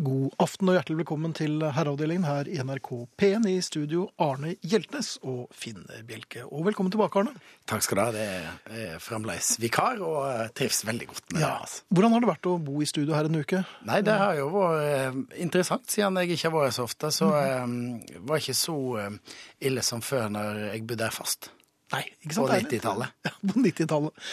God 0.00 0.32
aften 0.40 0.70
og 0.70 0.76
hjertelig 0.78 1.02
velkommen 1.02 1.32
til 1.36 1.58
herreavdelingen 1.60 2.22
her 2.24 2.48
i 2.48 2.54
NRK 2.64 2.88
P1 3.20 3.44
i 3.50 3.58
studio 3.64 4.06
Arne 4.22 4.54
Hjeltnes 4.64 5.10
og 5.28 5.50
Finn 5.52 5.82
Bjelke. 6.08 6.46
Og 6.46 6.64
velkommen 6.70 6.92
tilbake, 6.94 7.20
Arne. 7.20 7.34
Takk 7.68 7.84
skal 7.84 7.98
du 7.98 8.02
ha. 8.06 8.14
Det 8.14 8.24
er 8.80 9.02
fremdeles 9.04 9.50
vikar, 9.60 10.00
og 10.00 10.22
jeg 10.30 10.54
trives 10.62 10.80
veldig 10.88 11.10
godt 11.10 11.26
med 11.34 11.42
det. 11.42 11.50
altså. 11.50 11.84
Hvordan 11.92 12.16
har 12.16 12.24
det 12.24 12.30
vært 12.32 12.48
å 12.48 12.56
bo 12.70 12.80
i 12.80 12.88
studio 12.88 13.18
her 13.18 13.28
en 13.28 13.40
uke? 13.42 13.62
Nei, 13.90 14.00
det 14.06 14.16
har 14.22 14.40
jo 14.40 14.48
vært 14.56 14.88
eh, 14.88 15.20
interessant, 15.44 15.84
siden 15.92 16.16
jeg 16.22 16.32
ikke 16.38 16.48
har 16.48 16.56
vært 16.56 16.78
så 16.78 16.88
ofte. 16.88 17.12
Så 17.12 17.30
det 17.36 18.24
var 18.24 18.40
ikke 18.40 18.56
så 18.64 18.80
eh, 19.04 19.38
ille 19.68 19.84
som 19.84 20.00
før 20.06 20.32
når 20.32 20.64
jeg 20.70 20.86
bodde 20.88 21.10
her 21.10 21.18
fast. 21.20 21.52
Nei, 21.92 22.06
ikke 22.24 22.38
sant? 22.38 22.46
På 22.46 22.52
90-tallet. 22.56 23.16
Ja, 23.28 23.36
på 23.44 23.64
90-tallet. 23.68 24.28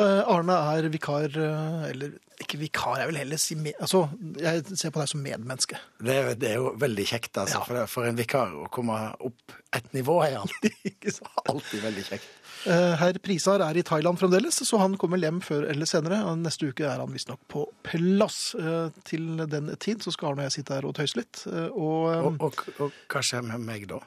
Eh, 0.00 0.22
Arne 0.32 0.56
er 0.74 0.86
vikar, 0.92 1.28
eh, 1.36 1.88
eller 1.90 2.18
ikke 2.40 2.58
vikar, 2.62 2.98
jeg 3.02 3.10
vil 3.10 3.18
heller 3.20 3.38
si 3.40 3.54
med, 3.60 3.74
altså, 3.84 4.02
jeg 4.40 4.64
ser 4.80 4.90
på 4.94 5.00
deg 5.02 5.08
som 5.12 5.20
medmenneske. 5.22 5.78
Det, 6.00 6.14
er- 6.16 6.34
det 6.40 6.48
er 6.50 6.60
jo 6.62 6.70
veldig 6.80 7.04
kjekt, 7.10 7.36
altså. 7.38 7.58
Ja. 7.60 7.64
For, 7.68 7.86
for 7.92 8.08
en 8.08 8.16
vikar 8.18 8.54
å 8.56 8.68
komme 8.72 8.96
opp 9.28 9.54
et 9.76 9.90
nivå 9.94 10.18
er 10.24 10.38
alltid, 10.40 10.76
alltid 11.52 11.82
veldig 11.84 12.04
kjekt. 12.08 12.28
Eh, 12.68 12.94
Herr 13.00 13.16
Prisar 13.24 13.62
er 13.64 13.78
i 13.80 13.84
Thailand 13.88 14.18
fremdeles, 14.20 14.58
så 14.68 14.80
han 14.82 14.96
kommer 15.00 15.16
hjem 15.22 15.38
før 15.44 15.64
eller 15.72 15.88
senere. 15.88 16.18
Neste 16.36 16.68
uke 16.72 16.84
er 16.84 17.00
han 17.00 17.12
visstnok 17.14 17.40
på 17.48 17.62
plass. 17.86 18.40
Eh, 18.58 18.90
Til 19.08 19.44
den 19.48 19.70
tid 19.80 20.02
så 20.04 20.12
skal 20.12 20.34
Arne 20.34 20.44
og 20.44 20.50
jeg 20.50 20.58
sitte 20.58 20.76
her 20.76 20.88
og 20.90 20.96
tøyse 20.98 21.16
litt. 21.20 21.44
eh, 21.48 21.68
Og, 21.72 22.08
Og, 22.32 22.42
og, 22.50 22.64
og 22.84 22.98
hva 23.14 23.22
skjer 23.24 23.46
med 23.48 23.64
meg 23.64 23.86
da? 23.92 24.00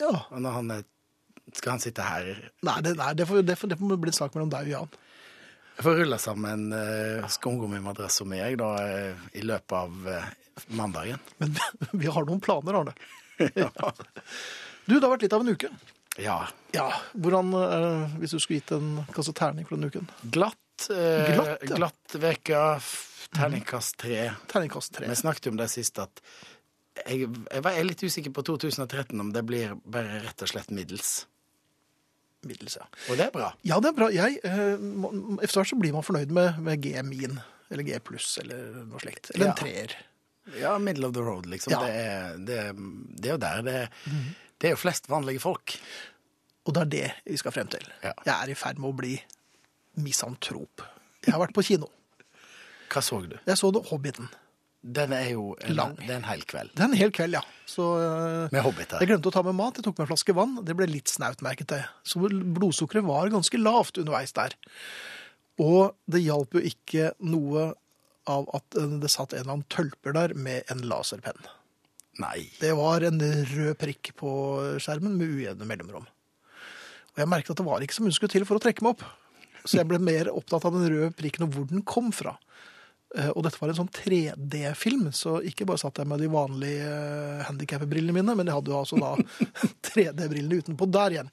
ja, 0.00 0.10
når 0.32 0.50
han 0.54 0.70
er, 0.78 0.82
skal 1.54 1.74
han 1.76 1.82
sitte 1.82 2.02
her? 2.06 2.28
nei, 2.66 2.76
det, 2.86 2.94
nei 2.98 3.12
det, 3.18 3.26
får, 3.28 3.42
det, 3.46 3.56
får, 3.58 3.72
det 3.74 3.78
får 3.80 3.98
bli 4.00 4.12
en 4.12 4.18
sak 4.22 4.34
mellom 4.36 4.50
deg 4.52 4.68
og 4.70 4.74
Jan. 4.74 4.92
Jeg 5.80 5.86
får 5.86 5.94
rulle 5.96 6.16
sammen 6.20 6.64
uh, 6.76 7.22
skumgummimadrass 7.32 8.18
med 8.28 8.34
meg 8.34 8.56
da, 8.60 8.66
uh, 8.84 9.22
i 9.32 9.40
løpet 9.48 9.72
av 9.78 10.10
uh, 10.12 10.26
mandagen. 10.76 11.22
Men 11.40 11.54
vi 12.02 12.10
har 12.12 12.26
noen 12.28 12.42
planer, 12.44 12.76
Arne. 12.82 12.92
Du, 14.84 14.98
det 14.98 15.06
har 15.06 15.12
vært 15.14 15.24
litt 15.24 15.32
av 15.32 15.40
en 15.40 15.54
uke. 15.54 15.70
Ja, 16.20 16.36
Ja, 16.76 16.90
hvordan, 17.16 17.54
uh, 17.56 18.12
hvis 18.20 18.36
du 18.36 18.42
skulle 18.42 18.58
gitt 18.58 18.74
en 18.76 19.06
kasse 19.14 19.32
terning 19.32 19.64
for 19.64 19.78
denne 19.78 19.88
uken? 19.88 20.12
Glatt. 20.36 20.84
Uh, 20.90 21.32
Glatt, 21.32 21.64
ja. 21.64 21.80
glatt 21.80 22.16
veka, 22.26 22.62
terningkast 23.38 23.96
tre. 24.04 24.26
Terningkast 24.52 24.98
tre. 24.98 25.08
Vi 25.08 25.16
snakket 25.16 25.48
jo 25.48 25.54
om 25.54 25.62
det 25.62 25.70
sist 25.72 26.04
at 26.04 26.20
jeg, 27.06 27.24
jeg 27.24 27.64
var 27.64 27.80
litt 27.88 28.04
usikker 28.04 28.36
på 28.36 28.44
2013 28.52 29.16
om 29.16 29.32
det 29.32 29.46
blir 29.48 29.78
bare 29.88 30.20
rett 30.26 30.44
og 30.44 30.52
slett 30.52 30.76
middels. 30.76 31.22
Middels, 32.48 32.76
ja. 32.80 32.86
Og 33.10 33.18
det 33.20 33.26
er 33.26 33.32
bra. 33.34 33.50
Ja, 33.68 33.80
det 33.84 33.90
er 33.90 33.96
bra. 33.98 34.06
Jeg, 34.14 34.38
eh, 34.48 34.76
Etter 35.44 35.58
hvert 35.60 35.68
så 35.72 35.76
blir 35.80 35.92
man 35.96 36.06
fornøyd 36.06 36.30
med, 36.32 36.60
med 36.64 36.80
G 36.84 36.94
min, 37.04 37.36
eller 37.70 37.84
G 37.84 37.98
pluss, 38.04 38.38
eller 38.40 38.80
noe 38.86 39.00
slikt. 39.02 39.32
Eller 39.34 39.50
en 39.50 39.58
treer. 39.58 39.96
Ja, 40.56 40.78
middle 40.82 41.06
of 41.10 41.12
the 41.14 41.20
road, 41.24 41.46
liksom. 41.50 41.74
Ja. 41.74 41.82
Det, 41.84 41.90
er, 42.00 42.38
det, 42.48 42.62
det 43.20 43.28
er 43.28 43.36
jo 43.36 43.42
der. 43.44 43.60
Det, 43.66 43.76
det 44.60 44.70
er 44.70 44.74
jo 44.74 44.80
flest 44.80 45.10
vanlige 45.12 45.42
folk. 45.42 45.76
Og 46.64 46.74
det 46.76 46.82
er 46.86 46.90
det 46.94 47.06
vi 47.28 47.38
skal 47.40 47.54
frem 47.54 47.68
til. 47.72 47.84
Ja. 48.02 48.14
Jeg 48.24 48.34
er 48.34 48.52
i 48.52 48.56
ferd 48.58 48.80
med 48.80 48.90
å 48.92 48.96
bli 48.96 49.14
misantrop. 50.00 50.84
Jeg 51.26 51.34
har 51.34 51.42
vært 51.42 51.56
på 51.56 51.64
kino. 51.66 51.90
Hva 52.90 53.02
så 53.04 53.20
du? 53.22 53.36
Jeg 53.46 53.58
så 53.60 53.70
The 53.74 53.84
Hobbiten. 53.90 54.30
Den 54.80 55.12
er 55.12 55.26
jo 55.34 55.54
en, 55.60 55.74
Lang. 55.76 55.94
det 56.00 56.08
er 56.08 56.16
en 56.22 56.24
hel 56.30 56.42
kveld. 56.48 56.70
Det 56.72 56.80
er 56.80 56.88
en 56.88 56.96
hel 56.96 57.10
kveld, 57.12 57.34
ja. 57.36 57.42
Så 57.68 57.84
Med 58.50 58.62
hobbiter. 58.64 59.02
jeg 59.02 59.10
glemte 59.10 59.28
å 59.28 59.34
ta 59.34 59.42
med 59.44 59.54
mat. 59.58 59.76
Jeg 59.76 59.84
tok 59.84 59.98
med 59.98 60.06
en 60.06 60.10
flaske 60.14 60.34
vann. 60.34 60.54
Det 60.64 60.76
ble 60.78 60.86
litt 60.88 61.12
snaut, 61.12 61.42
merket 61.44 61.74
jeg. 61.76 61.84
Så 62.08 62.22
blodsukkeret 62.24 63.04
var 63.04 63.28
ganske 63.28 63.60
lavt 63.60 64.00
underveis 64.00 64.32
der. 64.32 64.56
Og 65.60 65.92
det 66.08 66.22
hjalp 66.24 66.56
jo 66.56 66.62
ikke 66.64 67.10
noe 67.20 67.74
av 68.30 68.48
at 68.56 68.76
det 69.02 69.10
satt 69.12 69.34
en 69.34 69.42
eller 69.42 69.52
annen 69.58 69.68
tølper 69.72 70.16
der 70.16 70.34
med 70.34 70.64
en 70.72 70.80
laserpenn. 70.88 71.44
Nei. 72.20 72.48
Det 72.60 72.72
var 72.76 73.04
en 73.04 73.20
rød 73.20 73.76
prikk 73.80 74.14
på 74.20 74.30
skjermen 74.80 75.14
med 75.20 75.28
ujevne 75.36 75.68
mellomrom. 75.68 76.08
Og 77.12 77.20
jeg 77.20 77.28
merket 77.28 77.52
at 77.52 77.60
det 77.60 77.66
var 77.68 77.84
ikke 77.84 77.96
så 77.96 78.04
mye 78.04 78.12
som 78.14 78.20
skulle 78.22 78.32
til 78.38 78.48
for 78.48 78.56
å 78.56 78.62
trekke 78.64 78.84
meg 78.86 78.96
opp. 78.96 79.04
Så 79.66 79.76
jeg 79.76 79.88
ble 79.90 79.98
mer 80.00 80.30
opptatt 80.32 80.64
av 80.64 80.72
den 80.76 80.88
røde 80.88 81.12
prikken 81.16 81.44
og 81.44 81.52
hvor 81.52 81.68
den 81.68 81.84
kom 81.84 82.08
fra. 82.16 82.38
Eh, 83.18 83.30
Og 83.34 83.42
dette 83.42 83.58
var 83.58 83.72
en 83.72 83.78
sånn 83.80 83.90
3D-film, 83.90 85.08
så 85.16 85.38
ikke 85.42 85.66
bare 85.66 85.80
satt 85.82 85.98
jeg 85.98 86.06
med 86.06 86.20
de 86.22 86.28
vanlige 86.30 86.86
uh, 86.86 87.42
handikapbrillene 87.48 88.14
mine, 88.14 88.36
men 88.38 88.46
jeg 88.46 88.54
hadde 88.60 88.70
jo 88.70 88.78
altså 88.84 89.00
da 89.02 89.16
3D-brillene 89.90 90.60
utenpå 90.62 90.86
der 90.94 91.16
igjen. 91.18 91.30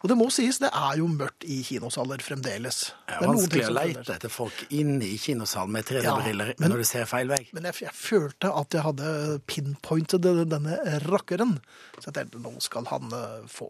Og 0.00 0.08
det 0.08 0.16
må 0.16 0.30
sies, 0.32 0.56
det 0.62 0.70
er 0.72 0.94
jo 0.96 1.08
mørkt 1.12 1.44
i 1.44 1.58
kinosaler 1.66 2.22
fremdeles. 2.24 2.78
Det 3.04 3.18
er 3.18 3.26
noen 3.26 3.36
ting 3.36 3.42
vanskelig 3.42 3.66
å 3.68 3.74
leite 3.76 4.14
etter 4.14 4.32
folk 4.32 4.62
inn 4.72 4.94
i 5.04 5.10
kinosalen 5.20 5.74
med 5.74 5.84
3D-briller 5.90 6.54
Ja, 6.54 6.68
når 6.70 6.80
du 6.80 6.86
ser 6.88 7.04
feil 7.10 7.28
vei. 7.28 7.42
Men 7.52 7.66
jeg, 7.68 7.82
jeg 7.84 7.92
følte 7.98 8.48
at 8.62 8.72
jeg 8.78 8.86
hadde 8.86 9.10
pinpointet 9.50 10.24
denne 10.24 10.78
rakkeren. 11.04 11.58
Så 11.98 12.06
jeg 12.08 12.16
tenkte, 12.16 12.40
nå 12.40 12.54
skal 12.64 12.88
han 12.88 13.12
eh, 13.12 13.44
få. 13.52 13.68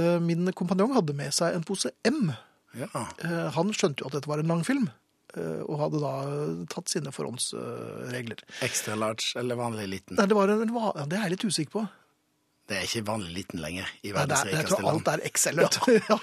Eh, 0.00 0.16
Min 0.24 0.48
kompanjong 0.56 0.96
hadde 0.96 1.12
med 1.18 1.34
seg 1.36 1.58
en 1.58 1.66
pose 1.68 1.92
M. 2.08 2.32
Ja. 2.78 2.88
Eh, 3.20 3.50
Han 3.58 3.68
skjønte 3.76 4.00
jo 4.00 4.08
at 4.08 4.16
dette 4.16 4.30
var 4.32 4.40
en 4.42 4.48
lang 4.50 4.64
film, 4.66 4.88
eh, 4.88 5.03
og 5.66 5.78
hadde 5.80 6.00
da 6.02 6.12
tatt 6.70 6.92
sine 6.92 7.12
forhåndsregler. 7.14 8.40
Ekstra 8.66 8.96
large 8.98 9.34
eller 9.40 9.58
vanlig 9.58 9.88
liten. 9.90 10.18
Nei, 10.18 10.26
det, 10.30 10.36
var 10.38 10.52
en, 10.54 10.64
det 11.10 11.18
er 11.18 11.26
jeg 11.26 11.34
litt 11.36 11.46
usikker 11.50 11.74
på. 11.78 11.84
Det 12.70 12.78
er 12.78 12.86
ikke 12.88 13.04
vanlig 13.10 13.34
liten 13.36 13.60
lenger 13.60 13.90
i 14.00 14.12
Nei, 14.14 14.24
rikeste 14.24 14.30
verdens 14.30 14.44
er, 14.44 14.54
jeg 14.56 14.70
tror 14.70 14.90
alt 14.94 15.12
er 15.12 15.24
XL. 15.30 15.64
Ja. 16.08 16.18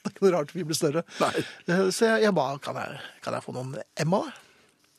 Det 0.00 0.08
er 0.08 0.14
ikke 0.14 0.24
noe 0.24 0.32
rart 0.32 0.52
vi 0.56 0.62
blir 0.64 0.76
større. 0.78 1.02
Nei. 1.20 1.32
Eh, 1.68 1.80
Så 1.92 2.06
jeg, 2.06 2.22
jeg 2.24 2.32
ba 2.36 2.44
kan 2.64 2.78
jeg, 2.80 3.00
kan 3.20 3.34
jeg 3.36 3.44
få 3.44 3.52
noen 3.52 3.74
M 4.00 4.14
av 4.16 4.30
det. 4.30 4.36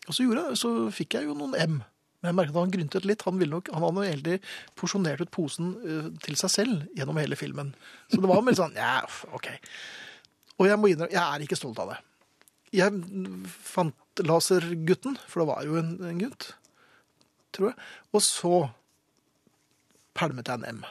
Og 0.09 0.13
så, 0.13 0.25
gjorde 0.25 0.43
jeg, 0.49 0.59
så 0.61 0.73
fikk 0.93 1.15
jeg 1.17 1.25
jo 1.29 1.33
noen 1.37 1.55
M. 1.57 1.79
Men 2.21 2.29
jeg 2.29 2.37
merket 2.37 2.53
at 2.53 2.59
han 2.61 2.73
gryntet 2.75 3.07
litt. 3.09 3.23
Han, 3.25 3.39
ville 3.41 3.55
nok, 3.55 3.71
han 3.73 3.81
hadde 3.87 4.03
egentlig 4.11 4.35
porsjonert 4.77 5.23
ut 5.25 5.31
posen 5.33 5.71
eh, 5.81 6.11
til 6.21 6.37
seg 6.37 6.53
selv 6.53 6.85
gjennom 6.97 7.17
hele 7.17 7.39
filmen. 7.39 7.73
Så 8.13 8.21
det 8.21 8.29
var 8.29 8.43
mer 8.45 8.57
sånn 8.59 8.77
Ja, 8.77 8.99
OK. 9.33 9.49
Og 10.61 10.69
jeg 10.69 10.77
må 10.77 10.91
innrømme, 10.91 11.09
jeg 11.15 11.23
er 11.23 11.47
ikke 11.47 11.57
stolt 11.57 11.81
av 11.81 11.95
det. 11.95 11.97
Jeg 12.71 13.01
fant 13.51 14.21
lasergutten, 14.27 15.17
for 15.27 15.43
det 15.43 15.49
var 15.49 15.67
jo 15.67 15.77
en, 15.79 15.91
en 16.07 16.21
gutt, 16.21 16.53
tror 17.55 17.71
jeg. 17.71 17.89
Og 18.15 18.23
så 18.23 18.55
pælmet 20.17 20.47
jeg 20.47 20.61
en 20.61 20.79
M. 20.79 20.85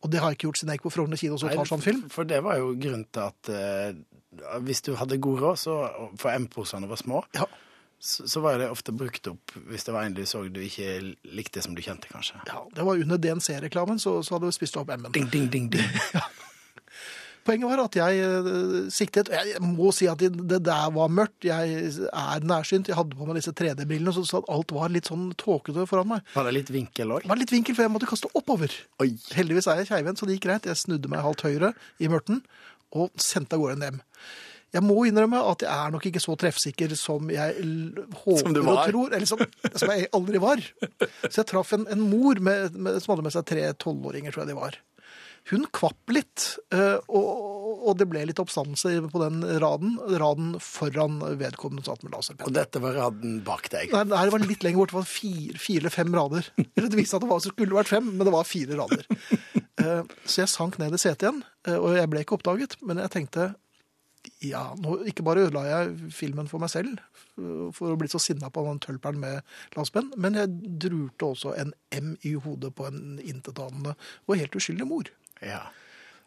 Og 0.00 0.12
det 0.12 0.20
har 0.20 0.32
jeg 0.32 0.38
ikke 0.38 0.48
gjort 0.48 0.60
siden 0.60 0.72
jeg 0.72 0.80
gikk 0.80 0.86
på 0.88 0.92
Frogner 0.94 1.20
kino 1.20 1.36
og 1.36 1.42
så 1.42 1.50
tar 1.52 1.68
sånn 1.68 1.84
film. 1.84 2.04
For 2.12 2.28
det 2.28 2.38
var 2.44 2.60
jo 2.60 2.70
grunnen 2.80 3.04
til 3.12 3.26
at 3.26 3.50
eh, 3.52 3.98
hvis 4.64 4.80
du 4.86 4.94
hadde 4.96 5.20
god 5.20 5.42
råd, 5.44 5.60
så, 5.60 5.74
for 6.20 6.32
M-posene 6.32 6.88
var 6.88 7.00
små, 7.00 7.24
Ja, 7.36 7.48
så, 8.00 8.24
så 8.24 8.40
var 8.40 8.56
det 8.56 8.70
ofte 8.72 8.94
brukt 8.96 9.28
opp 9.28 9.52
hvis 9.68 9.84
det 9.84 9.92
var 9.92 10.06
en 10.08 10.14
du 10.16 10.22
så 10.24 10.40
du 10.48 10.62
ikke 10.64 11.02
likte 11.36 11.60
som 11.60 11.74
du 11.76 11.82
kjente, 11.84 12.08
kanskje. 12.08 12.40
ja, 12.48 12.62
det 12.76 12.86
var 12.86 13.02
under 13.02 13.20
DNC-reklamen, 13.20 14.00
så, 14.00 14.22
så 14.24 14.38
hadde 14.38 14.48
du 14.48 14.56
spist 14.56 14.78
opp 14.80 14.88
M-en. 14.96 15.12
Ding, 15.12 15.28
ding, 15.28 15.50
ding, 15.52 15.68
ding. 15.72 15.84
Poenget 17.46 17.70
var 17.70 17.82
at 17.84 17.96
jeg 17.96 18.90
siktet. 18.92 19.30
Og 19.32 19.50
Jeg 19.50 19.62
må 19.64 19.92
si 19.96 20.08
at 20.10 20.20
det, 20.20 20.60
der 20.66 20.90
var 20.94 21.12
mørkt. 21.12 21.46
Jeg 21.48 21.92
er 22.10 22.44
nærsynt. 22.46 22.90
Jeg 22.90 22.98
hadde 22.98 23.16
på 23.16 23.28
meg 23.28 23.40
disse 23.40 23.54
3D-brillene, 23.56 24.12
så, 24.12 24.42
alt 24.52 24.74
var 24.76 24.92
litt 24.92 25.08
sånn 25.10 25.30
tåkete 25.40 25.86
foran 25.90 26.12
meg. 26.14 26.26
Var 26.34 26.48
det 26.48 26.56
litt 26.58 26.74
vinkel 26.74 27.16
òg? 27.16 27.28
Litt 27.40 27.54
vinkel, 27.54 27.76
for 27.78 27.86
jeg 27.86 27.94
måtte 27.94 28.10
kaste 28.10 28.30
oppover. 28.36 28.74
Oi. 29.02 29.12
Heldigvis 29.36 29.70
er 29.70 29.82
jeg 29.82 29.90
keivhendt, 29.92 30.20
så 30.20 30.28
det 30.28 30.38
gikk 30.38 30.48
greit. 30.50 30.68
Jeg 30.68 30.82
snudde 30.82 31.10
meg 31.12 31.24
halvt 31.24 31.46
høyre 31.48 31.74
i 32.00 32.12
mørten 32.12 32.44
og 32.96 33.12
sendte 33.22 33.56
av 33.56 33.62
gårde 33.62 33.78
en 33.78 34.00
M. 34.00 34.00
Jeg 34.70 34.86
må 34.86 35.00
innrømme 35.08 35.40
at 35.50 35.64
jeg 35.64 35.70
er 35.70 35.90
nok 35.90 36.04
ikke 36.06 36.22
så 36.22 36.36
treffsikker 36.38 36.92
som 36.98 37.30
jeg 37.32 37.56
håper 38.22 38.44
Som 38.44 38.68
og 38.70 38.82
tror, 38.86 39.14
eller 39.16 39.26
som, 39.26 39.40
som 39.74 39.90
jeg 39.90 40.06
aldri 40.14 40.42
var. 40.42 40.62
Så 41.26 41.40
jeg 41.40 41.48
traff 41.50 41.72
en, 41.74 41.88
en 41.90 42.04
mor 42.06 42.38
med, 42.38 42.76
med, 42.78 43.00
som 43.02 43.16
hadde 43.16 43.24
med 43.26 43.34
seg 43.34 43.48
tre 43.50 43.64
tolvåringer, 43.82 44.30
tror 44.30 44.44
jeg 44.44 44.52
de 44.52 44.58
var. 44.60 44.78
Hun 45.48 45.64
kvapp 45.74 46.12
litt, 46.12 46.44
eh, 46.74 46.98
og, 47.08 47.96
det 47.98 48.06
ble 48.10 48.22
litt 48.28 48.38
oppstandelse 48.38 48.92
på 49.10 49.22
den 49.22 49.40
raden. 49.62 49.96
Raden 50.20 50.52
foran 50.62 51.16
vedkommende 51.40 51.82
satt 51.86 52.04
med 52.04 52.12
laserpenn. 52.14 52.46
Og 52.46 52.54
dette 52.54 52.82
var 52.82 52.94
raden 52.94 53.40
bak 53.46 53.70
deg. 53.72 53.90
Nei, 53.90 54.04
det 54.04 54.34
var 54.34 54.44
litt 54.44 54.62
lenger 54.66 54.82
bort. 54.82 54.92
Det 54.92 55.00
var 55.00 55.08
fire, 55.10 55.56
fire 55.58 55.82
eller 55.82 55.94
fem 55.94 56.14
rader. 56.14 56.50
Det 56.76 56.92
viste 56.94 57.18
at 57.18 57.24
det 57.24 57.30
var, 57.32 57.42
skulle 57.42 57.78
vært 57.80 57.90
fem, 57.90 58.12
men 58.12 58.28
det 58.28 58.34
var 58.36 58.46
fire 58.46 58.78
rader. 58.78 59.08
Eh, 59.80 60.04
Så 60.28 60.42
jeg 60.44 60.52
sank 60.52 60.78
ned 60.78 60.94
i 60.94 61.00
setet 61.00 61.24
igjen, 61.24 61.42
eh, 61.66 61.78
og 61.80 61.96
jeg 61.96 62.12
ble 62.12 62.22
ikke 62.22 62.36
oppdaget. 62.36 62.76
Men 62.84 63.00
jeg 63.00 63.14
tenkte 63.16 63.50
ja, 64.44 64.74
nå 64.76 64.98
ikke 65.08 65.24
bare 65.24 65.46
ødela 65.46 65.62
jeg 65.64 66.10
filmen 66.12 66.48
for 66.50 66.60
meg 66.60 66.68
selv 66.72 67.00
for 67.72 67.94
å 67.94 67.96
bli 67.96 68.08
så 68.10 68.20
sinna 68.20 68.50
på 68.52 68.60
den 68.66 68.80
tølperen 68.84 69.16
med 69.20 69.40
laserpenn, 69.76 70.10
men 70.20 70.36
jeg 70.36 70.50
drurte 70.84 71.30
også 71.30 71.54
en 71.56 71.72
M 71.96 72.10
i 72.28 72.34
hodet 72.36 72.74
på 72.76 72.84
en 72.88 73.16
intetanende 73.22 73.94
og 74.26 74.36
helt 74.36 74.58
uskyldig 74.60 74.88
mor. 74.90 75.08
Ja. 75.42 75.62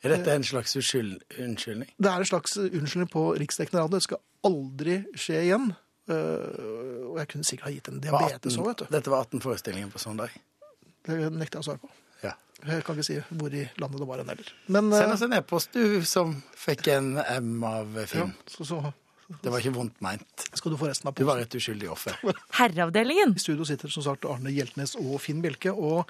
Er 0.04 0.12
dette 0.18 0.34
en 0.36 0.44
slags 0.44 0.76
uskyld, 0.76 1.22
unnskyldning? 1.40 1.90
Det 1.98 2.10
er 2.12 2.20
en 2.24 2.28
slags 2.28 2.58
unnskyldning 2.60 3.10
på 3.14 3.22
riksdekkende 3.40 3.84
radio. 3.86 3.96
Det 4.00 4.04
skal 4.04 4.20
aldri 4.44 4.98
skje 5.16 5.42
igjen. 5.46 5.70
Eh, 6.12 6.64
Og 7.14 7.20
jeg 7.22 7.30
kunne 7.32 7.48
sikkert 7.48 7.70
ha 7.70 7.72
gitt 7.76 7.88
en 7.92 8.02
diabetes 8.04 8.58
18 8.58 8.60
òg, 8.60 8.68
vet 8.72 8.82
du. 8.82 8.88
Dette 8.98 9.12
var 9.14 9.28
18 9.28 9.44
forestillinger 9.46 9.92
på 9.94 10.02
søndag. 10.02 10.34
Det 11.08 11.20
nekter 11.32 11.60
jeg 11.60 11.64
å 11.64 11.68
svare 11.70 11.80
på. 11.84 11.92
Ja. 12.24 12.34
Jeg 12.68 12.84
kan 12.88 12.98
ikke 12.98 13.06
si 13.08 13.20
hvor 13.38 13.54
i 13.56 13.64
landet 13.80 14.02
det 14.02 14.08
var 14.10 14.24
en 14.24 14.32
heller. 14.34 14.52
Men 14.68 14.90
Send 14.92 15.08
eh, 15.08 15.14
oss 15.16 15.24
en 15.28 15.38
e-post, 15.38 15.78
du 15.78 16.04
som 16.10 16.36
fikk 16.58 16.90
en 16.98 17.14
M 17.38 17.64
av 17.68 17.96
ja, 18.02 18.06
Finn. 18.10 18.34
så, 18.52 18.66
så 18.68 18.82
Det 19.44 19.52
var 19.54 19.64
ikke 19.64 19.76
vondt 19.78 20.02
meint. 20.04 20.48
Skal 20.52 20.74
du 20.74 20.78
få 20.80 20.90
resten 20.92 21.08
av 21.08 21.14
posten? 21.16 21.24
Du 21.24 21.32
var 21.32 21.40
et 21.44 21.56
uskyldig 21.60 21.90
offer. 21.94 22.18
Herreavdelingen. 22.60 23.38
I 23.40 23.44
studio 23.46 23.68
sitter 23.68 23.92
som 23.94 24.04
sagt 24.10 24.28
Arne 24.28 24.52
Hjeltnes 24.52 24.98
og 25.00 25.16
Finn 25.24 25.40
Bjelke, 25.44 25.72
og 25.72 26.10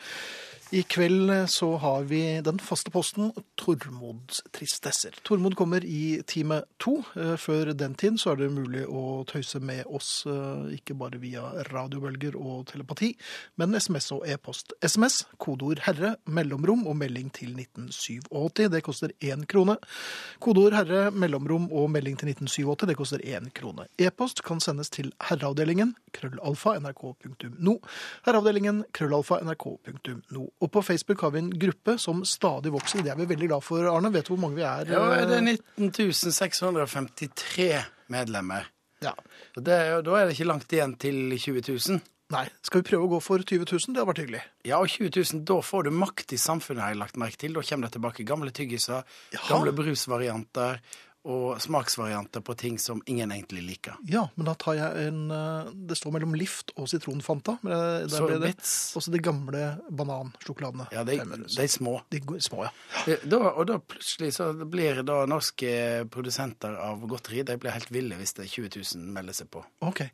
i 0.74 0.82
kveld 0.84 1.50
så 1.50 1.68
har 1.78 2.04
vi 2.10 2.42
den 2.42 2.58
faste 2.60 2.90
posten 2.92 3.30
Tormods 3.60 4.40
tristesser. 4.56 5.14
Tormod 5.22 5.54
kommer 5.56 5.86
i 5.86 6.22
time 6.26 6.64
to. 6.82 6.96
Eh, 7.14 7.36
Før 7.38 7.74
den 7.78 7.94
tid 8.00 8.18
så 8.18 8.32
er 8.32 8.40
det 8.40 8.48
mulig 8.56 8.82
å 8.90 9.22
tøyse 9.30 9.62
med 9.62 9.86
oss, 9.86 10.26
eh, 10.26 10.74
ikke 10.80 10.96
bare 10.98 11.20
via 11.22 11.44
radiobølger 11.70 12.34
og 12.40 12.72
telepati, 12.72 13.12
men 13.62 13.76
SMS 13.78 14.10
og 14.16 14.26
e-post. 14.26 14.74
SMS, 14.82 15.26
kodeord 15.38 15.84
'herre', 15.86 16.16
mellomrom 16.26 16.88
og 16.88 16.98
melding 16.98 17.30
til 17.30 17.54
1987. 17.54 18.70
Det 18.70 18.84
koster 18.84 19.14
én 19.22 19.46
krone. 19.46 19.78
Kodeord 20.40 20.74
'herre', 20.74 21.12
mellomrom 21.12 21.72
og 21.72 21.92
melding 21.92 22.18
til 22.18 22.34
1987. 22.34 22.88
Det 22.88 22.98
koster 22.98 23.20
én 23.22 23.52
krone. 23.54 23.86
E-post 24.00 24.42
kan 24.44 24.60
sendes 24.60 24.90
til 24.90 25.14
herreavdelingen, 25.22 25.94
krøllalfa, 26.14 26.80
nrk.no. 26.80 27.78
Herreavdelingen, 28.26 28.84
krøllalfa, 28.92 29.40
nrk.no. 29.44 30.50
Og 30.64 30.72
på 30.72 30.84
Facebook 30.86 31.22
har 31.26 31.34
vi 31.36 31.42
en 31.44 31.52
gruppe 31.60 31.98
som 32.00 32.22
stadig 32.28 32.72
vokser. 32.72 33.04
Det 33.04 33.12
er 33.12 33.20
vi 33.20 33.28
veldig 33.34 33.50
glad 33.52 33.66
for, 33.66 33.84
Arne. 33.92 34.14
Vet 34.14 34.30
du 34.30 34.34
hvor 34.36 34.46
mange 34.46 34.62
vi 34.62 34.64
er? 34.64 34.88
Ja, 34.88 35.04
det 35.28 35.42
er 35.42 35.44
eh, 35.44 35.58
19 35.84 36.14
653 36.32 37.68
medlemmer. 38.14 38.72
ja. 39.04 39.12
Det, 39.56 39.76
da 40.08 40.18
er 40.18 40.26
det 40.26 40.38
ikke 40.38 40.48
langt 40.48 40.72
igjen 40.74 40.96
til 40.98 41.36
20 41.36 41.68
000. 41.68 42.02
Nei, 42.34 42.48
skal 42.66 42.82
vi 42.82 42.88
prøve 42.88 43.06
å 43.06 43.12
gå 43.12 43.20
for 43.22 43.44
20 43.44 43.68
000? 43.68 43.92
Det 43.92 44.00
hadde 44.00 44.10
vært 44.10 44.22
hyggelig. 44.24 44.44
Ja, 44.66 44.80
og 44.80 44.90
20 44.90 45.12
000, 45.20 45.42
da 45.52 45.60
får 45.62 45.86
du 45.86 45.92
makt 45.94 46.34
i 46.34 46.40
samfunnet, 46.42 46.82
har 46.82 46.94
jeg 46.96 47.02
lagt 47.04 47.20
merke 47.22 47.42
til. 47.44 47.54
Da 47.58 47.66
kommer 47.68 47.90
det 47.90 47.98
tilbake 47.98 48.26
gamle 48.26 48.54
tyggiser, 48.56 49.04
ja. 49.36 49.42
gamle 49.52 49.76
brusvarianter 49.76 50.80
og 51.24 51.62
smaksvarianter 51.64 52.44
på 52.44 52.56
ting 52.60 52.78
som 52.80 53.00
ingen 53.08 53.32
egentlig 53.32 53.64
liker. 53.64 53.96
Ja, 54.10 54.26
men 54.36 54.48
da 54.50 54.56
tar 54.60 54.76
jeg 54.76 55.08
en 55.08 55.32
eh, 55.32 55.72
Det 55.88 55.96
står 55.96 56.18
mellom 56.18 56.36
Lift 56.36 56.74
og 56.76 56.90
sitronfanta. 56.92 57.56
Og 57.64 57.72
eh. 57.72 58.52
Også 59.00 59.14
de 59.14 59.22
gamle 59.24 59.64
banansjokoladene. 59.88 60.90
Ja, 60.92 61.06
de, 61.08 61.20
de 61.48 61.68
små. 61.72 61.96
De 62.12 62.20
små, 62.44 62.68
ja. 62.68 63.18
Da, 63.24 63.40
og 63.54 63.68
da 63.72 63.80
plutselig 63.80 64.34
så 64.36 64.52
blir 64.52 65.04
da 65.08 65.24
norske 65.30 65.74
produsenter 66.12 66.76
av 66.80 67.06
godteri 67.08 67.46
de 67.48 67.58
blir 67.60 67.76
helt 67.76 67.92
ville 67.94 68.20
hvis 68.20 68.36
det 68.36 68.48
er 68.48 68.54
20 68.58 68.74
000 69.00 69.16
melder 69.16 69.40
seg 69.40 69.52
på. 69.54 69.64
Ok. 69.86 70.06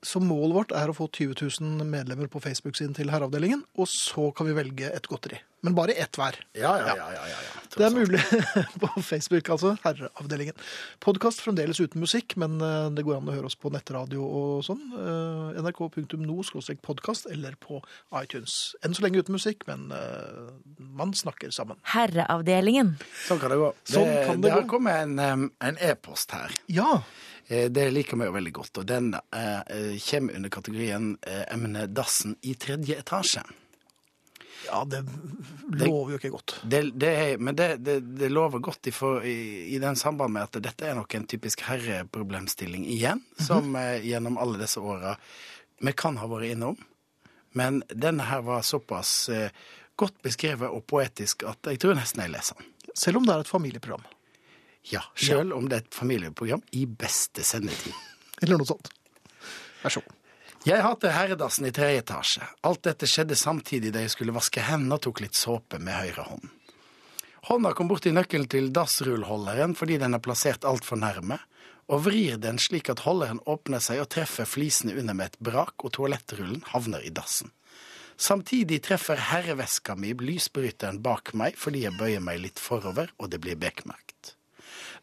Så 0.00 0.22
målet 0.24 0.56
vårt 0.56 0.72
er 0.72 0.88
å 0.88 0.96
få 0.96 1.10
20 1.12 1.36
000 1.60 1.84
medlemmer 1.84 2.30
på 2.32 2.40
Facebook-siden 2.40 2.96
til 2.96 3.12
Herreavdelingen, 3.12 3.66
og 3.76 3.88
så 3.92 4.30
kan 4.32 4.48
vi 4.48 4.56
velge 4.56 4.88
et 4.88 5.08
godteri. 5.10 5.42
Men 5.60 5.74
bare 5.76 5.92
ett 5.92 6.16
hver. 6.16 6.38
Ja, 6.56 6.72
ja, 6.80 6.94
ja. 6.96 7.08
ja, 7.12 7.24
ja, 7.28 7.40
ja. 7.44 7.60
Det 7.76 7.84
er 7.86 7.94
mulig 7.94 8.20
på 8.82 9.02
Facebook, 9.02 9.48
altså. 9.52 9.74
Herreavdelingen. 9.84 10.56
Podkast 11.04 11.42
fremdeles 11.44 11.80
uten 11.80 12.00
musikk, 12.02 12.34
men 12.40 12.56
eh, 12.64 12.88
det 12.96 13.04
går 13.06 13.20
an 13.20 13.28
å 13.30 13.36
høre 13.36 13.50
oss 13.50 13.58
på 13.60 13.70
nettradio 13.72 14.24
og 14.24 14.64
sånn. 14.66 14.80
Eh, 14.96 15.60
nrk.no 15.60 16.38
podkast 16.86 17.28
eller 17.30 17.58
på 17.60 17.82
iTunes. 18.22 18.74
Enn 18.84 18.96
så 18.96 19.04
lenge 19.04 19.22
uten 19.22 19.36
musikk, 19.36 19.66
men 19.68 19.90
eh, 19.94 20.50
man 20.78 21.14
snakker 21.14 21.52
sammen. 21.54 21.78
Herreavdelingen. 21.92 22.96
Sånn 23.26 23.42
kan 23.42 23.52
det 23.52 23.60
gå. 23.60 23.72
Sånn 23.84 24.08
det, 24.08 24.24
kan 24.26 24.40
det 24.40 24.48
det 24.48 24.56
har 24.56 24.68
kommet 24.70 25.04
en, 25.04 25.50
e-post 25.60 26.00
e-post 26.00 26.30
her. 26.36 26.56
Ja. 26.66 27.02
Det 27.50 27.88
liker 27.90 28.16
vi 28.16 28.28
jo 28.28 28.34
veldig 28.34 28.52
godt, 28.54 28.78
og 28.78 28.86
den 28.86 29.14
eh, 29.34 29.96
kommer 30.06 30.36
under 30.38 30.52
kategorien 30.54 31.16
eh, 31.26 31.42
emnet 31.50 31.90
dassen 31.90 32.36
i 32.46 32.54
tredje 32.54 32.94
etasje. 33.00 33.42
Ja, 34.66 34.82
det 34.84 35.00
lover 35.84 36.14
jo 36.14 36.18
ikke 36.20 36.32
godt. 36.34 36.56
Det, 36.62 36.82
det 37.00 37.38
men 37.40 37.56
det, 37.56 37.76
det, 37.80 38.28
lover 38.28 38.62
godt 38.62 38.90
i, 38.90 38.92
for, 38.94 39.24
i, 39.24 39.66
i 39.74 39.78
den 39.82 39.96
samband 39.96 40.34
med 40.34 40.48
at 40.48 40.60
dette 40.62 40.86
er 40.86 40.98
nok 40.98 41.14
en 41.16 41.26
typisk 41.30 41.64
herreproblemstilling 41.68 42.84
igjen, 42.90 43.22
som 43.40 43.74
eh, 43.78 44.04
gjennom 44.06 44.38
alle 44.40 44.60
disse 44.60 44.82
åra 44.82 45.16
vi 45.80 45.92
kan 45.96 46.18
ha 46.20 46.28
vært 46.28 46.52
innom. 46.52 46.76
Men 47.56 47.80
denne 47.88 48.28
her 48.28 48.44
var 48.46 48.62
såpass 48.66 49.28
eh, 49.32 49.48
godt 49.98 50.20
beskrevet 50.22 50.70
og 50.70 50.84
poetisk 50.88 51.44
at 51.48 51.72
jeg 51.72 51.80
tror 51.82 51.96
nesten 51.98 52.24
jeg 52.24 52.34
leser 52.34 52.60
den. 52.60 52.68
Selv 52.94 53.20
om 53.20 53.26
det 53.26 53.34
er 53.34 53.44
et 53.44 53.50
familieprogram. 53.50 54.06
Ja, 54.90 55.02
sjøl 55.18 55.52
om 55.52 55.68
det 55.68 55.76
er 55.76 55.84
et 55.84 55.96
familieprogram 55.96 56.62
i 56.76 56.86
beste 56.86 57.44
sendetid. 57.46 57.96
Eller 58.42 58.60
noe 58.60 58.68
sånt. 58.68 58.92
Vær 59.82 59.96
så 59.96 60.04
god. 60.04 60.19
Jeg 60.68 60.82
hater 60.84 61.14
herredassen 61.14 61.64
i 61.64 61.72
tredje 61.72 62.02
etasje. 62.02 62.46
Alt 62.68 62.82
dette 62.84 63.06
skjedde 63.08 63.36
samtidig 63.38 63.94
da 63.94 64.02
jeg 64.04 64.12
skulle 64.12 64.34
vaske 64.36 64.60
hendene 64.60 64.98
og 64.98 65.06
tok 65.06 65.22
litt 65.24 65.38
såpe 65.38 65.78
med 65.80 65.96
høyre 65.96 66.26
hånd. 66.26 66.50
Hånda 67.48 67.72
kom 67.72 67.88
borti 67.88 68.12
nøkkelen 68.12 68.50
til 68.52 68.68
dassrullholderen 68.76 69.72
fordi 69.78 69.96
den 70.02 70.18
er 70.18 70.20
plassert 70.20 70.66
altfor 70.68 71.00
nærme, 71.00 71.38
og 71.88 72.04
vrir 72.04 72.36
den 72.36 72.60
slik 72.60 72.90
at 72.92 73.06
holderen 73.06 73.40
åpner 73.48 73.80
seg 73.80 74.02
og 74.02 74.10
treffer 74.12 74.44
flisene 74.44 74.98
under 75.00 75.16
med 75.16 75.32
et 75.32 75.40
brak, 75.40 75.80
og 75.80 75.94
toalettrullen 75.96 76.60
havner 76.74 77.08
i 77.08 77.14
dassen. 77.14 77.54
Samtidig 78.20 78.82
treffer 78.84 79.16
herreveska 79.30 79.96
mi 79.96 80.12
lysbryteren 80.12 81.00
bak 81.00 81.32
meg 81.32 81.56
fordi 81.56 81.86
jeg 81.86 81.96
bøyer 81.96 82.20
meg 82.20 82.44
litt 82.44 82.60
forover, 82.60 83.08
og 83.16 83.32
det 83.32 83.40
blir 83.40 83.56
bekmerkt. 83.56 84.36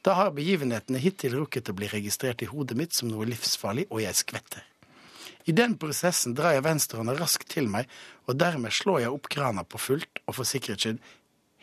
Da 0.06 0.14
har 0.22 0.36
begivenhetene 0.38 1.02
hittil 1.02 1.34
rukket 1.42 1.74
å 1.74 1.80
bli 1.82 1.90
registrert 1.90 2.46
i 2.46 2.54
hodet 2.54 2.78
mitt 2.78 2.94
som 2.94 3.10
noe 3.10 3.26
livsfarlig, 3.26 3.90
og 3.90 4.06
jeg 4.06 4.22
skvetter. 4.22 4.62
I 5.48 5.56
den 5.56 5.78
prosessen 5.80 6.36
drar 6.36 6.58
jeg 6.58 6.66
venstrehånda 6.66 7.16
raskt 7.18 7.48
til 7.54 7.70
meg, 7.72 7.88
og 8.28 8.36
dermed 8.40 8.74
slår 8.76 9.06
jeg 9.06 9.14
opp 9.16 9.30
krana 9.32 9.64
på 9.64 9.80
fullt, 9.80 10.20
og 10.28 10.36
for 10.36 10.48
sikkerhets 10.50 10.84
skyld 10.84 11.00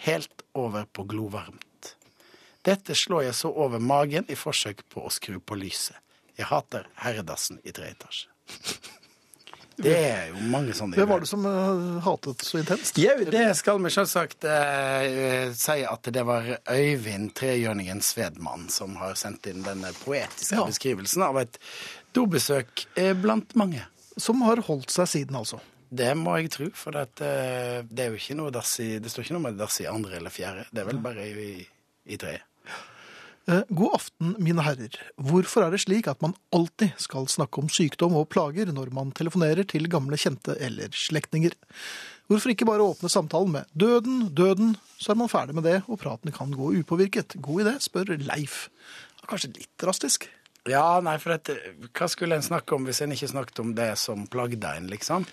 helt 0.07 0.45
over 0.57 0.87
på 0.91 1.05
glovarmt. 1.11 1.93
Dette 2.65 2.97
slår 2.97 3.27
jeg 3.29 3.37
så 3.37 3.53
over 3.53 3.83
magen 3.85 4.25
i 4.33 4.37
forsøk 4.41 4.81
på 4.89 5.05
å 5.05 5.13
skru 5.13 5.37
på 5.39 5.59
lyset. 5.61 6.01
Jeg 6.39 6.49
hater 6.49 6.89
herredassen 7.05 7.61
i 7.63 7.73
tre 7.77 7.93
etasje. 7.93 8.33
Det 9.75 9.91
er 9.91 10.29
jo 10.31 10.39
mange 10.53 10.71
sånne 10.77 10.95
Hvem 10.95 11.09
var 11.11 11.23
det 11.25 11.27
som 11.27 11.47
eh, 11.51 11.97
hatet 12.05 12.45
så 12.47 12.61
intenst? 12.61 12.99
Jau, 13.03 13.17
det 13.27 13.41
skal 13.59 13.81
vi 13.83 13.91
selvsagt 13.91 14.47
eh, 14.47 15.49
si 15.59 15.81
at 15.83 16.11
det 16.15 16.23
var 16.29 16.47
Øyvind 16.71 17.33
Trehjørningen 17.35 17.99
Svedmann 18.07 18.69
som 18.71 18.95
har 19.01 19.17
sendt 19.19 19.49
inn 19.51 19.65
denne 19.67 19.91
poetiske 20.05 20.61
Ja. 20.61 20.69
beskrivelsen 20.71 21.27
av 21.27 21.41
et 21.43 21.59
eh, 22.97 23.15
blant 23.19 23.55
mange. 23.59 23.85
Som 24.17 24.43
har 24.47 24.63
holdt 24.69 24.93
seg 24.95 25.11
siden, 25.11 25.37
altså. 25.37 25.61
Det 25.95 26.11
må 26.19 26.35
jeg 26.39 26.51
tro, 26.55 26.71
for 26.75 26.95
det, 26.97 27.23
eh, 27.23 27.83
det 27.87 28.07
er 28.07 28.15
jo 28.15 28.19
ikke 28.19 28.37
noe 28.39 28.55
dass 28.55 28.79
i 28.83 28.99
Det 29.03 29.11
står 29.13 29.27
ikke 29.27 29.37
noe 29.37 29.47
med 29.47 29.59
dass 29.61 29.81
i 29.83 29.91
andre 29.91 30.19
eller 30.19 30.33
fjerde. 30.35 30.67
Det 30.73 30.83
er 30.83 30.89
vel 30.89 31.01
bare 31.03 31.27
i, 31.29 31.53
i 32.07 32.19
tredje. 32.19 32.43
Eh, 33.45 33.61
God 33.69 33.99
aften, 33.99 34.33
mine 34.41 34.65
herrer. 34.65 34.97
Hvorfor 35.21 35.67
er 35.67 35.75
det 35.75 35.83
slik 35.85 36.09
at 36.09 36.23
man 36.25 36.33
alltid 36.55 36.95
skal 37.03 37.29
snakke 37.29 37.61
om 37.61 37.69
sykdom 37.69 38.17
og 38.17 38.31
plager 38.33 38.73
når 38.73 38.93
man 38.97 39.13
telefonerer 39.13 39.69
til 39.69 39.91
gamle 39.93 40.17
kjente 40.21 40.57
eller 40.65 40.95
slektninger? 40.97 41.53
Hvorfor 42.31 42.55
ikke 42.55 42.65
bare 42.65 42.87
åpne 42.87 43.11
samtalen 43.13 43.53
med 43.53 43.65
'døden, 43.77 44.31
døden', 44.33 44.79
så 44.97 45.13
er 45.13 45.21
man 45.21 45.29
ferdig 45.29 45.55
med 45.55 45.65
det, 45.69 45.83
og 45.89 46.01
praten 46.01 46.33
kan 46.33 46.51
gå 46.57 46.73
upåvirket? 46.81 47.37
God 47.37 47.67
idé, 47.67 47.77
spør 47.85 48.17
Leif. 48.17 48.71
Kanskje 49.29 49.53
litt 49.53 49.73
drastisk? 49.77 50.25
Ja, 50.71 51.01
nei, 51.05 51.19
for 51.21 51.37
at, 51.37 51.51
hva 51.93 52.09
skulle 52.09 52.39
en 52.39 52.45
snakke 52.45 52.77
om 52.77 52.87
hvis 52.89 53.03
en 53.05 53.13
ikke 53.13 53.29
snakket 53.29 53.61
om 53.61 53.75
det 53.77 53.91
som 54.01 54.25
plagde 54.33 54.71
en, 54.79 54.89
liksom? 54.93 55.27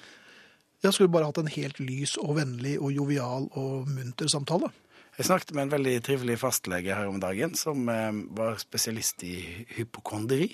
Jeg 0.81 0.95
skulle 0.95 1.13
bare 1.13 1.29
hatt 1.29 1.39
en 1.39 1.51
helt 1.51 1.79
lys 1.79 2.17
og 2.19 2.35
vennlig 2.39 2.75
og 2.81 2.91
jovial 2.91 3.45
og 3.59 3.89
munter 3.91 4.31
samtale. 4.31 4.71
Jeg 5.17 5.27
snakket 5.27 5.53
med 5.53 5.67
en 5.67 5.73
veldig 5.75 5.95
trivelig 6.03 6.39
fastlege 6.41 6.95
her 6.97 7.07
om 7.07 7.19
dagen, 7.21 7.53
som 7.59 7.87
eh, 7.91 8.11
var 8.35 8.57
spesialist 8.59 9.23
i 9.27 9.35
hypokondri. 9.75 10.49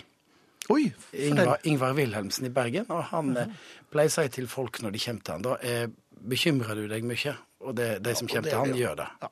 Oi. 0.74 0.90
Ingvar, 1.14 1.62
Ingvar 1.64 1.96
Wilhelmsen 1.96 2.50
i 2.50 2.52
Bergen, 2.54 2.90
og 2.92 3.06
han 3.14 3.32
eh, 3.40 3.54
pleier 3.94 4.12
å 4.12 4.16
si 4.18 4.28
til 4.36 4.50
folk 4.52 4.82
når 4.84 4.98
de 4.98 5.04
kommer 5.06 5.24
til 5.24 5.38
han, 5.38 5.46
da 5.46 5.58
eh, 5.64 5.86
bekymrer 6.28 6.82
du 6.82 6.90
deg 6.92 7.08
mye, 7.08 7.38
og 7.64 7.78
det, 7.78 7.92
de 8.04 8.16
som 8.18 8.28
ja, 8.28 8.36
kommer 8.36 8.52
til 8.52 8.60
han, 8.60 8.74
gjør 8.74 8.84
gjør 8.84 9.00
det. 9.00 9.12
Ja. 9.24 9.32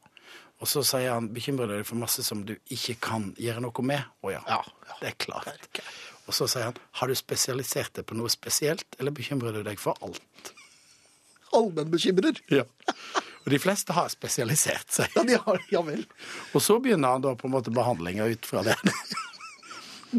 Og 0.63 0.69
så 0.71 0.81
sier 0.87 1.11
han 1.11 1.27
bekymrer 1.35 1.67
deg 1.73 1.85
for 1.87 1.99
masse 1.99 2.23
som 2.23 2.45
du 2.47 2.53
ikke 2.71 2.95
kan 3.03 3.29
gjøre 3.41 3.63
noe 3.65 3.83
med. 3.85 4.05
Å 4.23 4.31
ja, 4.31 4.41
Ja, 4.47 4.61
ja. 4.63 4.97
det 5.01 5.09
er 5.11 5.17
klart. 5.25 5.81
Og 6.25 6.33
så 6.33 6.47
sier 6.49 6.69
han 6.71 6.77
har 7.01 7.11
du 7.11 7.15
spesialisert 7.19 7.93
deg 7.99 8.07
på 8.09 8.15
noe 8.17 8.31
spesielt, 8.33 8.87
eller 8.97 9.13
bekymrer 9.13 9.53
du 9.59 9.61
deg 9.67 9.81
for 9.81 9.99
alt? 10.05 10.53
Allmennbekymrer. 11.55 12.39
Ja. 12.51 12.63
Og 13.45 13.51
de 13.53 13.59
fleste 13.61 13.93
har 13.93 14.09
spesialisert 14.09 14.89
seg. 14.95 15.11
Ja, 15.15 15.23
de 15.27 15.37
har, 15.43 15.59
ja 15.71 15.81
vel. 15.85 16.01
Og 16.55 16.63
så 16.65 16.79
begynner 16.81 17.13
han 17.13 17.21
da 17.27 17.35
på 17.37 17.45
en 17.45 17.53
måte 17.53 17.73
behandlinga 17.75 18.25
ut 18.31 18.47
fra 18.49 18.63
det. 18.65 18.73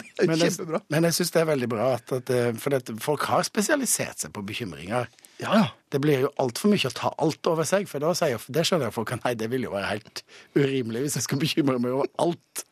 Det 0.16 0.24
er 0.24 0.30
Men 0.30 0.40
jeg, 0.40 0.54
Kjempebra. 0.54 0.80
men 0.92 1.08
jeg 1.08 1.16
syns 1.18 1.32
det 1.34 1.40
er 1.42 1.48
veldig 1.50 1.68
bra, 1.72 1.88
at, 1.98 2.12
at, 2.16 2.32
eh, 2.32 2.50
for 2.62 2.74
dette, 2.76 2.94
folk 3.02 3.26
har 3.30 3.46
spesialisert 3.46 4.24
seg 4.24 4.32
på 4.36 4.44
bekymringer. 4.46 5.10
Ja, 5.42 5.52
ja. 5.60 5.66
Det 5.92 6.00
blir 6.04 6.26
jo 6.26 6.32
altfor 6.42 6.72
mye 6.72 6.90
å 6.90 6.94
ta 6.96 7.12
alt 7.22 7.50
over 7.50 7.68
seg, 7.68 7.86
for 7.90 8.02
da 8.02 8.12
sier 8.16 8.42
det 8.52 8.64
skjønner 8.66 8.90
jeg 8.90 8.96
folk 8.96 9.12
at 9.16 9.24
nei, 9.26 9.34
det 9.38 9.50
vil 9.52 9.68
jo 9.68 9.74
være 9.74 9.92
helt 9.94 10.24
urimelig 10.56 11.06
hvis 11.06 11.18
jeg 11.20 11.26
skal 11.28 11.40
bekymre 11.42 11.78
meg 11.78 11.96
over 11.96 12.10
alt. 12.22 12.64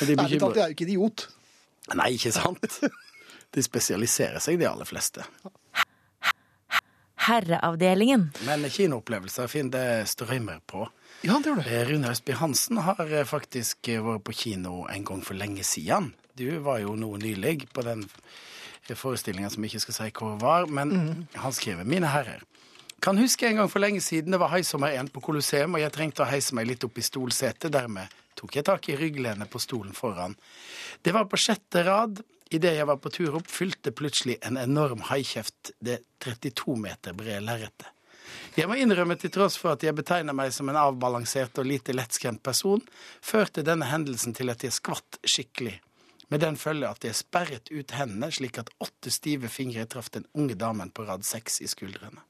Men 0.00 0.08
de 0.08 0.16
Ærlig 0.16 0.18
talt, 0.18 0.28
bekymrer... 0.32 0.56
jeg 0.56 0.64
er 0.64 0.72
jo 0.72 0.76
ikke 0.78 0.88
idiot. 0.88 1.26
Nei, 1.98 2.10
ikke 2.16 2.32
sant? 2.34 2.78
De 3.52 3.60
spesialiserer 3.60 4.40
seg, 4.40 4.56
de 4.62 4.64
aller 4.64 4.88
fleste. 4.88 5.26
Herreavdelingen. 7.22 8.30
Men 8.48 8.64
kinoopplevelser, 8.72 9.46
Finn, 9.52 9.68
det 9.70 10.08
strømmer 10.10 10.62
på. 10.66 10.86
Ja, 11.22 11.36
det 11.38 11.52
gjør 11.52 11.60
det. 11.60 11.66
Eh, 11.70 11.84
Rune 11.92 12.10
Østby 12.10 12.34
Hansen 12.40 12.80
har 12.82 13.04
eh, 13.06 13.26
faktisk 13.28 13.92
vært 13.92 14.24
på 14.26 14.34
kino 14.34 14.86
en 14.90 15.04
gang 15.06 15.20
for 15.22 15.38
lenge 15.38 15.62
siden. 15.66 16.10
Du 16.38 16.48
var 16.64 16.80
jo 16.80 16.94
noe 16.96 17.20
nylig 17.20 17.68
på 17.72 17.84
den 17.84 18.06
forestillinga 18.88 19.50
som 19.52 19.64
jeg 19.64 19.72
ikke 19.72 19.84
skal 19.84 19.96
si 19.98 20.08
hvor 20.16 20.38
var, 20.40 20.66
men 20.66 21.28
han 21.38 21.54
skriver 21.54 21.88
Mine 21.88 22.10
herrer. 22.12 22.42
Kan 23.02 23.18
huske 23.18 23.48
en 23.48 23.58
gang 23.58 23.70
for 23.70 23.82
lenge 23.82 24.00
siden 24.00 24.30
det 24.30 24.38
var 24.38 24.52
høysommer 24.52 24.94
1 24.94 25.10
på 25.12 25.20
Colosseum, 25.24 25.74
og 25.74 25.82
jeg 25.82 25.92
trengte 25.94 26.22
å 26.22 26.28
heise 26.30 26.54
meg 26.54 26.68
litt 26.68 26.84
opp 26.86 26.98
i 26.98 27.02
stolsetet. 27.02 27.72
Dermed 27.74 28.12
tok 28.38 28.54
jeg 28.56 28.66
tak 28.68 28.88
i 28.88 28.96
rygglenet 28.98 29.50
på 29.50 29.58
stolen 29.62 29.94
foran. 29.96 30.36
Det 31.02 31.14
var 31.14 31.26
på 31.26 31.40
sjette 31.40 31.82
rad. 31.86 32.22
Idet 32.52 32.76
jeg 32.76 32.86
var 32.86 33.00
på 33.00 33.10
tur 33.10 33.38
opp, 33.40 33.48
fylte 33.48 33.94
plutselig 33.96 34.36
en 34.46 34.58
enorm 34.60 35.02
haikjeft 35.08 35.72
det 35.80 36.02
32 36.22 36.76
meter 36.78 37.16
brede 37.16 37.40
lerretet. 37.42 37.88
Jeg 38.54 38.68
må 38.68 38.76
innrømme 38.76 39.16
til 39.16 39.32
tross 39.32 39.56
for 39.58 39.74
at 39.74 39.82
jeg 39.82 39.96
betegner 39.96 40.36
meg 40.36 40.52
som 40.54 40.68
en 40.68 40.78
avbalansert 40.78 41.58
og 41.58 41.66
lite 41.68 41.94
lettskremt 41.96 42.42
person, 42.44 42.84
førte 43.24 43.64
denne 43.64 43.88
hendelsen 43.88 44.36
til 44.36 44.52
at 44.52 44.62
jeg 44.62 44.76
skvatt 44.76 45.18
skikkelig. 45.24 45.78
Med 46.32 46.40
den 46.40 46.56
følge 46.56 46.88
at 46.88 47.04
jeg 47.04 47.12
sperret 47.18 47.68
ut 47.68 47.92
hendene 47.92 48.30
slik 48.32 48.56
at 48.56 48.70
åtte 48.80 49.10
stive 49.12 49.50
fingre 49.52 49.84
traff 49.84 50.06
den 50.14 50.24
unge 50.32 50.54
damen 50.56 50.88
på 50.88 51.04
rad 51.04 51.26
seks 51.28 51.60
i 51.60 51.68
skuldrene. 51.68 52.22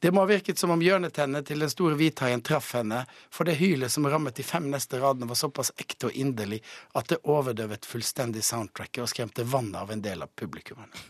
Det 0.00 0.12
må 0.12 0.22
ha 0.24 0.30
virket 0.30 0.56
som 0.60 0.72
om 0.72 0.80
hjørnetennene 0.80 1.44
til 1.44 1.60
den 1.60 1.72
store 1.72 1.98
hvithaien 2.00 2.40
traff 2.44 2.70
henne, 2.72 3.02
for 3.28 3.44
det 3.44 3.58
hylet 3.60 3.92
som 3.92 4.08
rammet 4.08 4.40
de 4.40 4.46
fem 4.48 4.70
neste 4.72 4.96
radene 5.02 5.28
var 5.28 5.36
såpass 5.42 5.74
ekte 5.76 6.08
og 6.08 6.16
inderlig 6.16 6.62
at 6.96 7.12
det 7.12 7.20
overdøvet 7.28 7.84
fullstendig 7.88 8.46
soundtracket 8.48 9.02
og 9.04 9.12
skremte 9.12 9.44
vannet 9.44 9.82
av 9.82 9.92
en 9.92 10.04
del 10.08 10.24
av 10.24 10.32
publikummerne. 10.32 11.04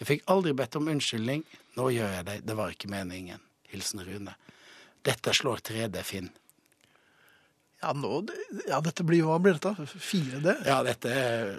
Jeg 0.00 0.08
fikk 0.12 0.28
aldri 0.36 0.52
bedt 0.56 0.76
om 0.76 0.92
unnskyldning. 0.92 1.46
Nå 1.80 1.90
gjør 1.96 2.14
jeg 2.18 2.28
det. 2.28 2.38
Det 2.44 2.60
var 2.60 2.76
ikke 2.76 2.92
meningen. 2.92 3.40
Hilsen 3.72 4.04
Rune. 4.04 4.36
Dette 5.00 5.32
slår 5.36 5.64
3D, 5.64 6.04
Finn. 6.04 6.28
Ja, 7.80 7.94
nå, 7.96 8.18
ja 8.68 8.78
dette 8.84 9.04
blir, 9.08 9.22
hva 9.24 9.38
blir 9.40 9.56
dette? 9.56 9.72
4D? 9.88 10.52
Ja, 10.68 10.82
dette 10.84 11.12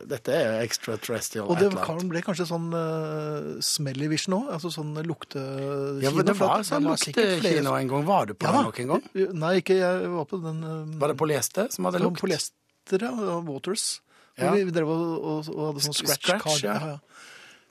dette 0.10 0.36
er 0.38 0.60
extraterrestrial. 0.62 1.48
Og 1.50 1.58
det 1.58 1.72
kan, 1.82 1.98
ble 2.12 2.22
kanskje 2.22 2.46
sånn 2.46 2.68
uh, 2.76 3.58
smelly 3.66 4.06
vision 4.12 4.38
òg? 4.38 4.52
Altså 4.58 4.70
sånn 4.76 4.94
luktekino? 5.08 6.04
Ja, 6.04 6.14
men 6.14 6.30
det 6.30 6.38
var 6.38 6.62
sånn 6.68 6.86
luktekino 6.86 7.74
en 7.74 7.90
gang. 7.90 8.06
Var 8.06 8.30
du 8.30 8.36
på 8.38 8.46
Ja 8.46 8.54
den 8.54 8.70
nok 8.70 8.82
noen 8.84 8.94
gang? 8.94 9.36
Nei, 9.42 9.56
ikke 9.64 9.80
jeg 9.80 10.14
var 10.14 10.30
på 10.30 10.42
den 10.46 10.62
uh, 10.62 10.78
Var 11.02 11.14
det 11.14 11.20
polyester 11.24 11.74
som 11.74 11.90
hadde 11.90 12.04
lukt? 12.06 12.22
Polyester, 12.22 13.08
ja. 13.10 13.12
Waters. 13.50 13.90
Ja. 14.38 14.54
Vi, 14.54 14.70
drev 14.74 14.94
og, 14.94 15.06
og, 15.18 15.50
og 15.56 15.64
hadde 15.72 15.88
sånn 15.90 15.98
scratch, 16.04 16.28
Scratch, 16.30 16.62
card. 16.62 16.70
ja. 16.70 17.00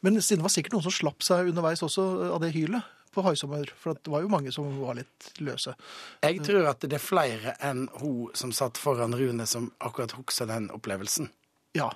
Men 0.03 0.19
siden 0.19 0.41
det 0.41 0.49
var 0.49 0.53
sikkert 0.59 0.75
noen 0.75 0.89
som 0.89 0.97
slapp 0.97 1.23
seg 1.23 1.53
underveis 1.53 1.83
også 1.87 2.07
av 2.35 2.43
det 2.43 2.51
hylet 2.57 2.97
på 3.15 3.25
haisommer. 3.27 3.73
For 3.79 3.99
det 3.99 4.13
var 4.13 4.25
jo 4.25 4.31
mange 4.33 4.53
som 4.55 4.69
var 4.81 4.99
litt 4.99 5.31
løse. 5.43 5.75
Jeg 6.23 6.43
tror 6.47 6.69
at 6.71 6.85
det 6.87 6.99
er 6.99 7.05
flere 7.05 7.57
enn 7.67 7.87
hun 8.01 8.31
som 8.39 8.55
satt 8.55 8.81
foran 8.81 9.17
Rune, 9.19 9.47
som 9.47 9.71
akkurat 9.79 10.15
husker 10.19 10.49
den 10.51 10.71
opplevelsen. 10.75 11.31
Ja. 11.77 11.91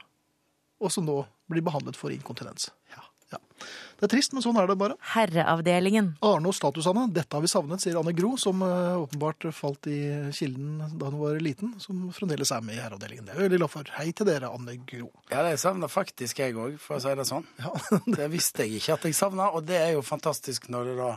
Og 0.83 0.93
som 0.93 1.07
nå 1.07 1.21
blir 1.51 1.65
behandlet 1.65 1.99
for 1.99 2.15
inkontinens. 2.15 2.71
Ja. 2.95 3.04
Ja. 3.35 3.67
Det 3.95 4.09
er 4.09 4.11
trist, 4.11 4.35
men 4.35 4.43
sånn 4.45 4.59
er 4.61 4.69
det 4.69 4.75
bare. 4.79 4.97
Herreavdelingen. 5.15 6.11
Arne 6.27 6.51
og 6.51 6.57
statusene, 6.57 7.07
dette 7.15 7.37
har 7.37 7.45
vi 7.45 7.51
savnet, 7.51 7.83
sier 7.83 7.97
Anne 8.01 8.13
Gro, 8.17 8.35
som 8.41 8.61
eh, 8.67 8.97
åpenbart 9.01 9.47
falt 9.57 9.89
i 9.91 9.99
kilden 10.35 10.83
da 10.99 11.11
hun 11.13 11.21
var 11.23 11.39
liten, 11.43 11.73
som 11.83 12.03
fremdeles 12.15 12.53
er 12.53 12.65
med 12.67 12.77
i 12.77 12.83
herreavdelingen. 12.83 13.29
Det 13.29 13.33
er 13.35 13.41
jeg 13.41 13.49
veldig 13.49 13.61
glad 13.63 13.73
for. 13.73 13.93
Hei 13.97 14.11
til 14.17 14.29
dere, 14.29 14.51
Anne 14.53 14.77
Gro. 14.83 15.09
Ja, 15.31 15.45
det 15.47 15.55
savner 15.63 15.93
faktisk 15.93 16.43
jeg 16.43 16.59
òg, 16.59 16.77
for 16.83 16.99
å 16.99 17.05
si 17.05 17.15
det 17.17 17.29
sånn. 17.31 17.47
Ja. 17.63 17.73
Det 18.19 18.29
visste 18.33 18.67
jeg 18.67 18.83
ikke 18.83 18.99
at 18.99 19.07
jeg 19.09 19.17
savna, 19.17 19.49
og 19.57 19.65
det 19.67 19.79
er 19.81 19.95
jo 19.97 20.03
fantastisk 20.05 20.69
når 20.73 20.91
du 20.91 20.93
da 20.99 21.09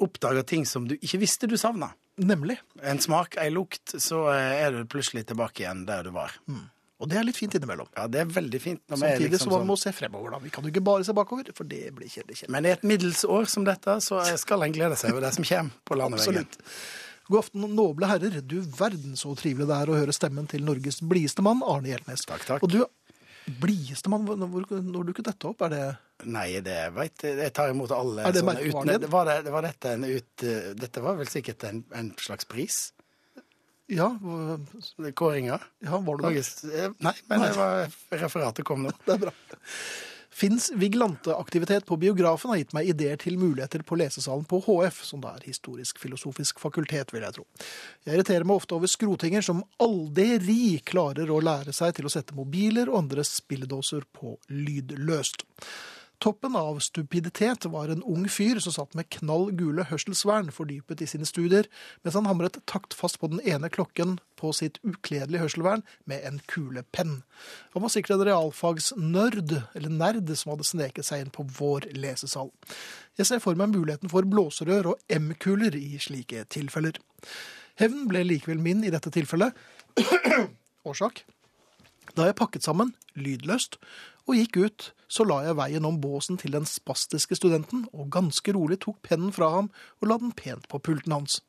oppdager 0.00 0.44
ting 0.48 0.66
som 0.68 0.86
du 0.88 0.96
ikke 0.98 1.20
visste 1.22 1.48
du 1.50 1.56
savna. 1.60 1.92
Nemlig. 2.20 2.58
En 2.84 3.00
smak, 3.00 3.38
ei 3.40 3.48
lukt, 3.52 3.94
så 4.02 4.26
eh, 4.34 4.60
er 4.66 4.74
du 4.74 4.84
plutselig 4.90 5.26
tilbake 5.30 5.64
igjen 5.64 5.86
der 5.88 6.04
du 6.08 6.12
var. 6.14 6.34
Og 7.00 7.08
det 7.08 7.16
er 7.16 7.24
litt 7.24 7.38
fint 7.40 7.54
innimellom. 7.56 7.88
Ja, 7.96 8.06
det 8.12 8.20
er 8.20 8.26
veldig 8.28 8.60
fint. 8.60 8.82
Når 8.92 8.98
Samtidig 9.00 9.30
liksom 9.32 9.48
så 9.48 9.50
man 9.54 9.60
sånn. 9.62 9.68
må 9.72 9.76
se 9.80 9.92
fremover, 9.96 10.30
da. 10.34 10.38
Vi 10.44 10.50
kan 10.52 10.64
jo 10.66 10.70
ikke 10.74 10.82
bare 10.84 11.04
se 11.08 11.14
bakover, 11.16 11.48
for 11.56 11.64
det 11.64 11.82
blir 11.96 12.10
kjedelig. 12.12 12.36
kjedelig. 12.42 12.52
Men 12.52 12.66
i 12.68 12.72
et 12.74 12.82
middels 12.84 13.24
år 13.24 13.48
som 13.48 13.64
dette, 13.64 13.94
så 14.04 14.20
skal 14.38 14.62
en 14.66 14.72
glede 14.76 14.98
seg 15.00 15.14
over 15.14 15.24
det 15.24 15.32
som 15.38 15.44
kommer 15.48 15.70
på 15.88 15.96
landeveien. 15.96 16.44
Absolutt. 16.44 16.60
God 17.30 17.38
aften, 17.44 17.64
noble 17.78 18.06
herrer. 18.10 18.40
Du 18.44 18.58
verden 18.60 19.16
så 19.16 19.32
trivelig 19.38 19.68
det 19.70 19.76
er 19.80 19.88
å 19.92 19.96
høre 19.96 20.12
stemmen 20.12 20.48
til 20.50 20.64
Norges 20.66 21.00
blideste 21.00 21.40
mann, 21.46 21.62
Arne 21.64 21.88
Hjeltnes. 21.94 22.26
Takk, 22.28 22.44
takk. 22.44 22.62
Og 22.66 22.72
du, 22.74 22.80
blideste 23.60 24.10
mann, 24.12 24.26
hvor, 24.28 24.36
hvor, 24.36 24.80
når 24.84 25.08
dukket 25.10 25.30
dette 25.32 25.48
opp? 25.48 25.62
Er 25.66 25.72
det 25.74 25.84
Nei, 26.28 26.60
det 26.60 26.76
veit 26.92 27.22
jeg. 27.24 27.38
Jeg 27.40 27.52
tar 27.56 27.70
imot 27.72 27.90
alle 27.96 28.26
Er 28.28 28.34
det 28.36 28.42
sånne 28.42 28.58
merkevarer? 28.58 28.98
uten- 29.00 29.10
Var, 29.14 29.30
det, 29.46 29.52
var 29.54 29.62
dette 29.64 29.92
en 29.96 30.04
ut... 30.04 30.44
Dette 30.76 31.00
var 31.00 31.16
vel 31.16 31.30
sikkert 31.32 31.64
en, 31.64 31.78
en 31.96 32.10
slags 32.20 32.44
pris? 32.44 32.90
Ja, 33.90 34.06
hvor- 34.22 35.12
Kåringa? 35.18 35.58
ja 35.84 35.98
var 35.98 36.16
du 36.20 36.28
det? 36.30 36.44
Eh, 36.70 36.92
nei, 37.02 37.14
men 37.28 37.42
det 37.42 37.54
var 37.58 37.90
referatet 38.22 38.64
kom 38.64 38.86
nå. 38.86 38.92
Det 39.06 39.16
er 39.16 39.24
bra. 39.26 39.32
Finns 40.40 40.70
viglanteaktivitet 40.78 41.84
på 41.88 41.98
biografen 42.00 42.52
har 42.52 42.60
gitt 42.60 42.72
meg 42.72 42.86
ideer 42.88 43.18
til 43.20 43.34
muligheter 43.36 43.82
på 43.84 43.98
lesesalen 43.98 44.46
på 44.48 44.60
HF, 44.64 45.02
som 45.04 45.20
da 45.20 45.34
er 45.36 45.42
historisk-filosofisk 45.44 46.62
fakultet, 46.62 47.10
vil 47.12 47.26
jeg 47.26 47.34
tro. 47.36 47.44
Jeg 48.06 48.14
irriterer 48.14 48.46
meg 48.48 48.56
ofte 48.62 48.76
over 48.78 48.88
skrotinger 48.88 49.44
som 49.44 49.60
aldri 49.82 50.78
klarer 50.86 51.28
å 51.34 51.42
lære 51.44 51.74
seg 51.76 51.98
til 51.98 52.08
å 52.08 52.12
sette 52.14 52.36
mobiler 52.38 52.88
og 52.88 53.02
andre 53.02 53.26
spilledåser 53.26 54.06
på 54.16 54.36
lydløst. 54.54 55.44
Toppen 56.20 56.56
av 56.56 56.78
stupiditet 56.84 57.64
var 57.64 57.88
en 57.88 58.02
ung 58.04 58.26
fyr 58.28 58.58
som 58.60 58.74
satt 58.74 58.92
med 58.98 59.08
knall 59.14 59.46
gule 59.56 59.86
hørselsvern 59.88 60.50
fordypet 60.52 61.00
i 61.00 61.06
sine 61.08 61.24
studier, 61.24 61.64
mens 62.04 62.18
han 62.18 62.28
hamret 62.28 62.58
taktfast 62.68 63.16
på 63.22 63.30
den 63.32 63.40
ene 63.40 63.70
klokken 63.72 64.18
på 64.36 64.52
sitt 64.52 64.76
ukledelige 64.84 65.40
hørselvern 65.46 65.80
med 66.04 66.20
en 66.28 66.36
kulepenn. 66.52 67.22
Han 67.72 67.86
var 67.86 67.94
sikkert 67.94 68.18
en 68.18 68.26
realfagsnerd, 68.28 69.56
eller 69.72 69.96
nerd, 69.96 70.28
som 70.36 70.52
hadde 70.52 70.68
sneket 70.68 71.08
seg 71.08 71.24
inn 71.24 71.32
på 71.32 71.48
vår 71.56 71.88
lesesal. 71.96 72.52
Jeg 73.16 73.30
ser 73.30 73.40
for 73.40 73.56
meg 73.56 73.72
muligheten 73.72 74.12
for 74.12 74.28
blåserør 74.28 74.92
og 74.92 75.16
M-kuler 75.16 75.72
i 75.80 75.96
slike 76.04 76.44
tilfeller. 76.52 77.00
Hevn 77.80 78.04
ble 78.12 78.26
likevel 78.28 78.60
min 78.60 78.84
i 78.84 78.92
dette 78.92 79.08
tilfellet. 79.16 79.56
Årsak? 80.84 81.24
Da 82.16 82.26
jeg 82.28 82.36
pakket 82.40 82.64
sammen, 82.66 82.94
lydløst, 83.14 83.76
og 84.28 84.34
gikk 84.38 84.56
ut, 84.64 84.88
så 85.10 85.24
la 85.26 85.40
jeg 85.48 85.56
veien 85.58 85.86
om 85.88 85.96
båsen 86.02 86.38
til 86.38 86.52
den 86.54 86.66
spastiske 86.68 87.34
studenten, 87.38 87.86
og 87.92 88.10
ganske 88.14 88.52
rolig 88.54 88.78
tok 88.84 89.00
pennen 89.06 89.32
fra 89.34 89.48
ham 89.56 89.70
og 90.00 90.08
la 90.10 90.18
den 90.22 90.32
pent 90.38 90.68
på 90.70 90.78
pulten 90.78 91.12
hans. 91.16 91.40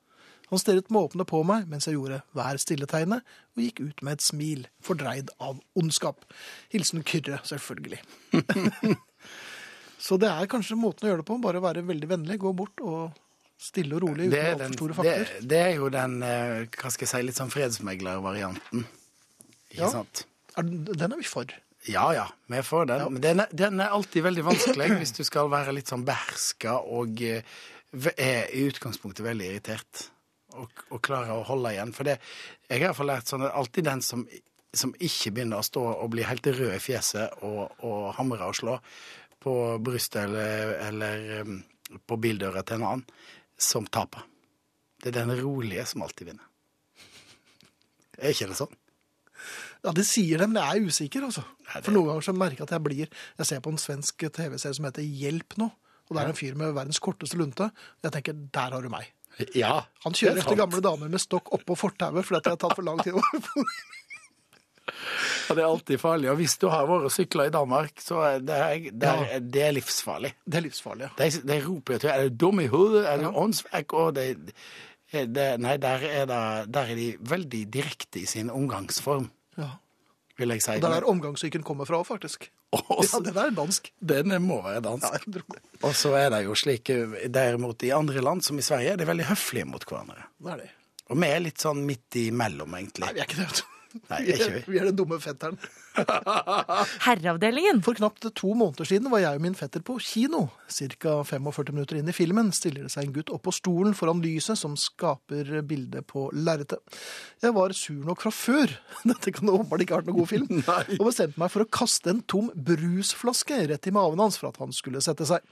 Han 0.52 0.60
stirret 0.60 0.90
måpende 0.92 1.24
på 1.30 1.44
meg 1.48 1.70
mens 1.72 1.86
jeg 1.88 1.96
gjorde 1.96 2.22
hver 2.36 2.58
stilletegnet, 2.60 3.22
og 3.56 3.62
gikk 3.64 3.80
ut 3.86 4.02
med 4.04 4.18
et 4.18 4.26
smil, 4.26 4.66
fordreid 4.84 5.30
av 5.40 5.62
ondskap. 5.80 6.26
Hilsen 6.74 7.06
Kyrre, 7.08 7.40
selvfølgelig. 7.48 8.02
så 10.02 10.18
det 10.20 10.32
er 10.32 10.50
kanskje 10.52 10.76
måten 10.80 11.06
å 11.08 11.12
gjøre 11.14 11.22
det 11.24 11.28
på, 11.30 11.38
bare 11.44 11.62
være 11.64 11.86
veldig 11.88 12.10
vennlig, 12.16 12.40
gå 12.42 12.52
bort 12.58 12.82
og 12.84 13.14
stille 13.62 13.94
og 14.00 14.02
rolig 14.08 14.26
uten 14.28 14.34
Det 14.34 14.42
altfor 14.50 14.64
den, 14.66 14.74
store 14.80 14.96
det, 14.96 14.98
fakter. 14.98 15.48
det 15.54 15.62
er 15.68 15.76
jo 15.78 15.90
den 15.94 16.18
eh, 16.26 16.58
hva 16.82 16.90
skal 16.92 17.06
jeg 17.06 17.12
si, 17.14 17.22
litt 17.30 17.38
sånn 17.38 17.54
fredsmeglervarianten. 17.54 18.88
Ikke 19.72 19.84
Ja. 19.86 19.92
sant? 19.94 20.26
Er 20.60 20.68
den 20.68 21.12
er 21.12 21.20
vi 21.20 21.28
for. 21.28 21.52
Ja 21.90 22.12
ja, 22.14 22.28
vi 22.52 22.62
får 22.64 22.86
den. 22.92 23.04
Men 23.14 23.24
den 23.24 23.44
er, 23.44 23.54
den 23.58 23.80
er 23.82 23.94
alltid 23.96 24.26
veldig 24.28 24.46
vanskelig 24.46 24.90
hvis 25.00 25.16
du 25.18 25.24
skal 25.26 25.50
være 25.52 25.74
litt 25.74 25.90
sånn 25.90 26.06
beherska 26.06 26.78
og 26.86 27.24
eh, 27.26 27.42
er 28.14 28.52
i 28.54 28.68
utgangspunktet 28.70 29.26
veldig 29.26 29.50
irritert. 29.50 30.08
Og, 30.60 30.84
og 30.92 31.00
klare 31.00 31.32
å 31.32 31.46
holde 31.48 31.72
igjen. 31.72 31.94
For 31.96 32.08
det, 32.08 32.18
jeg 32.68 32.82
har 32.82 32.90
iallfall 32.90 33.08
lært 33.08 33.30
sånn 33.32 33.46
at 33.48 33.56
alltid 33.56 33.88
den 33.88 34.02
som, 34.04 34.26
som 34.76 34.92
ikke 35.00 35.32
begynner 35.32 35.62
å 35.62 35.66
stå 35.66 35.84
og 35.94 36.12
bli 36.12 36.26
helt 36.28 36.50
rød 36.52 36.76
i 36.76 36.82
fjeset 36.84 37.44
og, 37.48 37.72
og 37.88 38.10
hamre 38.18 38.50
og 38.52 38.58
slå 38.60 38.76
på 39.42 39.54
brystet 39.82 40.26
eller, 40.26 40.74
eller 40.90 41.24
um, 41.42 41.62
på 42.06 42.18
bildøra 42.22 42.62
til 42.68 42.78
en 42.78 42.88
annen, 42.90 43.06
som 43.58 43.88
taper. 43.88 44.28
Det 45.02 45.10
er 45.10 45.24
den 45.24 45.34
rolige 45.40 45.88
som 45.90 46.04
alltid 46.06 46.34
vinner. 46.34 46.46
Er 48.20 48.36
ikke 48.36 48.52
det 48.52 48.60
sånn? 48.60 48.76
Ja, 49.84 49.92
det 49.98 50.04
sier 50.06 50.38
dem, 50.44 50.52
men 50.54 50.62
jeg 50.62 50.78
er 50.84 50.88
usikker, 50.92 51.24
altså. 51.26 51.42
Nei, 51.66 51.74
det- 51.80 51.86
For 51.86 51.92
noen 51.96 52.08
ganger 52.12 52.22
så 52.28 52.34
merker 52.38 52.58
jeg 52.62 52.68
at 52.68 52.72
jeg 52.76 52.84
blir 52.84 53.08
Jeg 53.40 53.46
ser 53.50 53.60
på 53.66 53.70
en 53.74 53.78
svensk 53.82 54.18
TV-serie 54.34 54.76
som 54.78 54.86
heter 54.86 55.02
Hjelp 55.02 55.58
nå. 55.58 55.72
Og 56.12 56.18
det 56.18 56.24
er 56.26 56.30
en 56.30 56.36
fyr 56.38 56.56
med 56.60 56.74
verdens 56.76 57.00
korteste 57.00 57.38
lunte. 57.40 57.72
Jeg 58.04 58.12
tenker, 58.12 58.34
der 58.52 58.72
har 58.76 58.82
du 58.82 58.90
meg. 58.90 59.08
Ja. 59.56 59.86
Han 60.04 60.14
kjører 60.14 60.38
er 60.38 60.42
etter 60.44 60.56
gamle 60.60 60.82
damer 60.84 61.08
med 61.10 61.20
stokk 61.24 61.48
oppå 61.56 61.76
fortauet 61.80 62.26
fordi 62.28 62.38
at 62.38 62.44
det 62.44 62.52
har 62.52 62.58
tatt 62.66 62.76
for 62.76 62.84
lang 62.84 63.00
tid. 63.02 63.14
Og 63.16 63.24
det 65.56 65.62
er 65.64 65.68
alltid 65.70 66.00
farlig. 66.02 66.30
Og 66.34 66.38
hvis 66.42 66.58
du 66.62 66.68
har 66.72 66.86
vært 66.90 67.08
og 67.08 67.14
sykla 67.16 67.46
i 67.48 67.54
Danmark, 67.54 68.02
så 68.04 68.20
er 68.28 68.40
det, 68.44 68.92
det, 69.00 69.10
er, 69.10 69.40
det 69.40 69.64
er 69.70 69.74
livsfarlig. 69.78 70.34
Det 70.46 70.58
er 70.60 70.66
livsfarlig. 70.68 71.08
ja. 71.08 71.12
De, 71.18 71.26
de 71.48 71.58
roper 71.66 71.98
til 72.04 72.10
Er 72.14 72.28
du 72.30 72.36
dum 72.46 72.60
i 72.64 72.68
hodet? 72.72 73.06
Er 73.08 73.18
du 73.24 73.28
åndsvekk? 73.32 73.94
Og 74.04 74.14
det, 74.20 74.28
det, 75.12 75.48
nei, 75.64 75.78
der 75.82 75.98
er, 76.12 76.26
der 76.68 76.84
er 76.92 76.96
de 77.00 77.10
veldig 77.20 77.64
direkte 77.74 78.20
i 78.22 78.26
sin 78.30 78.50
omgangsform, 78.54 79.30
Ja. 79.32 79.38
Vil 80.42 80.52
jeg 80.56 80.64
si. 80.66 80.74
Og 80.76 80.84
det 80.84 80.90
er 80.90 80.98
der 81.00 81.08
omgangssyken 81.12 81.64
kommer 81.68 81.88
fra, 81.90 82.02
faktisk. 82.08 82.50
Også, 82.76 83.20
Ja, 83.20 83.24
Den 83.30 83.40
er 83.46 83.56
dansk. 83.62 83.92
Den 84.14 84.36
må 84.44 84.60
være 84.66 84.82
dansk. 84.86 85.26
Ja. 85.30 85.58
Og 85.88 85.96
så 85.98 86.14
er 86.20 86.30
det 86.34 86.44
jo 86.50 86.58
slik 86.58 86.92
derimot 87.32 87.84
i 87.88 87.94
andre 87.96 88.22
land, 88.26 88.44
som 88.46 88.60
i 88.60 88.66
Sverige, 88.66 88.94
er 88.96 89.02
de 89.02 89.08
veldig 89.10 89.30
høflige 89.32 89.70
mot 89.70 89.86
hverandre. 89.88 90.28
Det 90.42 90.56
er 90.56 90.64
det. 90.66 90.72
Og 91.12 91.20
vi 91.20 91.28
er 91.28 91.42
litt 91.44 91.60
sånn 91.60 91.82
midt 91.88 92.16
imellom, 92.22 92.76
egentlig. 92.78 93.08
Nei, 93.08 93.14
vi 93.18 93.24
er 93.24 93.30
ikke 93.30 93.42
det. 93.44 93.64
Nei, 94.08 94.20
er 94.22 94.38
ikke 94.38 94.52
vi. 94.54 94.60
vi 94.72 94.78
er 94.80 94.86
den 94.88 94.96
dumme 95.02 95.18
fetteren. 95.20 95.58
Herreavdelingen. 97.06 97.82
For 97.86 97.98
knapt 97.98 98.26
to 98.38 98.54
måneder 98.58 98.88
siden 98.88 99.12
var 99.12 99.24
jeg 99.24 99.40
og 99.40 99.44
min 99.44 99.58
fetter 99.58 99.84
på 99.86 99.98
kino. 100.04 100.46
Cirka 100.72 101.18
45 101.28 101.74
minutter 101.76 102.00
inn 102.00 102.10
i 102.10 102.16
filmen 102.16 102.52
stiller 102.56 102.88
det 102.88 102.94
seg 102.94 103.08
en 103.08 103.16
gutt 103.16 103.32
opp 103.34 103.44
på 103.48 103.54
stolen 103.56 103.96
foran 103.98 104.22
lyset 104.24 104.60
som 104.60 104.78
skaper 104.80 105.62
bildet 105.68 106.08
på 106.10 106.30
lerretet. 106.36 106.80
Jeg 107.44 107.56
var 107.58 107.76
sur 107.78 108.04
nok 108.08 108.24
fra 108.24 108.34
før, 108.36 108.76
dette 109.12 109.34
kan 109.36 109.52
åpenbart 109.52 109.86
ikke 109.86 109.98
ha 109.98 110.02
vært 110.02 110.12
noen 110.12 110.20
god 110.22 110.32
film, 110.32 110.64
og 111.00 111.08
bestemte 111.08 111.42
meg 111.42 111.54
for 111.54 111.66
å 111.66 111.72
kaste 111.82 112.14
en 112.14 112.24
tom 112.30 112.52
brusflaske 112.56 113.64
rett 113.72 113.90
i 113.90 113.96
maven 113.96 114.22
hans 114.24 114.40
for 114.40 114.52
at 114.52 114.62
han 114.62 114.76
skulle 114.76 115.04
sette 115.04 115.28
seg. 115.28 115.44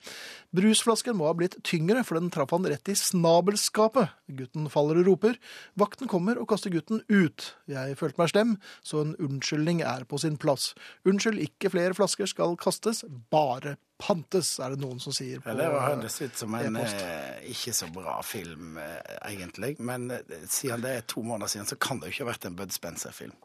Brusflasken 0.56 1.18
må 1.18 1.28
ha 1.30 1.36
blitt 1.38 1.60
tyngre, 1.68 2.02
for 2.06 2.18
den 2.18 2.32
traff 2.34 2.54
han 2.56 2.66
rett 2.70 2.90
i 2.90 2.96
snabelskapet. 2.98 4.16
Gutten 4.40 4.70
faller 4.74 5.02
og 5.02 5.10
roper. 5.12 5.38
Vakten 5.78 6.10
kommer 6.10 6.40
og 6.42 6.48
kaster 6.50 6.74
gutten 6.74 7.04
ut. 7.10 7.52
Jeg 7.70 7.98
følte 8.00 8.22
meg 8.22 8.32
slem, 8.32 8.56
så 8.86 9.04
en 9.04 9.16
unnskyldning 9.22 9.84
er 9.86 10.08
på 10.10 10.18
sin 10.22 10.29
plass. 10.38 10.74
Unnskyld, 11.08 11.40
ikke 11.42 11.72
flere 11.74 11.96
flasker 11.98 12.30
skal 12.30 12.58
kastes, 12.60 13.04
bare 13.32 13.78
pantes, 14.00 14.54
er 14.64 14.74
det 14.74 14.84
noen 14.84 15.02
som 15.04 15.14
sier 15.16 15.42
på 15.44 15.52
Ja, 15.52 15.58
det 15.60 15.68
hørtes 15.70 16.20
ut 16.22 16.38
som 16.40 16.56
en 16.56 16.80
eh, 16.80 17.50
ikke 17.52 17.74
så 17.76 17.90
bra 17.94 18.20
film, 18.26 18.78
eh, 18.80 19.16
egentlig. 19.32 19.76
Men 19.84 20.10
eh, 20.16 20.46
siden 20.48 20.86
det 20.86 20.96
er 20.96 21.08
to 21.10 21.24
måneder 21.26 21.52
siden, 21.52 21.70
så 21.70 21.80
kan 21.80 22.00
det 22.00 22.10
jo 22.10 22.16
ikke 22.16 22.28
ha 22.28 22.32
vært 22.32 22.48
en 22.50 22.60
Bud 22.60 22.76
Spencer-film. 22.76 23.36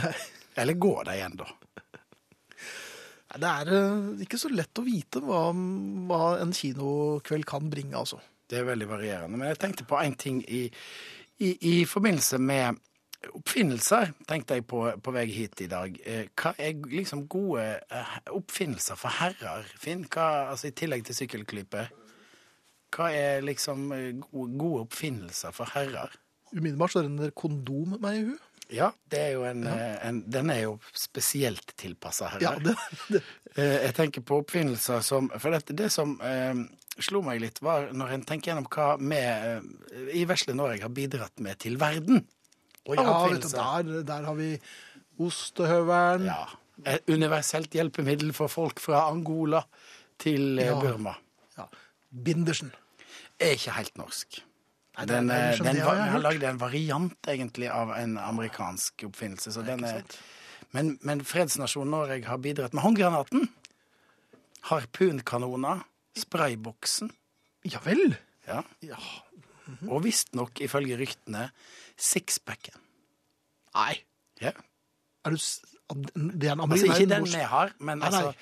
Nei. 0.00 0.14
Eller 0.58 0.78
går 0.78 1.06
det 1.08 1.18
igjen, 1.18 1.38
da? 1.38 1.50
Det 3.34 3.50
er 3.50 3.70
ikke 4.22 4.38
så 4.38 4.50
lett 4.52 4.78
å 4.78 4.84
vite 4.86 5.18
hva, 5.24 5.48
hva 6.06 6.22
en 6.38 6.54
kinokveld 6.54 7.46
kan 7.50 7.66
bringe, 7.70 7.98
altså. 7.98 8.20
Det 8.50 8.60
er 8.60 8.68
veldig 8.68 8.86
varierende. 8.90 9.38
Men 9.38 9.50
jeg 9.50 9.60
tenkte 9.62 9.86
på 9.88 9.98
en 9.98 10.14
ting 10.18 10.42
i, 10.46 10.66
i, 11.42 11.54
i 11.70 11.74
forbindelse 11.88 12.38
med 12.38 12.78
oppfinnelser, 13.32 14.12
tenkte 14.28 14.58
jeg 14.58 14.66
på 14.68 14.84
på 15.02 15.12
vei 15.14 15.26
hit 15.32 15.60
i 15.64 15.68
dag. 15.70 15.96
Eh, 16.04 16.26
Hva 16.36 16.54
er 16.58 16.78
liksom 16.90 17.26
gode 17.30 17.64
eh, 17.90 18.16
oppfinnelser 18.34 18.98
for 19.00 19.14
herrer, 19.20 19.68
Finn? 19.80 20.06
Hva, 20.10 20.50
altså 20.52 20.70
I 20.70 20.74
tillegg 20.76 21.04
til 21.06 21.18
sykkelklype. 21.18 21.86
Hva 22.94 23.10
er 23.14 23.44
liksom 23.46 23.92
eh, 23.96 24.10
gode, 24.20 24.84
oppfinnelser 24.84 25.54
for 25.54 25.70
herrer? 25.74 26.12
Umiddelbart 26.54 26.94
så 26.94 27.04
renner 27.04 27.34
kondom 27.34 27.96
meg 28.02 28.20
i 28.20 28.26
hu. 28.28 28.34
Ja, 28.72 28.92
det 29.12 29.18
er 29.20 29.32
jo 29.34 29.42
en, 29.44 29.66
ja. 29.68 29.88
en 30.08 30.22
Den 30.32 30.48
er 30.50 30.62
jo 30.62 30.76
spesielt 30.96 31.74
tilpassa 31.76 32.30
herrer. 32.32 32.46
Ja, 32.46 32.54
det, 32.58 32.76
det, 33.12 33.20
Jeg 33.60 33.94
tenker 33.98 34.24
på 34.24 34.38
oppfinnelser 34.40 35.02
som 35.04 35.28
For 35.36 35.52
det, 35.52 35.76
det 35.76 35.90
som 35.92 36.16
eh, 36.24 36.64
slo 37.02 37.20
meg 37.26 37.42
litt, 37.42 37.60
var 37.62 37.90
når 37.92 38.14
en 38.14 38.24
tenker 38.24 38.52
gjennom 38.52 38.70
hva 38.70 38.94
vi 39.00 39.20
i 40.14 40.24
vesle 40.30 40.54
Norge 40.56 40.86
har 40.86 40.94
bidratt 40.94 41.42
med 41.42 41.60
til 41.60 41.76
verden. 41.80 42.22
Og 42.86 42.96
ja, 42.98 43.26
vet 43.30 43.42
du, 43.42 43.48
der, 43.48 44.02
der 44.04 44.26
har 44.28 44.34
vi 44.38 44.50
ostehøvelen. 45.24 46.26
Ja. 46.28 46.44
Et 46.90 47.06
universelt 47.08 47.70
hjelpemiddel 47.72 48.32
for 48.34 48.50
folk 48.50 48.80
fra 48.82 49.04
Angola 49.10 49.62
til 50.18 50.58
eh, 50.58 50.66
Ja. 50.66 50.80
Burma. 50.80 51.14
Ja. 51.56 51.68
Bindersen. 52.10 52.72
Er 53.38 53.54
ikke 53.54 53.76
helt 53.78 53.96
norsk. 53.98 54.40
Nei, 54.98 55.06
Den, 55.10 55.30
eh, 55.30 55.48
liksom 55.52 55.66
den 55.66 55.80
har 55.82 55.96
jeg 55.96 56.04
vi 56.04 56.10
har 56.16 56.22
lagd 56.22 56.42
en 56.50 56.60
variant 56.60 57.28
egentlig 57.30 57.70
av 57.70 57.90
en 57.96 58.16
amerikansk 58.18 59.06
oppfinnelse. 59.08 59.52
Så 59.54 59.62
den 59.66 59.84
er, 59.86 60.02
men, 60.74 60.98
men 61.02 61.22
fredsnasjonen 61.24 61.90
Norge 61.94 62.20
har 62.26 62.38
bidratt 62.42 62.74
med 62.74 62.82
håndgranaten. 62.82 63.48
Harpunkanoner. 64.70 65.82
Sprayboksen. 66.18 67.10
Ja 67.66 67.80
vel. 67.84 68.16
Ja. 68.46 68.62
Ja. 68.84 68.98
Og 69.88 70.04
visstnok, 70.04 70.60
ifølge 70.64 70.98
ryktene, 71.00 71.48
sixpacken. 71.96 72.76
Nei. 73.74 73.94
Ja. 74.42 74.52
Er 75.24 75.34
du, 75.34 75.38
det 76.14 76.50
er 76.50 76.52
en 76.56 76.66
Altså 76.66 76.90
ikke 76.90 77.08
den 77.08 77.26
vi 77.30 77.46
har, 77.48 77.72
men 77.80 78.02
Nei, 78.02 78.10
nei. 78.10 78.20
altså 78.20 78.34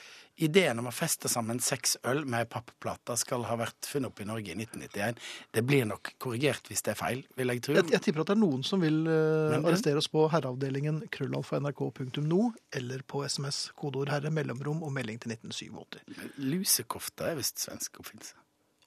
ideen 0.42 0.80
om 0.80 0.88
å 0.88 0.92
feste 0.94 1.28
sammen 1.30 1.60
seks 1.62 1.96
øl 2.08 2.22
med 2.28 2.48
pappplate 2.50 3.14
skal 3.20 3.44
ha 3.46 3.56
vært 3.60 3.86
funnet 3.88 4.10
opp 4.10 4.22
i 4.22 4.26
Norge 4.28 4.52
i 4.52 4.56
1991. 4.56 5.20
Det 5.54 5.64
blir 5.66 5.86
nok 5.88 6.12
korrigert 6.22 6.70
hvis 6.70 6.84
det 6.86 6.94
er 6.94 6.98
feil, 6.98 7.22
vil 7.38 7.52
jeg 7.52 7.62
tro. 7.66 7.76
Jeg, 7.76 7.88
jeg 7.92 8.04
tipper 8.06 8.24
at 8.24 8.32
det 8.32 8.36
er 8.36 8.42
noen 8.42 8.64
som 8.66 8.82
vil 8.82 9.02
uh, 9.06 9.58
arrestere 9.60 10.00
oss 10.00 10.10
på 10.12 10.24
herreavdelingen 10.32 11.02
krøllalfa.nrk.no 11.12 12.42
eller 12.80 13.04
på 13.06 13.24
SMS 13.28 13.64
kodeord 13.78 14.12
herre 14.14 14.32
mellomrom 14.34 14.82
og 14.86 14.94
melding 14.96 15.20
til 15.22 15.36
1987. 15.36 16.00
Lusekofte 16.42 17.32
er 17.32 17.38
visst 17.38 17.62
svensk 17.62 18.00
oppfinnelse. 18.02 18.38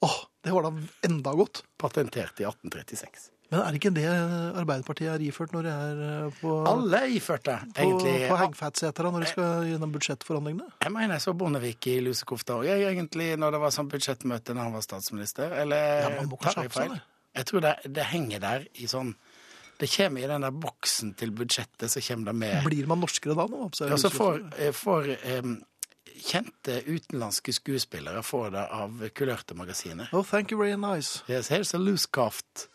Åh, 0.04 0.18
det 0.46 0.52
var 0.54 0.68
da 0.68 0.70
enda 1.08 1.32
godt. 1.34 1.64
Patentert 1.82 2.38
i 2.40 2.46
1836. 2.46 3.32
Men 3.50 3.60
er 3.62 3.76
ikke 3.78 3.92
det 3.94 4.04
Arbeiderpartiet 4.58 5.06
er 5.12 5.22
iført 5.22 5.52
når 5.54 5.66
de 5.68 5.70
er 5.72 6.00
eh, 6.06 6.38
på, 6.40 6.54
Alle 6.66 6.98
er 7.06 7.12
iført 7.14 7.44
det, 7.46 7.54
egentlig. 7.78 8.14
på 8.30 8.38
Hegfettsetera 8.40 9.12
når 9.14 9.22
de 9.22 9.28
skal 9.30 9.68
gjennom 9.70 9.92
budsjettforhandlingene? 9.94 10.66
Jeg 10.82 10.94
mener 10.96 11.14
jeg 11.14 11.22
så 11.28 11.34
Bondevik 11.38 11.86
i 11.92 11.94
lusekofta 12.02 12.56
òg, 12.58 12.66
egentlig, 12.74 13.28
når 13.38 13.54
det 13.54 13.60
var 13.62 13.74
sånn 13.76 13.90
budsjettmøte 13.92 14.56
når 14.56 14.66
han 14.66 14.74
var 14.74 14.86
statsminister. 14.88 15.54
Eller 15.62 15.86
Ja, 16.02 16.10
man 16.16 16.30
må 16.32 16.40
tar 16.42 16.58
jeg 16.64 16.72
på 16.74 16.80
feil? 16.80 16.96
det. 16.96 17.00
Jeg 17.36 17.48
tror 17.52 17.60
det, 17.68 17.74
det 18.00 18.04
henger 18.16 18.40
der 18.48 18.66
i 18.82 18.86
sånn 18.90 19.14
Det 19.78 19.90
kommer 19.92 20.24
i 20.24 20.28
den 20.30 20.40
der 20.46 20.54
boksen 20.56 21.10
til 21.20 21.30
budsjettet, 21.36 21.90
så 21.92 22.00
kommer 22.00 22.32
det 22.32 22.36
med. 22.40 22.64
Blir 22.64 22.86
man 22.88 22.98
norskere 23.04 23.34
da? 23.36 23.44
Nå, 23.46 23.66
Ja, 23.86 23.96
så 24.00 24.08
får, 24.10 24.38
eh, 24.58 24.72
får 24.72 25.10
em, 25.36 25.58
kjente 26.22 26.80
utenlandske 26.86 27.52
skuespillere 27.52 28.22
får 28.24 28.50
det 28.54 28.64
av 28.72 29.02
kulørte 29.14 29.54
magasiner. 29.58 30.08
Oh, 30.12 30.22
thank 30.24 30.50
you 30.52 30.58
very 30.60 30.76
nice. 30.76 31.22
Yes, 31.28 31.50
here's 31.50 31.74
a 31.74 31.78
loose 31.78 32.06
coft. 32.06 32.68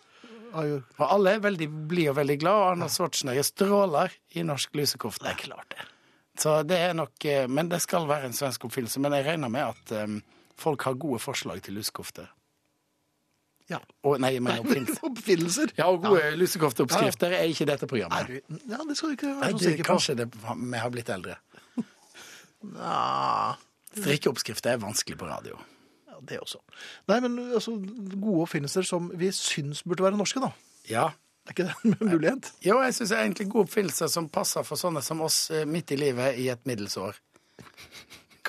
You- 0.53 0.83
Og 0.99 1.05
alle 1.07 1.35
er 1.37 1.39
veldig, 1.39 1.69
blir 1.87 2.09
jo 2.09 2.13
veldig 2.13 2.39
glad, 2.41 2.53
og 2.59 2.71
Arnold 2.73 2.91
Schwarzenegger 2.91 3.43
stråler 3.47 4.11
i 4.35 4.43
norsk 4.43 4.73
lusekofte. 4.75 5.23
Det 5.23 5.31
er 5.31 5.43
klart 5.45 5.69
det. 5.77 5.85
Så 6.41 6.57
det 6.67 6.77
er 6.79 6.93
nok 6.93 7.25
eh, 7.25 7.47
Men 7.47 7.69
det 7.69 7.81
skal 7.83 8.07
være 8.07 8.25
en 8.25 8.33
svensk 8.33 8.65
oppfyllelse. 8.65 8.99
Men 8.99 9.13
jeg 9.13 9.25
regner 9.25 9.49
med 9.51 9.61
at 9.75 9.91
um, 10.03 10.21
folk 10.57 10.81
har 10.87 10.93
gode 10.99 11.19
forslag 11.19 11.61
til 11.63 11.73
lusekofte. 11.79 12.27
Ja. 13.71 13.77
Og, 14.03 14.17
nei, 14.19 14.33
men 14.43 14.59
oppfinnelser. 14.63 15.03
Oppfinnelser. 15.07 15.71
Ja, 15.77 15.87
og 15.91 16.03
gode 16.03 16.33
lusekofteoppskrifter 16.39 17.35
er 17.37 17.47
ikke 17.51 17.67
dette 17.69 17.85
Er 17.87 17.91
programmet. 17.93 18.27
du, 18.27 18.57
ja, 18.73 18.79
det 18.89 18.97
skal 18.99 19.09
du 19.13 19.15
ikke 19.19 19.33
være 19.39 19.51
så 19.51 19.57
det, 19.57 19.67
sikker 19.69 19.83
på. 19.85 19.89
kanskje 19.93 20.15
det, 20.19 20.27
vi 20.35 20.81
har 20.83 20.91
blitt 20.91 21.09
eldre. 21.15 21.37
Ja, 22.77 23.55
Strikkeoppskrifter 23.95 24.75
er 24.75 24.81
vanskelig 24.83 25.17
på 25.19 25.27
radio. 25.27 25.57
ja, 26.07 26.19
det 26.29 26.37
også. 26.39 26.61
Nei, 27.09 27.17
men 27.25 27.39
altså, 27.57 27.73
gode 28.21 28.45
oppfinnelser 28.45 28.85
som 28.87 29.09
vi 29.17 29.31
syns 29.35 29.81
burde 29.83 30.05
være 30.05 30.19
norske, 30.19 30.39
da. 30.43 30.51
Ja, 30.89 31.09
Er 31.49 31.55
ikke 31.55 31.65
det 31.65 31.75
en 31.89 31.95
mulighet? 32.11 32.51
Jo, 32.61 32.75
jeg 32.85 32.93
syns 32.93 33.11
egentlig 33.17 33.47
gode 33.49 33.65
oppfinnelser 33.65 34.07
som 34.13 34.29
passer 34.29 34.63
for 34.67 34.77
sånne 34.77 35.01
som 35.01 35.23
oss 35.25 35.49
eh, 35.51 35.65
midt 35.65 35.91
i 35.91 35.97
livet 35.97 36.37
i 36.37 36.47
et 36.53 36.61
middelsår. 36.69 37.17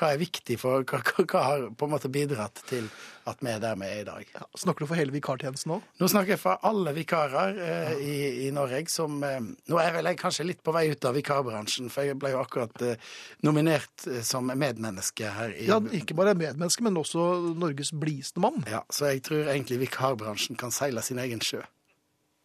Hva 0.03 0.09
er 0.17 0.19
viktig 0.19 0.57
for 0.59 0.83
Hva, 0.83 0.99
hva, 0.99 1.41
har 1.47 1.65
på 1.79 1.87
en 1.87 1.93
måte 1.93 2.11
bidratt 2.11 2.59
til 2.67 2.89
at 3.31 3.39
vi 3.39 3.53
er 3.53 3.61
der 3.63 3.77
vi 3.79 3.87
er 3.87 4.01
i 4.01 4.07
dag? 4.09 4.31
Ja, 4.35 4.49
snakker 4.59 4.83
du 4.83 4.91
for 4.91 4.99
hele 4.99 5.15
vikartjenesten 5.15 5.71
nå? 5.71 5.77
Nå 6.01 6.09
snakker 6.11 6.35
jeg 6.35 6.41
for 6.43 6.59
alle 6.67 6.91
vikarer 6.97 7.61
eh, 7.63 7.93
i, 8.03 8.17
i 8.43 8.51
Norge 8.55 8.81
som 8.91 9.21
eh, 9.23 9.39
Nå 9.71 9.79
er 9.79 9.95
vel 9.95 10.11
jeg 10.11 10.19
kanskje 10.19 10.49
litt 10.49 10.63
på 10.67 10.75
vei 10.75 10.89
ut 10.91 11.07
av 11.07 11.15
vikarbransjen, 11.15 11.87
for 11.93 12.09
jeg 12.09 12.19
ble 12.19 12.33
jo 12.35 12.41
akkurat 12.43 12.83
eh, 12.83 13.13
nominert 13.47 14.09
eh, 14.11 14.25
som 14.27 14.51
medmenneske 14.51 15.31
her 15.37 15.55
i 15.55 15.69
Ja, 15.71 15.79
Ikke 15.95 16.19
bare 16.19 16.35
medmenneske, 16.35 16.83
men 16.83 16.99
også 16.99 17.55
Norges 17.55 17.95
blideste 17.95 18.43
mann. 18.43 18.65
Ja, 18.67 18.83
Så 18.91 19.13
jeg 19.13 19.23
tror 19.29 19.47
egentlig 19.47 19.85
vikarbransjen 19.85 20.59
kan 20.59 20.75
seile 20.75 21.05
sin 21.07 21.23
egen 21.23 21.45
sjø. 21.47 21.63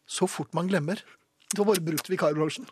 Så 0.05 0.29
fort 0.29 0.53
man 0.53 0.69
glemmer. 0.69 1.01
Du 1.55 1.63
har 1.63 1.71
bare 1.71 1.83
brukt 1.89 2.13
vikarbransjen. 2.13 2.69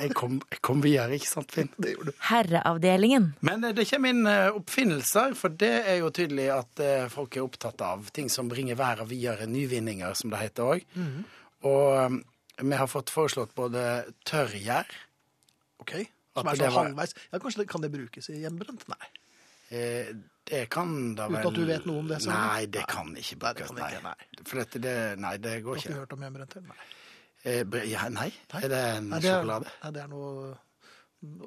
Jeg 0.00 0.10
kom, 0.18 0.40
jeg 0.50 0.58
kom 0.66 0.80
videre, 0.82 1.14
ikke 1.14 1.28
sant, 1.30 1.52
Finn? 1.54 1.68
Det 1.78 1.92
gjorde 1.94 2.10
du. 2.10 2.16
Herreavdelingen. 2.30 3.28
Men 3.46 3.62
eh, 3.68 3.72
det 3.76 3.84
kommer 3.90 4.10
inn 4.14 4.26
eh, 4.26 4.48
oppfinnelser, 4.58 5.34
for 5.38 5.54
det 5.60 5.72
er 5.86 5.98
jo 6.00 6.10
tydelig 6.10 6.48
at 6.54 6.82
eh, 6.82 7.06
folk 7.12 7.36
er 7.38 7.44
opptatt 7.46 7.80
av 7.86 8.08
ting 8.16 8.28
som 8.32 8.48
bringer 8.50 8.74
verden 8.80 9.06
videre, 9.10 9.46
nyvinninger, 9.46 10.14
som 10.18 10.30
det 10.34 10.40
heter 10.42 10.72
òg. 10.74 10.86
Og 11.64 11.86
eh, 12.00 12.18
vi 12.64 12.78
har 12.78 12.90
fått 12.90 13.10
foreslått 13.14 13.54
både 13.58 13.84
tørrgjær 14.26 14.86
Ok. 15.84 15.94
Som 16.34 16.48
er 16.50 16.56
sånn 16.58 16.70
var- 16.74 16.86
halvveis. 16.88 17.12
Ja, 17.32 17.38
kanskje 17.42 17.62
det, 17.62 17.68
Kan 17.70 17.82
det 17.82 17.90
brukes 17.94 18.28
i 18.30 18.40
hjemmebrent? 18.42 18.86
Nei. 18.90 19.08
eh, 19.70 20.12
Det 20.44 20.66
kan 20.70 21.14
da 21.16 21.26
vel 21.28 21.38
Uten 21.40 21.48
at 21.50 21.54
du 21.56 21.64
vet 21.66 21.86
noe 21.88 21.98
om 22.02 22.08
det, 22.10 22.18
Sånn. 22.20 22.34
Nei, 22.34 22.66
det 22.66 22.82
kan 22.90 23.14
ikke 23.16 23.36
Nei, 23.38 23.52
det 23.54 23.64
brukes. 23.64 23.70
kan 23.70 23.78
ikke, 23.88 24.02
nei. 24.02 24.42
For 24.44 24.60
dette, 24.60 24.80
det, 24.84 24.94
nei, 25.18 25.36
det 25.38 25.54
går 25.64 25.78
ikke. 25.78 25.88
Har 25.88 25.94
ikke 25.94 26.00
hørt 26.02 26.12
om 26.18 26.24
hjemmebrent? 26.26 26.56
Nei. 26.68 26.76
Eh, 27.44 27.64
ja, 27.90 28.08
nei. 28.08 28.30
Er 28.56 28.70
det 28.72 28.80
en 28.96 29.10
Nei, 29.12 29.20
det 29.20 29.28
er, 29.28 29.42
sjokolade? 29.42 29.72
Nei, 29.82 29.92
det 29.92 30.02
er 30.04 30.08
noe 30.12 30.54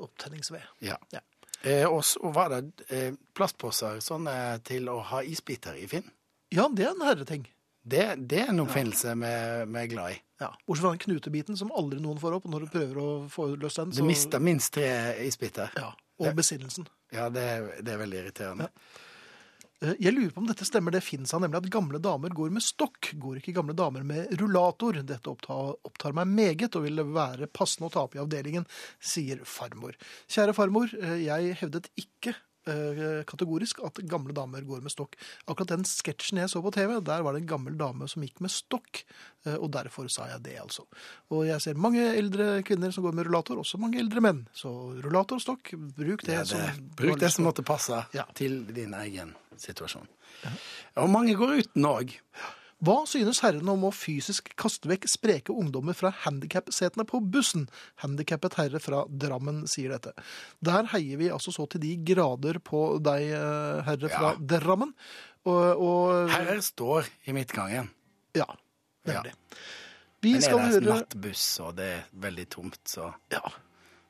opptenningsved. 0.06 0.70
Ja. 0.86 0.98
Ja. 1.14 1.24
Eh, 1.62 1.86
og 1.90 2.04
så 2.06 2.32
var 2.34 2.54
det 2.54 2.88
eh, 2.94 3.16
plastposer 3.36 4.02
sånne 4.04 4.34
til 4.68 4.90
å 4.94 5.00
ha 5.12 5.24
isbiter 5.26 5.78
i, 5.78 5.88
Finn. 5.90 6.06
Ja, 6.54 6.68
det 6.70 6.86
er 6.86 6.94
en 6.94 7.06
herreting. 7.06 7.48
Det, 7.88 8.04
det 8.30 8.44
er 8.44 8.52
en 8.52 8.62
oppfinnelse 8.62 9.16
vi 9.18 9.32
ja. 9.32 9.66
er 9.66 9.90
glad 9.90 10.14
i. 10.14 10.22
Ja. 10.42 10.52
Bortsett 10.68 10.84
fra 10.84 10.94
den 10.94 11.02
knutebiten 11.06 11.58
som 11.58 11.72
aldri 11.74 12.02
noen 12.04 12.20
får 12.22 12.38
opp. 12.38 12.46
Og 12.46 12.54
når 12.54 12.66
du 12.66 12.72
prøver 12.76 13.02
å 13.02 13.10
få 13.32 13.50
løst 13.56 13.82
den, 13.82 13.96
Du 13.96 14.04
mister 14.06 14.44
minst 14.44 14.74
tre 14.76 14.90
isbiter. 15.26 15.74
Ja, 15.80 15.94
Og 16.22 16.38
besinnelsen. 16.38 16.88
Ja, 17.14 17.30
det, 17.34 17.48
det 17.82 17.94
er 17.96 18.02
veldig 18.04 18.20
irriterende. 18.22 18.70
Eh, 18.70 19.07
Jeg 19.78 20.10
lurer 20.10 20.32
på 20.34 20.42
om 20.42 20.48
dette 20.50 20.66
stemmer. 20.66 20.94
Det 20.96 21.04
finnes 21.06 21.30
han 21.36 21.44
nemlig 21.46 21.60
at 21.60 21.70
gamle 21.76 22.00
damer 22.02 22.34
går 22.34 22.50
med 22.56 22.66
stokk. 22.66 23.12
Går 23.22 23.38
ikke 23.38 23.54
gamle 23.60 23.76
damer 23.78 24.06
med 24.08 24.32
rullator? 24.40 24.98
Dette 25.06 25.30
opptar, 25.30 25.76
opptar 25.86 26.16
meg 26.18 26.32
meget 26.32 26.74
og 26.80 26.88
vil 26.88 27.04
være 27.14 27.50
passende 27.54 27.92
å 27.92 27.94
ta 27.94 28.08
opp 28.08 28.18
i 28.18 28.22
avdelingen, 28.24 28.66
sier 28.98 29.44
farmor. 29.46 29.94
Kjære 30.34 30.56
farmor, 30.58 30.90
eh, 30.98 31.20
jeg 31.28 31.60
hevdet 31.62 31.92
ikke 31.94 32.34
eh, 32.34 32.47
kategorisk 33.28 33.80
at 33.86 34.00
gamle 34.10 34.34
damer 34.36 34.62
går 34.68 34.82
med 34.86 34.92
stokk. 34.94 35.16
Akkurat 35.48 35.72
den 35.76 35.86
sketsjen 35.88 36.42
jeg 36.42 36.52
så 36.52 36.62
på 36.64 36.72
TV, 36.76 36.98
der 37.06 37.24
var 37.26 37.34
det 37.36 37.44
en 37.44 37.50
gammel 37.50 37.78
dame 37.80 38.08
som 38.12 38.24
gikk 38.26 38.42
med 38.44 38.52
stokk, 38.54 39.04
eh, 39.46 39.56
og 39.56 39.72
derfor 39.76 40.10
sa 40.12 40.28
jeg 40.34 40.44
det, 40.46 40.58
altså. 40.62 40.86
Og 41.32 41.46
jeg 41.48 41.62
ser 41.64 41.80
mange 41.80 42.04
eldre 42.18 42.62
kvinner 42.68 42.92
som 42.94 43.04
går 43.08 43.16
med 43.18 43.28
rullator, 43.30 43.60
også 43.62 43.80
mange 43.82 44.00
eldre 44.02 44.24
menn. 44.24 44.44
Så 44.58 44.72
rullator 45.04 45.40
og 45.40 45.46
stokk, 45.46 45.74
bruk 45.98 46.24
det, 46.28 46.34
Ja, 46.38 46.44
det, 46.44 46.48
som 46.54 46.90
bruk 46.98 47.20
det 47.20 47.32
som 47.34 47.48
måtte 47.48 47.66
passe 47.66 48.06
Ja. 48.14 48.26
til 48.34 48.66
din 48.74 48.94
egen 48.94 49.36
situasjon. 49.58 50.08
Og 50.98 51.10
mange 51.10 51.36
går 51.36 51.60
uten 51.64 51.86
òg. 51.86 52.14
Hva 52.86 53.00
synes 53.10 53.40
herrene 53.42 53.74
om 53.74 53.88
å 53.88 53.94
fysisk 53.96 54.52
kaste 54.60 54.86
vekk 54.92 55.08
spreke 55.10 55.54
ungdommer 55.56 55.96
fra 55.98 56.12
handikapsetene 56.26 57.08
på 57.10 57.22
bussen? 57.34 57.64
Handikappet 58.04 58.54
herre 58.60 58.82
fra 58.84 59.00
Drammen 59.10 59.64
sier 59.70 59.96
dette. 59.96 60.14
Der 60.62 60.86
heier 60.94 61.18
vi 61.18 61.32
altså 61.34 61.50
så 61.56 61.66
til 61.74 61.82
de 61.82 61.96
grader 62.06 62.60
på 62.62 63.00
deg, 63.02 63.32
eh, 63.34 63.82
herre 63.88 64.12
fra 64.14 64.36
Ja. 64.36 64.60
Drammen. 64.60 64.94
Og, 65.48 65.82
og 65.82 66.30
Herrer 66.30 66.60
står 66.62 67.08
i 67.26 67.34
midtgangen. 67.34 67.90
Ja, 68.36 68.46
Ja. 69.08 69.22
det. 69.24 69.34
Vi 70.22 70.34
Men 70.34 70.42
skal 70.42 70.60
er 70.60 70.64
det 70.68 70.74
høre 70.84 70.98
nattbuss, 71.00 71.60
og 71.64 71.76
det 71.78 71.86
er 71.96 72.04
veldig 72.20 72.50
tomt, 72.50 72.80
så 72.86 73.14
Ja, 73.32 73.42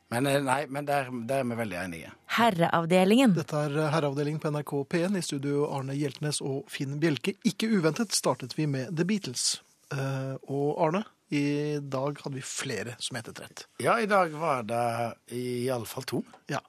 Men 0.10 0.26
eh, 0.28 0.40
nei, 0.42 0.66
men 0.68 0.86
der, 0.86 1.10
der 1.28 1.40
er 1.40 1.44
vi 1.44 1.56
veldig 1.56 1.78
enige. 1.86 2.12
Herreavdelingen. 2.38 3.32
dette 3.34 3.58
er 3.66 3.90
Herreavdelingen 3.90 4.42
på 4.42 4.52
NRK 4.54 4.74
P1 4.92 5.16
i 5.18 5.24
studio 5.26 5.64
Arne 5.74 5.96
Hjeltnes 5.98 6.38
og 6.46 6.68
Finn 6.70 7.00
Bjelke. 7.02 7.34
Ikke 7.50 7.70
uventet 7.72 8.14
startet 8.14 8.54
vi 8.54 8.68
med 8.70 8.92
The 8.94 9.08
Beatles. 9.10 9.64
Eh, 9.90 10.36
og 10.46 10.78
Arne, 10.86 11.02
i 11.34 11.80
dag 11.82 12.22
hadde 12.22 12.38
vi 12.38 12.46
flere 12.46 12.94
som 13.02 13.18
het 13.18 13.32
rett. 13.42 13.66
Ja, 13.82 13.98
i 13.98 14.06
dag 14.06 14.36
var 14.38 14.68
det 14.70 14.84
iallfall 15.34 16.06
to. 16.06 16.22
Ja. 16.52 16.62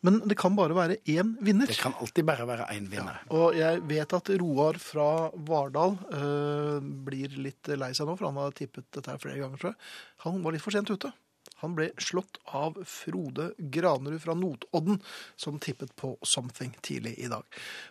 Men 0.00 0.22
det 0.24 0.38
kan 0.40 0.56
bare 0.56 0.72
være 0.72 0.96
én 1.12 1.34
vinner. 1.44 1.68
Det 1.68 1.76
kan 1.82 1.92
alltid 2.00 2.24
bare 2.24 2.48
være 2.48 2.70
én 2.72 2.88
vinner. 2.88 3.20
Og 3.36 3.58
jeg 3.58 3.82
vet 3.90 4.16
at 4.16 4.32
Roar 4.40 4.80
fra 4.80 5.10
Vardal 5.36 5.98
eh, 6.16 6.78
blir 6.80 7.36
litt 7.44 7.68
lei 7.76 7.92
seg 7.92 8.08
nå, 8.08 8.16
for 8.16 8.30
han 8.30 8.40
har 8.40 8.56
tippet 8.56 8.88
dette 8.88 9.12
her 9.12 9.20
flere 9.20 9.42
ganger, 9.42 9.60
tror 9.60 9.74
jeg. 9.74 9.90
Han 10.24 10.40
var 10.46 10.56
litt 10.56 10.64
for 10.64 10.72
sent 10.72 10.88
ute. 10.88 11.12
Han 11.60 11.76
ble 11.78 11.90
slått 12.00 12.40
av 12.56 12.78
Frode 12.88 13.50
Granerud 13.58 14.20
fra 14.22 14.36
Notodden, 14.38 15.00
som 15.36 15.60
tippet 15.62 15.94
på 16.00 16.14
Something 16.26 16.74
tidlig 16.84 17.16
i 17.18 17.30
dag. 17.30 17.44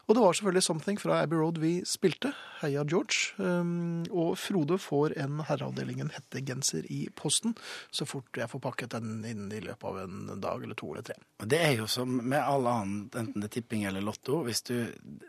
Og 0.07 0.15
det 0.15 0.25
var 0.25 0.37
selvfølgelig 0.37 0.65
Something 0.65 1.01
fra 1.01 1.21
Abbey 1.23 1.39
Road 1.39 1.61
vi 1.61 1.73
spilte. 1.87 2.33
Heia 2.59 2.83
George. 2.83 3.33
Um, 3.37 4.03
og 4.09 4.35
Frode 4.41 4.79
får 4.81 5.15
en 5.21 5.43
Herreavdelingen 5.47 6.11
hettegenser 6.15 6.89
i 6.91 7.05
posten 7.15 7.55
så 7.91 8.05
fort 8.05 8.37
jeg 8.37 8.49
får 8.51 8.61
pakket 8.63 8.95
den 8.97 9.23
inn 9.27 9.47
i 9.51 9.61
løpet 9.63 9.85
av 9.89 9.99
en 10.03 10.41
dag 10.41 10.63
eller 10.63 10.77
to 10.77 10.91
eller 10.93 11.05
tre. 11.05 11.15
Det 11.43 11.59
er 11.63 11.75
jo 11.79 11.87
som 11.89 12.19
med 12.19 12.39
all 12.39 12.67
annet, 12.69 13.15
enten 13.15 13.41
det 13.41 13.49
er 13.49 13.55
tipping 13.59 13.85
eller 13.89 14.03
lotto 14.05 14.43
hvis 14.47 14.63
du, 14.69 14.75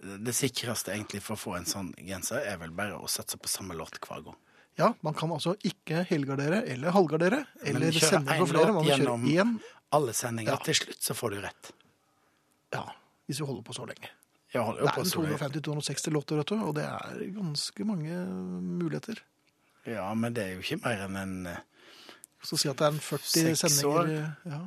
Det 0.01 0.35
sikreste 0.37 0.95
egentlig 0.95 1.23
for 1.25 1.37
å 1.37 1.41
få 1.41 1.57
en 1.59 1.69
sånn 1.69 1.93
genser, 1.99 2.45
er 2.47 2.61
vel 2.61 2.75
bare 2.75 2.99
å 2.99 3.11
satse 3.11 3.39
på 3.41 3.51
samme 3.51 3.77
lott 3.79 4.01
hver 4.05 4.25
gang. 4.27 4.39
Ja, 4.79 4.93
man 5.03 5.15
kan 5.15 5.31
altså 5.33 5.55
ikke 5.65 6.05
helgardere 6.09 6.63
eller 6.69 6.91
halvgardere, 6.95 7.45
eller 7.63 7.91
sende 7.93 8.37
på 8.39 8.47
flere. 8.49 8.73
Man 8.73 8.85
kjører 8.85 8.99
gjennom- 8.99 9.25
én, 9.29 9.61
Alle 9.93 10.13
sendinger. 10.15 10.53
Ja. 10.53 10.59
Til 10.65 10.75
slutt 10.75 11.03
så 11.03 11.15
får 11.15 11.31
du 11.31 11.41
rett. 11.41 11.73
ja, 12.73 12.85
hvis 13.27 13.41
vi 13.41 13.47
holder 13.47 13.63
på 13.63 13.73
så 13.75 13.85
lenge. 13.87 14.09
Det 14.53 14.61
er 14.61 15.05
så 15.05 15.21
lenge. 15.23 15.39
250-260 15.39 16.11
låter, 16.11 16.37
vet 16.37 16.47
du, 16.47 16.55
og 16.65 16.75
det 16.75 16.85
er 16.85 17.31
ganske 17.35 17.85
mange 17.85 18.15
muligheter. 18.63 19.19
Ja, 19.87 20.15
men 20.15 20.33
det 20.35 20.45
er 20.45 20.55
jo 20.55 20.61
ikke 20.61 20.81
mer 20.85 21.05
enn 21.07 21.17
en 21.17 21.47
eh, 21.47 21.57
Så 22.43 22.57
si 22.59 22.69
at 22.69 22.77
det 22.77 22.87
er 22.87 22.91
en 22.93 22.99
40 23.01 23.57
Seks 23.57 23.61
sendinger 23.61 24.37
Ja, 24.47 24.61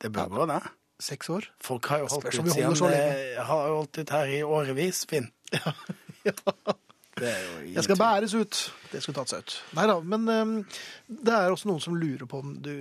Det 0.00 0.12
bør 0.12 0.28
gå, 0.28 0.46
det. 0.46 0.62
seks 1.00 1.28
år. 1.28 1.44
Folk 1.60 1.86
har 1.86 1.98
jo 1.98 2.06
holdt 2.10 2.26
ut 2.26 2.32
siden 2.52 2.74
det 2.90 3.36
har 3.38 3.68
holdt 3.68 3.98
ut 3.98 4.10
her 4.10 4.24
i 4.26 4.42
årevis, 4.42 5.04
Finn. 5.08 5.30
Ja, 5.52 5.72
ja. 6.24 6.32
Jeg 7.22 7.84
skal 7.84 7.98
bæres 8.00 8.34
ut. 8.34 8.58
Det 8.92 9.00
skulle 9.04 9.18
tatt 9.20 9.32
seg 9.32 9.42
ut. 9.44 9.54
Nei 9.76 9.86
da, 9.90 9.96
men 10.00 10.28
um, 10.28 10.52
det 11.08 11.34
er 11.34 11.52
også 11.52 11.68
noen 11.70 11.82
som 11.84 11.96
lurer 11.98 12.26
på 12.30 12.40
om 12.44 12.54
du 12.64 12.72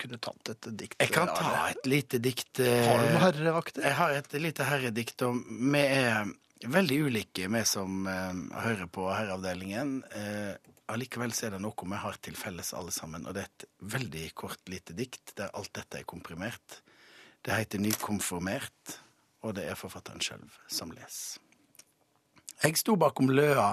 kunne 0.00 0.18
tatt 0.22 0.52
et 0.54 0.68
dikt. 0.80 0.96
Jeg 1.02 1.12
kan 1.14 1.30
ta 1.36 1.66
et 1.72 1.88
lite 1.90 2.20
dikt. 2.22 2.60
eh, 2.64 2.86
Har 2.88 3.02
du 3.04 3.10
noe 3.12 3.24
herreaktig? 3.26 3.84
Jeg 3.84 3.96
har 3.98 4.16
et 4.16 4.38
lite 4.40 4.66
herredikt, 4.68 5.26
og 5.28 5.42
vi 5.50 5.82
er 5.84 6.30
veldig 6.70 6.98
ulike, 7.08 7.48
vi 7.48 7.64
som 7.68 8.04
uh, 8.08 8.60
hører 8.66 8.86
på 8.92 9.06
Herreavdelingen. 9.10 9.94
Uh, 10.12 10.54
allikevel 10.92 11.32
så 11.36 11.46
er 11.48 11.54
det 11.56 11.62
noe 11.64 11.90
vi 11.92 12.00
har 12.02 12.16
til 12.20 12.34
felles 12.36 12.72
alle 12.76 12.92
sammen, 12.92 13.26
og 13.26 13.36
det 13.36 13.44
er 13.44 13.52
et 13.52 13.68
veldig 13.98 14.24
kort, 14.34 14.60
lite 14.68 14.96
dikt 14.98 15.36
der 15.38 15.52
alt 15.56 15.72
dette 15.76 16.00
er 16.02 16.08
komprimert. 16.08 16.80
Det 17.40 17.54
heter 17.56 17.80
Nykonformert, 17.80 18.98
og 19.46 19.54
det 19.56 19.64
er 19.70 19.78
forfatteren 19.78 20.20
sjøl 20.20 20.42
som 20.68 20.90
leser. 20.92 21.40
Jeg 22.64 22.76
sto 22.76 22.96
bakom 23.00 23.30
løa, 23.32 23.70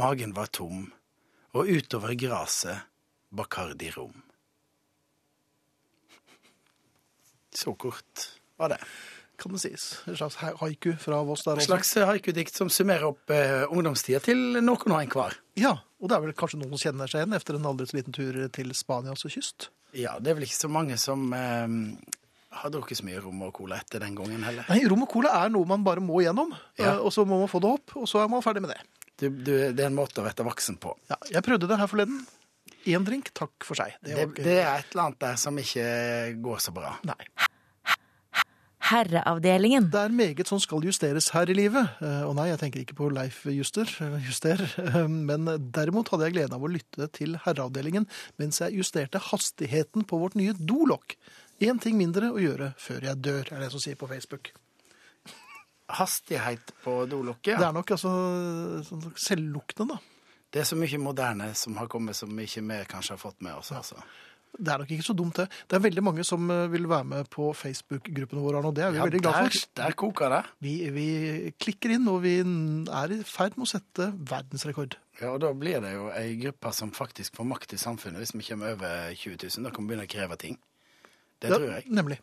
magen 0.00 0.32
var 0.36 0.48
tom, 0.54 0.86
og 1.56 1.68
utover 1.68 2.14
graset 2.18 2.86
Bacardi 3.34 3.90
rom. 3.92 4.14
Så 7.54 7.74
kort 7.74 8.28
var 8.56 8.68
det. 8.72 8.78
Kan 9.38 9.52
det 9.54 9.60
sies. 9.62 9.84
En 10.10 10.16
slags 10.18 10.36
haiku 10.40 10.94
fra 10.98 11.20
Voss 11.26 11.44
der 11.46 11.52
Et 11.52 11.62
også. 11.62 11.66
slags 11.70 11.92
haikudikt 12.10 12.56
som 12.58 12.70
summerer 12.72 13.06
opp 13.12 13.30
eh, 13.30 13.66
ungdomstida 13.70 14.18
til 14.24 14.58
noen 14.58 14.94
og 14.94 14.98
enhver. 14.98 15.36
Ja, 15.58 15.76
og 16.00 16.10
det 16.10 16.16
er 16.16 16.24
vel 16.24 16.34
kanskje 16.38 16.58
noen 16.58 16.72
som 16.74 16.82
kjenner 16.88 17.10
seg 17.10 17.22
igjen 17.22 17.36
etter 17.38 17.58
en 17.58 17.68
aldri 17.70 17.86
så 17.86 17.98
liten 18.00 18.16
tur 18.16 18.38
til 18.54 18.72
Spanias 18.74 19.22
kyst? 19.30 19.68
Ja, 19.94 20.16
det 20.18 20.32
er 20.32 20.38
vel 20.40 20.48
ikke 20.48 20.58
så 20.58 20.70
mange 20.72 20.98
som 20.98 21.28
eh, 21.36 21.68
har 22.62 22.70
drukket 22.74 22.98
så 23.00 23.06
mye 23.08 23.20
rom 23.24 23.42
og 23.46 23.52
cola 23.56 23.78
etter 23.80 24.02
den 24.04 24.14
gangen 24.18 24.42
heller. 24.46 24.64
Nei, 24.68 24.80
rom 24.90 25.02
og 25.06 25.10
cola 25.12 25.32
er 25.44 25.52
noe 25.54 25.66
man 25.68 25.84
bare 25.86 26.00
må 26.04 26.20
gjennom, 26.24 26.52
Ja. 26.78 26.94
eh, 26.94 26.98
og 27.04 27.12
så 27.14 27.24
må 27.26 27.38
man 27.40 27.48
få 27.50 27.60
det 27.64 27.70
opp, 27.78 27.96
og 27.96 28.06
så 28.10 28.22
er 28.24 28.28
man 28.32 28.42
ferdig 28.44 28.62
med 28.64 28.74
det. 28.74 28.80
Du, 29.18 29.28
du, 29.30 29.52
det 29.74 29.80
er 29.82 29.88
en 29.90 29.96
måte 29.98 30.20
å 30.22 30.26
være 30.28 30.44
voksen 30.46 30.76
på. 30.78 30.92
Ja, 31.10 31.16
jeg 31.34 31.42
prøvde 31.42 31.66
det 31.70 31.78
her 31.80 31.90
forleden. 31.90 32.20
Én 32.88 33.04
drink, 33.04 33.32
takk 33.34 33.64
for 33.66 33.74
seg. 33.74 33.96
Det 34.04 34.14
Det, 34.14 34.44
det 34.44 34.58
er 34.62 34.78
et 34.78 34.92
eller 34.94 35.08
annet 35.08 35.18
der 35.24 35.36
som 35.40 35.56
ikke 35.58 35.86
går 36.44 36.60
så 36.62 36.72
bra. 36.72 36.94
Nei. 37.08 37.18
Herreavdelingen. 38.88 39.90
Det 39.92 40.00
er 40.00 40.12
meget 40.14 40.48
som 40.48 40.60
skal 40.62 40.80
justeres 40.86 41.26
her 41.34 41.50
i 41.50 41.56
livet. 41.56 41.90
Eh, 42.00 42.22
Og 42.24 42.34
nei, 42.38 42.46
jeg 42.48 42.60
tenker 42.62 42.80
ikke 42.84 42.96
på 42.96 43.08
Leif 43.12 43.42
Juster, 43.52 43.84
eh, 44.00 44.14
Juster. 44.24 44.62
Men 45.08 45.44
derimot 45.74 46.08
hadde 46.08 46.28
jeg 46.28 46.36
gleden 46.38 46.54
av 46.56 46.62
å 46.64 46.70
lytte 46.72 47.08
til 47.12 47.34
herreavdelingen 47.44 48.06
mens 48.40 48.60
jeg 48.62 48.78
justerte 48.78 49.20
hastigheten 49.28 50.06
på 50.08 50.20
vårt 50.22 50.38
nye 50.40 50.54
dolokk. 50.56 51.16
Én 51.60 51.80
ting 51.82 51.96
mindre 51.98 52.30
å 52.30 52.38
gjøre 52.38 52.72
før 52.78 53.08
jeg 53.08 53.18
dør, 53.24 53.48
er 53.56 53.64
det 53.64 53.70
som 53.72 53.82
sier 53.82 53.96
på 53.98 54.06
Facebook. 54.10 54.52
Hastighet 55.88 56.72
på 56.84 56.94
dolokket. 57.08 57.56
Det 57.58 57.64
er 57.66 57.72
nok 57.74 57.90
altså 57.96 58.10
sånn 58.84 59.06
selvluktende, 59.16 59.96
da. 59.96 60.16
Det 60.52 60.62
er 60.62 60.66
så 60.68 60.76
mye 60.80 60.98
moderne 61.00 61.50
som 61.56 61.76
har 61.80 61.88
kommet 61.92 62.16
som 62.16 62.30
ikke 62.40 62.62
vi 62.64 62.76
kanskje 62.88 63.14
har 63.16 63.20
fått 63.20 63.40
med 63.44 63.56
oss. 63.56 63.72
Altså. 63.76 63.96
Det 64.58 64.72
er 64.72 64.80
nok 64.80 64.92
ikke 64.94 65.04
så 65.04 65.14
dumt, 65.16 65.36
det. 65.40 65.46
Det 65.68 65.76
er 65.76 65.82
veldig 65.84 66.04
mange 66.04 66.24
som 66.24 66.44
eh, 66.52 66.62
vil 66.72 66.86
være 66.88 67.04
med 67.08 67.28
på 67.32 67.50
Facebook-gruppene 67.56 68.40
våre, 68.44 68.62
og 68.64 68.72
det 68.76 68.84
er 68.86 68.94
vi 68.94 69.00
Ja, 69.00 69.04
veldig 69.08 69.20
glad 69.24 69.36
der, 69.36 69.50
for. 69.52 69.72
der 69.80 69.96
koker 70.04 70.32
det. 70.32 70.40
Vi, 70.64 70.72
vi 70.94 71.08
klikker 71.60 71.92
inn, 71.96 72.08
og 72.08 72.22
vi 72.24 72.36
er 72.40 73.12
i 73.18 73.20
ferd 73.28 73.58
med 73.60 73.66
å 73.68 73.72
sette 73.74 74.08
verdensrekord. 74.32 74.96
Ja, 75.20 75.34
og 75.34 75.40
da 75.44 75.52
blir 75.56 75.80
det 75.84 75.92
jo 75.96 76.08
ei 76.16 76.32
gruppe 76.40 76.72
som 76.76 76.92
faktisk 76.96 77.36
får 77.40 77.48
makt 77.52 77.76
i 77.76 77.80
samfunnet 77.80 78.22
hvis 78.24 78.34
vi 78.36 78.44
kommer 78.48 78.76
over 78.76 79.12
20 79.16 79.36
000. 79.44 79.68
Da 79.68 79.72
kan 79.74 79.84
vi 79.84 79.92
begynne 79.92 80.08
å 80.08 80.12
kreve 80.16 80.40
ting. 80.40 80.56
Det 81.40 81.50
tror 81.52 81.68
jeg. 81.70 81.84
Nemlig. 81.94 82.18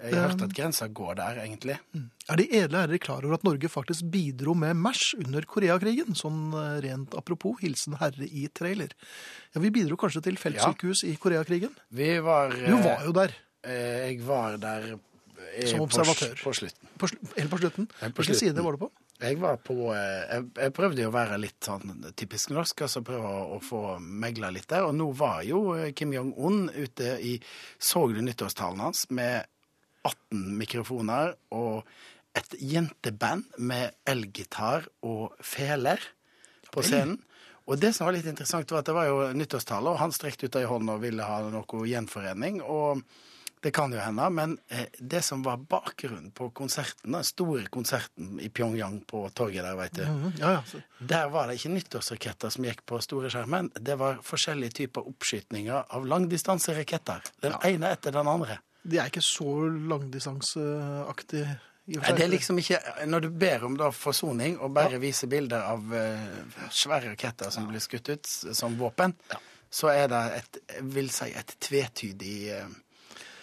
Jeg 0.00 0.14
har 0.16 0.30
hørt 0.30 0.42
at 0.46 0.54
grensa 0.56 0.86
går 0.88 1.18
der, 1.18 1.42
egentlig. 1.42 1.74
Er 2.32 2.38
de 2.40 2.46
edle 2.56 2.78
herrer 2.80 3.00
klar 3.04 3.20
over 3.26 3.36
at 3.36 3.42
Norge 3.44 3.68
faktisk 3.68 4.06
bidro 4.10 4.54
med 4.56 4.78
MERS 4.80 5.10
under 5.20 5.44
Koreakrigen? 5.44 6.16
Sånn 6.16 6.54
eh, 6.56 6.78
rent 6.86 7.12
apropos, 7.20 7.58
hilsen 7.60 7.98
herre 8.00 8.24
i 8.24 8.46
trailer. 8.48 8.94
Ja, 9.52 9.60
Vi 9.60 9.68
bidro 9.74 9.98
kanskje 10.00 10.22
til 10.24 10.40
feltsykehus 10.40 11.04
i 11.04 11.12
Koreakrigen? 11.20 11.74
Vi 11.92 12.14
var 12.24 12.48
Du 12.56 12.78
var 12.80 13.04
jo 13.04 13.12
der, 13.12 13.36
eh, 13.62 14.08
Jeg 14.08 14.22
var 14.24 14.56
der 14.56 14.88
eh, 14.94 15.66
Som 15.68 15.84
observatør. 15.84 16.32
på 16.48 16.54
slutten. 16.56 16.88
på, 16.96 17.08
helt 17.36 17.50
på 17.52 17.58
slutten. 17.60 17.90
Helt 18.00 18.14
på 18.16 18.22
Hvilken 18.24 18.40
side 18.40 18.64
var 18.64 18.72
du 18.78 18.86
på? 18.86 18.90
Jeg 19.20 19.36
var 19.40 19.58
på 19.60 19.90
eh, 19.92 20.22
jeg, 20.30 20.46
jeg 20.56 20.74
prøvde 20.76 21.02
jo 21.04 21.10
å 21.10 21.14
være 21.14 21.38
litt 21.40 21.58
sånn 21.66 22.06
typisk 22.16 22.54
norsk, 22.56 22.86
altså 22.86 23.02
prøve 23.04 23.28
å, 23.28 23.42
å 23.56 23.58
få 23.64 23.82
megla 24.00 24.52
litt 24.54 24.70
der. 24.72 24.86
Og 24.88 24.94
nå 24.96 25.10
var 25.16 25.42
jo 25.44 25.74
eh, 25.76 25.90
Kim 25.96 26.14
Jong-un 26.16 26.70
ute 26.72 27.16
i 27.20 27.36
Så 27.76 28.06
du 28.14 28.22
nyttårstalen 28.24 28.80
hans 28.80 29.06
med 29.12 29.44
18 30.08 30.56
mikrofoner 30.56 31.34
og 31.52 31.84
et 32.38 32.54
jenteband 32.62 33.58
med 33.58 33.98
elgitar 34.08 34.86
og 35.04 35.34
feler 35.44 36.00
på 36.72 36.84
scenen. 36.86 37.18
Og 37.70 37.78
det 37.78 37.92
som 37.94 38.08
var 38.08 38.16
litt 38.16 38.26
interessant, 38.30 38.70
var 38.72 38.82
at 38.82 38.88
det 38.88 38.96
var 38.96 39.08
jo 39.10 39.18
nyttårstale, 39.36 39.92
og 39.92 40.00
han 40.00 40.14
strekte 40.14 40.48
ut 40.48 40.56
ei 40.58 40.66
hånd 40.66 40.90
og 40.90 41.02
ville 41.04 41.26
ha 41.26 41.42
noe 41.52 41.82
gjenforening. 41.86 42.62
Og 42.64 43.02
Det 43.60 43.70
kan 43.76 43.92
jo 43.92 44.00
hende, 44.00 44.24
men 44.32 44.54
eh, 44.72 44.86
det 44.98 45.20
som 45.22 45.42
var 45.44 45.60
bakgrunnen 45.68 46.30
på 46.32 46.48
konserten, 46.56 47.12
den 47.12 47.26
store 47.28 47.66
konserten 47.68 48.38
i 48.40 48.48
Pyongyang 48.48 49.02
på 49.08 49.26
torget 49.36 49.66
der, 49.66 49.76
veit 49.76 49.98
du, 49.98 50.04
mm, 50.08 50.32
Ja, 50.40 50.52
ja. 50.56 50.80
Der 51.12 51.28
var 51.28 51.48
det 51.48 51.58
ikke 51.58 51.74
nyttårsraketter 51.74 52.52
som 52.54 52.64
gikk 52.64 52.80
på 52.88 53.00
store 53.04 53.28
skjermen. 53.32 53.68
Det 53.76 53.98
var 54.00 54.22
forskjellige 54.24 54.78
typer 54.80 55.08
oppskytninger 55.12 55.92
av 55.92 56.08
langdistanseraketter. 56.08 57.28
Den 57.44 57.58
ene 57.68 57.92
etter 57.92 58.16
den 58.16 58.28
andre. 58.28 58.58
de 58.82 58.96
er 58.98 59.12
ikke 59.12 59.24
så 59.24 59.52
for 62.00 62.12
Nei, 62.12 62.16
det 62.16 62.24
er 62.24 62.30
liksom 62.30 62.58
ikke 62.60 62.78
Når 63.10 63.24
du 63.24 63.28
ber 63.34 63.64
om 63.66 63.76
da 63.78 63.88
forsoning 63.94 64.58
og 64.62 64.74
bare 64.76 65.00
viser 65.02 65.30
bilder 65.30 65.64
av 65.72 65.90
uh, 65.90 66.66
svære 66.70 67.14
raketter 67.14 67.50
som 67.50 67.66
blir 67.68 67.82
skutt 67.82 68.12
ut 68.12 68.30
som 68.54 68.76
våpen, 68.78 69.16
så 69.70 69.90
er 69.92 70.06
det 70.10 70.20
et, 70.38 70.60
vil 70.94 71.10
si, 71.14 71.30
et 71.34 71.52
tvetydig 71.62 72.36
eh, 72.50 72.70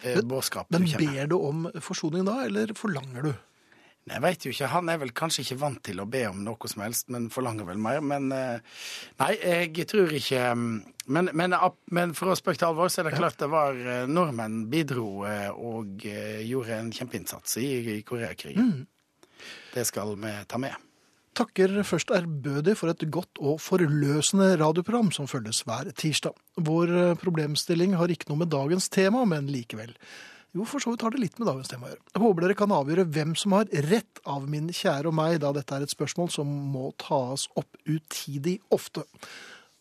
eh, 0.04 0.22
men, 0.22 0.86
Men 0.86 0.88
ber 0.98 1.30
du 1.32 1.38
om 1.38 1.68
forsoning 1.84 2.26
da, 2.28 2.40
eller 2.46 2.74
forlanger 2.78 3.30
du? 3.30 3.34
Nei, 4.08 4.16
Jeg 4.16 4.24
veit 4.24 4.46
jo 4.46 4.54
ikke. 4.54 4.70
Han 4.72 4.90
er 4.92 5.00
vel 5.02 5.12
kanskje 5.16 5.44
ikke 5.44 5.60
vant 5.60 5.82
til 5.84 6.00
å 6.00 6.08
be 6.08 6.24
om 6.30 6.40
noe 6.46 6.72
som 6.72 6.84
helst, 6.86 7.10
men 7.12 7.28
forlanger 7.34 7.68
vel 7.68 7.82
mer. 7.82 8.00
Men 8.00 8.32
eh, 8.32 8.78
nei, 9.20 9.32
jeg 9.42 9.88
tror 9.92 10.14
ikke 10.16 10.44
mm, 10.56 10.78
Men, 11.08 11.32
men, 11.40 11.56
men 11.96 12.14
for 12.16 12.34
å 12.34 12.40
spøke 12.40 12.60
til 12.60 12.70
alvor, 12.70 12.92
så 12.92 13.02
er 13.02 13.10
det 13.10 13.18
klart 13.20 13.40
det 13.40 13.52
var 13.52 13.78
eh, 13.80 14.08
Nordmenn 14.12 14.66
bidro 14.72 15.24
og 15.24 16.04
gjorde 16.04 16.82
en 16.82 16.92
kjempeinnsats 16.92 17.60
i, 17.64 17.70
i 17.98 18.02
Koreakrigen. 18.08 18.86
Det 19.74 19.86
skal 19.88 20.16
vi 20.20 20.34
ta 20.50 20.60
med. 20.60 20.87
Takker 21.38 21.84
først 21.86 22.10
ærbødig 22.18 22.74
for 22.80 22.90
et 22.90 23.04
godt 23.14 23.38
og 23.38 23.60
forløsende 23.62 24.56
radioprogram 24.58 25.12
som 25.14 25.28
følges 25.30 25.60
hver 25.68 25.92
tirsdag. 25.94 26.34
Vår 26.58 26.94
eh, 26.98 27.18
problemstilling 27.22 27.94
har 28.00 28.10
ikke 28.10 28.32
noe 28.32 28.42
med 28.42 28.50
dagens 28.50 28.90
tema, 28.90 29.22
men 29.30 29.46
likevel. 29.54 29.94
Jo, 30.58 30.66
for 30.66 30.82
så 30.82 30.90
vidt 30.90 31.04
har 31.06 31.14
det 31.14 31.22
litt 31.22 31.38
med 31.38 31.50
dagens 31.52 31.70
tema 31.70 31.86
å 31.86 31.92
gjøre. 31.92 32.02
Jeg 32.16 32.24
håper 32.24 32.46
dere 32.46 32.58
kan 32.58 32.74
avgjøre 32.74 33.06
hvem 33.14 33.36
som 33.38 33.54
har 33.54 33.70
rett 33.86 34.22
av 34.26 34.48
min 34.50 34.72
kjære 34.74 35.12
og 35.12 35.18
meg, 35.20 35.38
da 35.44 35.52
dette 35.54 35.78
er 35.78 35.86
et 35.86 35.94
spørsmål 35.94 36.32
som 36.34 36.50
må 36.74 36.90
tas 37.04 37.46
opp 37.60 37.78
utidig 37.86 38.58
ofte. 38.74 39.06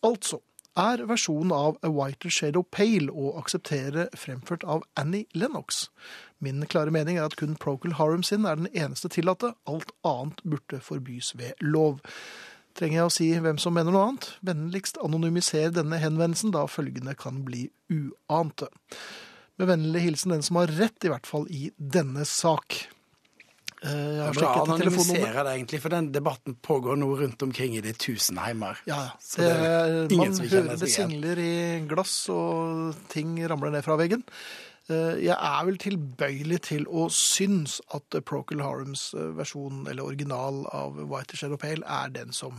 Altså, 0.05 0.43
er 0.77 1.01
versjonen 1.09 1.51
av 1.55 1.77
A 1.85 1.89
Whiter 1.91 2.31
Shadow 2.33 2.63
Pale 2.63 3.11
å 3.11 3.33
akseptere 3.39 4.07
fremført 4.17 4.65
av 4.67 4.85
Annie 4.99 5.25
Lennox? 5.33 5.87
Min 6.43 6.61
klare 6.69 6.93
mening 6.93 7.17
er 7.17 7.25
at 7.27 7.37
kun 7.39 7.57
Procol 7.59 7.97
Harum 7.97 8.23
sin 8.25 8.45
er 8.45 8.59
den 8.59 8.69
eneste 8.73 9.09
tillatte. 9.13 9.55
Alt 9.65 9.91
annet 10.05 10.43
burde 10.45 10.81
forbys 10.83 11.33
ved 11.39 11.57
lov. 11.65 12.03
Trenger 12.77 12.99
jeg 12.99 13.09
å 13.09 13.13
si 13.13 13.29
hvem 13.41 13.57
som 13.61 13.73
mener 13.73 13.93
noe 13.93 14.11
annet? 14.11 14.29
Vennligst 14.45 14.99
anonymiser 15.01 15.73
denne 15.73 15.97
henvendelsen, 16.01 16.53
da 16.53 16.67
følgende 16.69 17.17
kan 17.17 17.41
bli 17.47 17.67
uante. 17.89 18.69
Med 19.57 19.71
vennlig 19.71 20.03
hilsen 20.03 20.35
den 20.35 20.45
som 20.45 20.61
har 20.61 20.69
rett, 20.77 21.01
i 21.01 21.09
hvert 21.09 21.25
fall 21.25 21.49
i 21.49 21.71
denne 21.77 22.27
sak. 22.29 22.83
Eh, 23.83 23.89
Jeg 23.91 24.21
har 24.23 24.29
er 24.29 24.39
bra 24.39 24.53
å 24.63 24.77
telefonnummer. 24.79 25.33
det, 25.43 25.51
egentlig, 25.59 25.79
for 25.83 25.89
den 25.93 26.11
debatten 26.11 26.55
pågår 26.65 26.97
nå 26.97 27.11
rundt 27.19 27.43
omkring 27.45 27.75
i 27.77 27.81
de 27.81 27.93
tusen 27.93 28.37
heimer. 28.41 28.77
Ja. 28.89 29.11
Det 29.35 29.45
er 29.45 30.07
Det, 30.07 30.11
ingen 30.15 30.31
man 30.31 30.33
som 30.39 30.47
hører 30.47 30.79
det 30.81 30.89
singler 30.89 31.37
i 31.37 31.85
glass, 31.87 32.15
og 32.33 32.95
ting 33.09 33.35
ramler 33.47 33.69
ned 33.71 33.83
fra 33.85 33.95
veggen. 33.97 34.23
Eh, 34.89 35.19
Jeg 35.27 35.35
er 35.37 35.65
vel 35.67 35.77
tilbøyelig 35.77 36.61
til 36.61 36.85
å 36.87 37.09
synes 37.11 37.81
at 37.93 38.09
Procol 38.25 38.61
Harums 38.63 39.13
eh, 39.13 39.29
versjon, 39.35 39.85
eller 39.87 40.01
original, 40.03 40.65
av 40.73 40.95
White 41.11 41.35
Shadow 41.37 41.57
Pale 41.57 41.83
er 41.85 42.09
den 42.09 42.31
som 42.31 42.53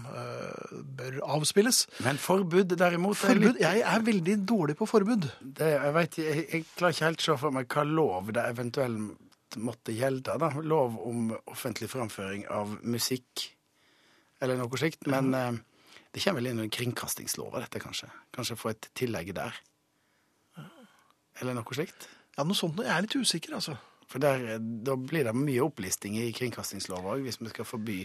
bør 0.99 1.19
avspilles. 1.25 1.87
Men 2.05 2.17
forbud, 2.19 2.77
derimot 2.77 3.17
er 3.17 3.35
Forbud, 3.35 3.55
litt- 3.57 3.61
Jeg 3.61 3.81
er 3.83 4.01
veldig 4.01 4.37
dårlig 4.47 4.77
på 4.77 4.87
forbud. 4.87 5.31
Det, 5.43 5.73
jeg, 5.83 5.95
vet, 5.95 6.19
jeg, 6.19 6.47
jeg 6.53 6.65
klarer 6.77 6.93
ikke 6.95 7.05
helt 7.11 7.19
å 7.19 7.23
se 7.33 7.37
for 7.39 7.51
meg 7.51 7.67
hva 7.67 7.85
lov 7.85 8.33
det 8.33 8.45
eventuelt 8.55 9.17
måtte 9.57 9.93
gjelde. 9.97 10.37
Da. 10.39 10.51
Lov 10.61 10.99
om 11.01 11.31
offentlig 11.47 11.89
framføring 11.91 12.47
av 12.53 12.77
musikk, 12.83 13.49
eller 14.41 14.57
noe 14.61 14.79
slikt. 14.79 15.07
Men 15.07 15.33
eh, 15.35 15.53
det 16.13 16.23
kommer 16.25 16.41
vel 16.43 16.51
inn 16.53 16.59
under 16.61 16.73
kringkastingslova, 16.77 17.61
dette 17.65 17.81
kanskje. 17.83 18.11
Kanskje 18.35 18.57
få 18.61 18.71
et 18.75 18.91
tillegg 18.99 19.33
der. 19.35 19.55
Eller 21.41 21.55
noe 21.55 21.75
slikt. 21.77 22.09
Ja, 22.37 22.45
noe 22.47 22.57
sånt. 22.59 22.79
Jeg 22.83 22.91
er 22.91 23.05
litt 23.05 23.15
usikker, 23.19 23.55
altså. 23.59 23.77
For 24.09 24.23
der, 24.23 24.45
eh, 24.55 24.59
da 24.59 24.97
blir 24.97 25.25
det 25.29 25.35
mye 25.37 25.63
opplisting 25.67 26.17
i 26.19 26.31
kringkastingslova 26.33 27.17
òg, 27.17 27.27
hvis 27.27 27.41
vi 27.43 27.51
skal 27.53 27.67
forby 27.69 27.99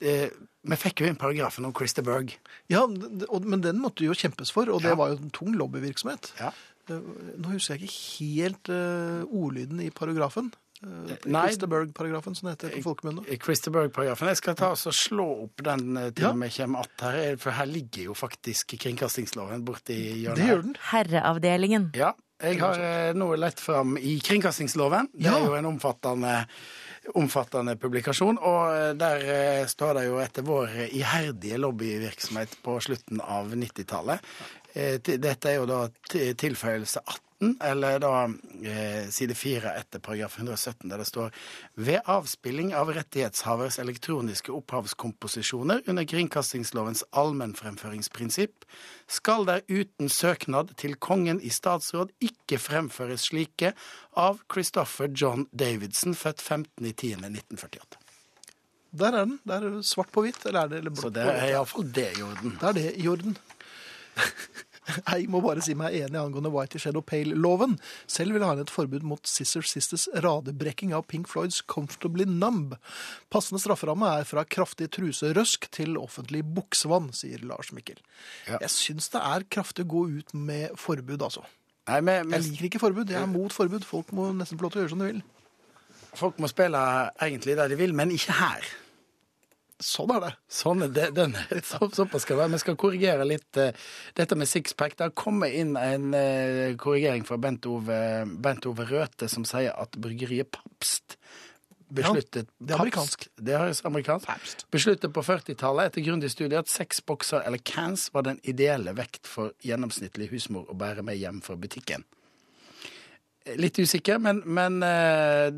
eh, 0.00 0.28
Vi 0.68 0.76
fikk 0.78 1.00
jo 1.02 1.06
inn 1.08 1.16
paragrafen 1.18 1.64
om 1.68 1.72
Christer 1.74 2.02
Berg. 2.06 2.34
Ja, 2.70 2.84
Men 2.86 3.60
den 3.64 3.78
måtte 3.80 4.04
jo 4.04 4.12
kjempes 4.18 4.50
for, 4.52 4.68
og 4.70 4.82
det 4.82 4.90
Ja. 4.90 4.96
var 4.98 5.10
jo 5.14 5.16
en 5.22 5.30
tung 5.30 5.54
lobbyvirksomhet. 5.54 6.32
Ja. 6.40 6.52
Nå 6.88 7.50
husker 7.52 7.76
jeg 7.76 7.88
ikke 7.88 8.24
helt 8.24 8.68
ordlyden 9.28 9.80
i 9.84 9.90
paragrafen. 9.90 10.52
Uh, 10.78 11.10
Nei. 11.26 11.40
Christer-Berg-paragrafen, 11.48 12.34
som 12.38 12.46
det 12.48 12.52
heter 12.56 12.76
på 12.76 12.82
folkemunne. 12.84 13.24
I 13.26 13.38
Christer 13.42 13.72
Berg-paragrafen. 13.74 14.28
Jeg 14.30 14.38
skal 14.38 14.54
ta 14.60 14.68
og 14.76 14.94
slå 14.94 15.26
opp 15.48 15.64
den 15.66 15.96
eh, 15.96 16.10
til 16.14 16.28
Ja. 16.28 16.32
med 16.32 16.52
kommer 16.54 16.80
att 16.80 17.00
her, 17.00 17.36
for 17.36 17.50
her 17.50 17.66
ligger 17.66 18.02
jo 18.10 18.14
faktisk 18.14 18.76
kringkastingsloven 18.78 19.64
borti 19.64 19.96
hjørnet. 20.22 20.36
Det 20.38 20.46
gjør 20.48 20.62
den. 20.62 20.76
Herreavdelingen. 20.92 21.90
Ja. 21.98 22.12
Jeg 22.38 22.60
har 22.60 23.14
noe 23.18 23.34
lett 23.36 23.58
fram 23.58 23.96
i 23.98 24.20
kringkastingsloven. 24.22 25.08
Det 25.12 25.26
er 25.26 25.42
jo 25.42 25.56
en 25.58 25.66
omfattende, 25.66 26.46
omfattende 27.18 27.74
publikasjon, 27.76 28.38
og 28.38 28.76
eh, 28.76 28.92
der 28.94 29.24
eh, 29.26 29.66
står 29.66 29.94
det 29.98 30.04
jo 30.06 30.20
etter 30.22 30.46
vår 30.46 30.76
iherdige 30.92 31.58
lobbyvirksomhet 31.58 32.54
på 32.62 32.78
slutten 32.86 33.18
av 33.24 33.50
90-tallet. 33.58 34.20
Eh, 34.74 35.00
Dette 35.02 35.50
er 35.50 35.58
jo 35.58 35.66
da 35.66 35.80
tilføyelse 36.38 37.02
18, 37.02 37.24
eller 37.40 37.98
da 38.02 38.12
eh, 38.66 39.08
side 39.10 39.34
4 39.34 39.72
etter 39.78 40.02
paragraf 40.02 40.38
117, 40.38 40.88
der 40.90 40.98
det 40.98 41.06
står 41.06 41.34
ved 41.78 42.00
avspilling 42.10 42.72
av 42.74 42.90
rettighetshavers 42.96 43.78
elektroniske 43.78 44.52
opphavskomposisjoner 44.54 45.84
under 45.86 46.06
kringkastingslovens 46.08 47.04
allmennfremføringsprinsipp 47.10 48.66
skal 49.06 49.46
der 49.48 49.62
uten 49.68 50.10
søknad 50.10 50.74
til 50.82 50.98
kongen 50.98 51.40
i 51.40 51.52
statsråd 51.54 52.10
ikke 52.24 52.58
fremføres 52.58 53.28
slike 53.30 53.72
av 54.18 54.42
Christopher 54.50 55.10
John 55.14 55.46
Davidson, 55.52 56.18
født 56.18 56.42
15.10.1948. 56.42 57.98
Der 58.98 59.12
er 59.12 59.26
den. 59.26 59.38
Det 59.44 59.54
er 59.54 59.82
svart 59.84 60.10
på 60.12 60.24
hvitt, 60.24 60.40
eller 60.48 60.64
er 60.64 60.72
det 60.72 60.78
eller 60.80 60.94
blått 60.94 61.04
Så 61.06 61.14
det 61.14 61.26
er 61.28 61.50
iallfall 61.52 61.90
det 61.92 62.08
i 62.16 62.22
orden. 62.24 62.56
Det 62.58 62.68
er 62.70 62.78
det 62.78 62.92
i 62.96 63.08
orden. 63.08 63.36
Jeg 65.12 65.28
må 65.32 65.40
bare 65.44 65.62
si 65.64 65.74
meg 65.78 65.96
enig 65.98 66.18
angående 66.20 66.52
White 66.52 66.80
Shadow 66.80 67.04
Pale-loven. 67.04 67.76
Selv 68.10 68.34
vil 68.34 68.42
jeg 68.42 68.48
ha 68.48 68.56
inn 68.56 68.64
et 68.64 68.72
forbud 68.72 69.04
mot 69.06 69.28
Sister 69.28 69.64
Sisters 69.66 70.08
radebrekking 70.24 70.94
av 70.96 71.06
Pink 71.10 71.28
Floyds 71.30 71.60
Comfortably 71.68 72.26
Numb. 72.28 72.74
Passende 73.32 73.60
strafferamme 73.62 74.10
er 74.20 74.28
fra 74.28 74.44
kraftig 74.48 74.90
truserøsk 74.96 75.68
til 75.74 75.98
offentlig 76.00 76.44
buksevann, 76.56 77.12
sier 77.16 77.44
Lars 77.46 77.72
Mikkel. 77.76 78.00
Ja. 78.48 78.58
Jeg 78.62 78.72
syns 78.74 79.12
det 79.14 79.22
er 79.22 79.46
kraftig 79.52 79.86
å 79.86 79.92
gå 79.92 80.04
ut 80.18 80.34
med 80.34 80.76
forbud, 80.80 81.20
altså. 81.20 81.44
Nei, 81.88 82.02
men, 82.04 82.28
Jeg 82.34 82.44
liker 82.44 82.68
ikke 82.68 82.82
forbud, 82.82 83.08
jeg 83.08 83.20
er 83.22 83.30
mot 83.30 83.52
forbud. 83.52 83.84
Folk 83.88 84.12
må 84.16 84.28
nesten 84.36 84.60
få 84.60 84.66
lov 84.66 84.74
til 84.74 84.82
å 84.82 84.84
gjøre 84.84 84.92
som 84.92 85.04
de 85.04 85.12
vil. 85.12 85.22
folk 86.18 86.38
må 86.42 86.48
spille 86.50 86.80
egentlig 87.22 87.56
det 87.56 87.68
de 87.70 87.76
vil, 87.80 87.94
men 87.96 88.12
ikke 88.12 88.36
her. 88.36 88.68
Sånn 89.78 90.10
er 90.10 90.22
det. 90.24 90.30
Sånn 90.50 90.82
er 90.82 90.94
det, 90.94 91.08
den, 91.14 91.36
så, 91.70 91.86
såpass 91.94 92.24
skal 92.26 92.36
det 92.36 92.42
være. 92.42 92.54
Vi 92.56 92.62
skal 92.64 92.78
korrigere 92.82 93.26
litt 93.28 93.60
eh, 93.60 93.76
dette 94.18 94.38
med 94.38 94.50
sixpack. 94.50 94.96
Det 94.98 95.06
har 95.06 95.14
kommet 95.18 95.54
inn 95.54 95.76
en 95.78 96.14
eh, 96.18 96.74
korrigering 96.80 97.26
fra 97.28 97.38
Bent 97.40 97.68
Ove, 97.70 98.00
Bent 98.42 98.66
Ove 98.66 98.88
Røthe 98.88 99.30
som 99.30 99.46
sier 99.48 99.76
at 99.78 99.98
bryggeriet 100.00 100.50
Papst 100.54 101.18
besluttet 101.88 102.50
det 102.58 102.74
er 102.74 102.82
amerikansk. 102.82 103.24
Papst, 103.24 103.44
det 103.44 103.54
er 103.56 103.86
amerikansk. 103.88 104.64
Besluttet 104.74 105.14
på 105.14 105.24
40-tallet 105.24 105.90
etter 105.90 106.04
grundig 106.04 106.30
studie 106.34 106.60
at 106.60 106.70
seks 106.70 107.00
bokser 107.06 107.46
eller 107.48 107.62
cans 107.64 108.08
var 108.14 108.26
den 108.28 108.40
ideelle 108.42 108.92
vekt 108.98 109.28
for 109.30 109.54
gjennomsnittlig 109.64 110.28
husmor 110.32 110.68
å 110.68 110.76
bære 110.78 111.06
med 111.06 111.20
hjem 111.20 111.40
fra 111.44 111.56
butikken. 111.60 112.04
Litt 113.56 113.78
usikker, 113.78 114.18
men, 114.20 114.42
men 114.44 114.82
eh, 114.84 115.48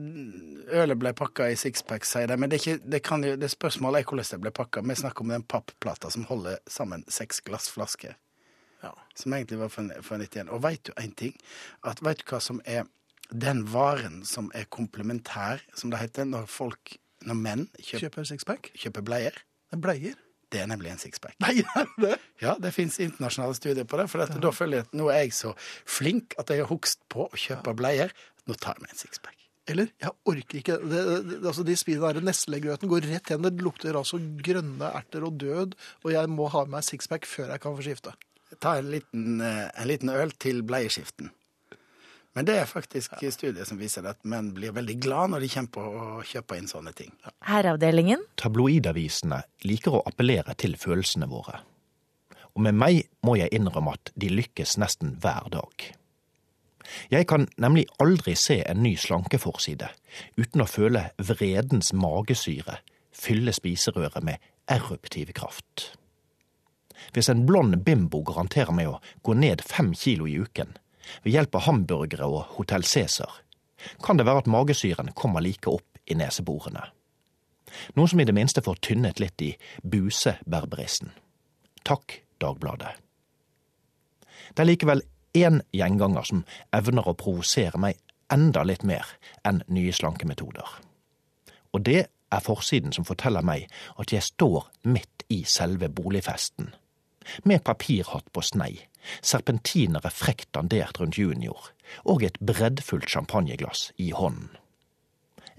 ølet 0.80 0.98
ble 1.00 1.12
pakka 1.16 1.48
i 1.50 1.56
sixpack, 1.58 2.06
sier 2.06 2.30
de. 2.30 2.36
Men 2.38 2.52
det, 2.52 2.60
er 2.60 2.62
ikke, 2.64 2.90
det, 2.92 3.00
kan 3.06 3.24
jo, 3.26 3.34
det 3.40 3.50
spørsmålet 3.50 4.02
er 4.02 4.08
hvordan 4.08 4.28
det 4.30 4.40
ble 4.44 4.52
pakka. 4.54 4.84
Vi 4.86 4.98
snakker 5.00 5.26
om 5.26 5.32
den 5.34 5.46
pappplata 5.48 6.10
som 6.12 6.26
holder 6.28 6.60
sammen 6.70 7.04
seks 7.10 7.42
glassflasker. 7.46 8.16
Ja. 8.84 8.94
Som 9.18 9.34
egentlig 9.36 9.58
var 9.60 9.72
for, 9.72 9.90
for 10.06 10.22
91. 10.22 10.48
Og 10.54 10.62
veit 10.64 10.84
du 10.86 10.94
en 10.96 11.12
ting? 11.12 11.34
At 11.84 12.00
Veit 12.04 12.22
du 12.22 12.30
hva 12.30 12.40
som 12.44 12.62
er 12.64 12.86
den 13.30 13.62
varen 13.70 14.22
som 14.26 14.50
er 14.56 14.66
komplementær, 14.72 15.62
som 15.76 15.92
det 15.92 16.00
heter, 16.00 16.26
når 16.26 16.48
folk, 16.50 16.96
når 17.26 17.38
menn 17.38 17.68
kjøper, 17.78 18.06
Kjøper 18.06 18.30
sixpack. 18.32 18.72
kjøper 18.74 19.06
bleier? 19.06 19.36
Bleier. 19.76 20.16
Det 20.50 20.62
er 20.62 20.70
nemlig 20.70 20.90
en 20.90 20.98
sixpack. 20.98 21.36
Nei, 21.44 21.60
det? 22.02 22.16
Ja, 22.42 22.56
det 22.58 22.72
fins 22.74 22.98
internasjonale 23.02 23.54
studier 23.58 23.86
på 23.86 24.00
det. 24.00 24.08
For 24.10 24.22
dette, 24.22 24.40
da 24.42 24.50
føler 24.54 24.80
jeg 24.80 24.88
at 24.88 24.96
nå 24.98 25.10
er 25.12 25.24
jeg 25.24 25.36
så 25.36 25.52
flink 25.86 26.34
at 26.42 26.50
jeg 26.50 26.64
har 26.64 26.70
hugst 26.72 27.04
på 27.12 27.28
å 27.28 27.38
kjøpe 27.38 27.76
bleier. 27.78 28.14
Nå 28.50 28.56
tar 28.58 28.78
jeg 28.78 28.86
meg 28.86 28.96
en 28.96 29.02
sixpack. 29.04 29.36
Eller, 29.70 29.90
jeg 30.02 30.10
orker 30.26 30.58
ikke. 30.58 30.78
Det, 30.82 31.02
det, 31.28 31.36
altså 31.44 31.62
de 31.66 31.76
spiser 31.78 32.16
der 32.16 32.26
neslegrøten 32.26 32.90
går 32.90 33.06
rett 33.06 33.30
igjen. 33.30 33.44
Det 33.46 33.62
lukter 33.62 33.98
altså 33.98 34.18
grønne 34.18 34.90
erter 34.98 35.26
og 35.28 35.36
død, 35.38 35.76
og 36.02 36.14
jeg 36.16 36.32
må 36.32 36.48
ha 36.50 36.64
med 36.66 36.78
meg 36.78 36.86
sixpack 36.88 37.28
før 37.28 37.52
jeg 37.54 37.62
kan 37.62 37.76
få 37.76 37.86
skifte. 37.86 38.16
Ta 38.58 38.78
en 38.80 38.90
liten, 38.90 39.38
eh, 39.44 39.68
en 39.70 39.86
liten 39.86 40.10
øl 40.10 40.34
til 40.42 40.64
bleieskiften. 40.66 41.30
Men 42.38 42.46
det 42.46 42.60
er 42.60 42.68
faktisk 42.70 43.16
studier 43.34 43.66
som 43.66 43.80
viser 43.80 44.06
at 44.06 44.20
menn 44.28 44.52
blir 44.54 44.74
veldig 44.76 44.96
glad 45.02 45.32
når 45.32 45.44
de 45.44 45.48
kommer 45.50 45.72
på 45.74 45.82
å 45.82 46.24
kjøpe 46.26 46.58
inn 46.60 46.70
sånne 46.70 46.92
ting. 46.94 47.10
Herreavdelingen. 47.48 48.22
Tabloidavisene 48.38 49.42
liker 49.66 49.98
å 49.98 50.04
appellere 50.06 50.54
til 50.58 50.76
følelsene 50.78 51.26
våre. 51.30 51.58
Og 52.54 52.62
med 52.66 52.78
meg 52.78 53.02
må 53.26 53.36
jeg 53.38 53.50
innrømme 53.54 53.96
at 53.98 54.12
de 54.18 54.30
lykkes 54.30 54.76
nesten 54.82 55.16
hver 55.22 55.50
dag. 55.54 55.90
Jeg 57.10 57.26
kan 57.30 57.46
nemlig 57.60 57.86
aldri 58.02 58.34
se 58.38 58.60
en 58.66 58.82
ny 58.82 58.96
slankeforside 58.98 59.90
uten 60.38 60.62
å 60.62 60.70
føle 60.70 61.10
vredens 61.18 61.92
magesyre 61.94 62.80
fylle 63.14 63.54
spiserøret 63.54 64.24
med 64.26 64.42
eruptiv 64.70 65.32
kraft. 65.36 65.90
Hvis 67.14 67.30
en 67.32 67.44
blond 67.46 67.76
bimbo 67.84 68.22
garanterer 68.26 68.74
meg 68.76 68.90
å 68.90 69.00
gå 69.26 69.34
ned 69.34 69.62
fem 69.66 69.92
kilo 69.96 70.28
i 70.28 70.38
uken 70.42 70.76
ved 71.24 71.34
hjelp 71.34 71.54
av 71.58 71.66
hamburgere 71.68 72.28
og 72.28 72.56
Hotell 72.56 72.84
Cæsar, 72.84 73.42
kan 74.04 74.18
det 74.18 74.26
være 74.28 74.44
at 74.44 74.50
magesyren 74.50 75.12
kommer 75.16 75.40
like 75.44 75.70
opp 75.70 76.00
i 76.06 76.16
neseborene. 76.18 76.82
Noe 77.96 78.10
som 78.10 78.20
i 78.20 78.26
det 78.26 78.34
minste 78.34 78.62
får 78.66 78.80
tynnet 78.84 79.20
litt 79.22 79.42
i 79.42 79.54
buseberberisten. 79.82 81.12
Takk, 81.86 82.20
Dagbladet. 82.40 82.96
Det 84.54 84.62
er 84.64 84.68
likevel 84.68 85.02
én 85.36 85.60
gjenganger 85.76 86.26
som 86.26 86.44
evner 86.74 87.06
å 87.06 87.16
provosere 87.18 87.78
meg 87.78 88.00
enda 88.32 88.64
litt 88.66 88.82
mer 88.86 89.06
enn 89.46 89.62
nye 89.68 89.92
slankemetoder. 89.94 90.66
Og 91.74 91.84
det 91.86 92.00
er 92.08 92.44
forsiden 92.44 92.94
som 92.94 93.06
forteller 93.06 93.44
meg 93.46 93.68
at 94.00 94.12
jeg 94.14 94.26
står 94.26 94.70
midt 94.90 95.26
i 95.30 95.42
selve 95.46 95.90
boligfesten. 95.92 96.72
Med 97.44 97.64
papirhatt 97.64 98.32
på 98.32 98.42
snei, 98.42 98.86
serpentinere 99.22 100.10
frekt 100.12 100.52
dandert 100.56 101.00
rundt 101.00 101.18
junior 101.18 101.70
og 102.04 102.24
et 102.24 102.38
breddfullt 102.40 103.08
champagneglass 103.10 103.90
i 103.96 104.10
hånden. 104.16 104.50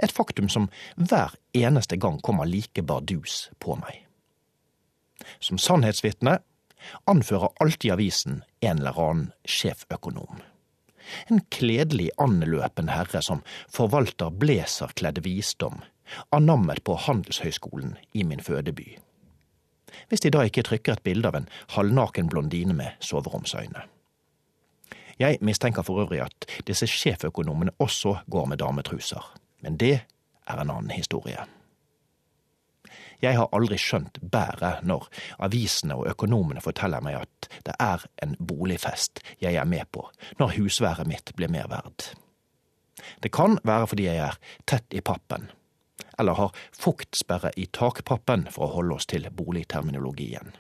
Et 0.02 0.12
faktum 0.12 0.50
som 0.50 0.69
hver 0.95 1.36
eneste 1.54 1.97
gang 2.02 2.17
kommer 2.26 2.50
like 2.50 2.82
bardus 2.82 3.50
på 3.60 3.76
meg. 3.78 4.08
Som 5.39 5.60
sannhetsvitne 5.62 6.39
anfører 7.06 7.54
alltid 7.62 7.93
avisen 7.93 8.41
en 8.65 8.80
eller 8.80 8.97
annen 8.97 9.28
sjeføkonom. 9.45 10.41
En 11.30 11.41
kledelig 11.54 12.10
anløpen 12.21 12.89
herre 12.93 13.21
som 13.26 13.43
forvalter 13.69 14.34
blazerkledd 14.41 15.21
visdom, 15.26 15.82
anammet 16.34 16.84
på 16.88 16.97
Handelshøyskolen 17.06 17.95
i 18.13 18.26
min 18.28 18.41
fødeby. 18.41 18.97
Hvis 20.10 20.23
de 20.23 20.32
da 20.34 20.43
ikke 20.47 20.63
trykker 20.67 20.97
et 20.97 21.04
bilde 21.04 21.27
av 21.27 21.36
en 21.39 21.49
halvnaken 21.75 22.30
blondine 22.30 22.73
med 22.73 22.99
soveromsøyne. 22.99 23.86
Jeg 25.19 25.38
mistenker 25.41 25.86
for 25.86 26.01
øvrig 26.01 26.21
at 26.23 26.45
disse 26.67 26.88
sjeføkonomene 26.88 27.71
også 27.80 28.15
går 28.32 28.45
med 28.45 28.58
dametruser, 28.58 29.34
men 29.62 29.77
det 29.77 29.99
er 30.47 30.62
en 30.62 30.69
annen 30.69 30.91
historie. 30.91 31.45
Jeg 33.21 33.38
har 33.38 33.51
aldri 33.54 33.77
skjønt 33.77 34.17
bæret 34.34 34.82
når 34.88 35.06
avisene 35.45 35.95
og 35.99 36.08
økonomene 36.10 36.62
forteller 36.63 37.04
meg 37.06 37.19
at 37.21 37.49
det 37.67 37.75
er 37.80 38.01
en 38.25 38.34
boligfest 38.39 39.21
jeg 39.43 39.60
er 39.62 39.69
med 39.69 39.86
på 39.93 40.08
når 40.39 40.56
husværet 40.58 41.10
mitt 41.10 41.36
blir 41.38 41.51
mer 41.54 41.69
verd. 41.69 42.08
Det 43.21 43.32
kan 43.34 43.60
være 43.63 43.88
fordi 43.88 44.08
jeg 44.10 44.23
er 44.25 44.39
tett 44.65 44.97
i 44.97 45.04
pappen, 45.06 45.51
eller 46.19 46.34
har 46.34 46.56
fuktsperre 46.76 47.52
i 47.58 47.67
takpappen 47.74 48.47
for 48.52 48.67
å 48.67 48.76
holde 48.80 48.97
oss 49.00 49.10
til 49.10 49.30
boligterminologien. 49.30 50.54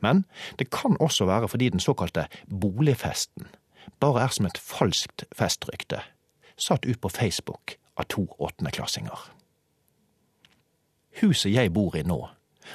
Men 0.00 0.24
det 0.58 0.70
kan 0.70 0.96
også 1.00 1.24
være 1.24 1.48
fordi 1.48 1.68
den 1.68 1.80
såkalte 1.80 2.26
boligfesten 2.60 3.48
bare 4.00 4.26
er 4.26 4.32
som 4.34 4.46
et 4.46 4.58
falskt 4.60 5.24
festrykte, 5.32 6.02
satt 6.56 6.86
ut 6.86 7.00
på 7.00 7.08
Facebook 7.08 7.78
av 7.96 8.04
to 8.12 8.26
åttendeklassinger. 8.38 9.18
Huset 11.22 11.52
jeg 11.52 11.72
bor 11.72 11.96
i 11.96 12.04
nå, 12.06 12.18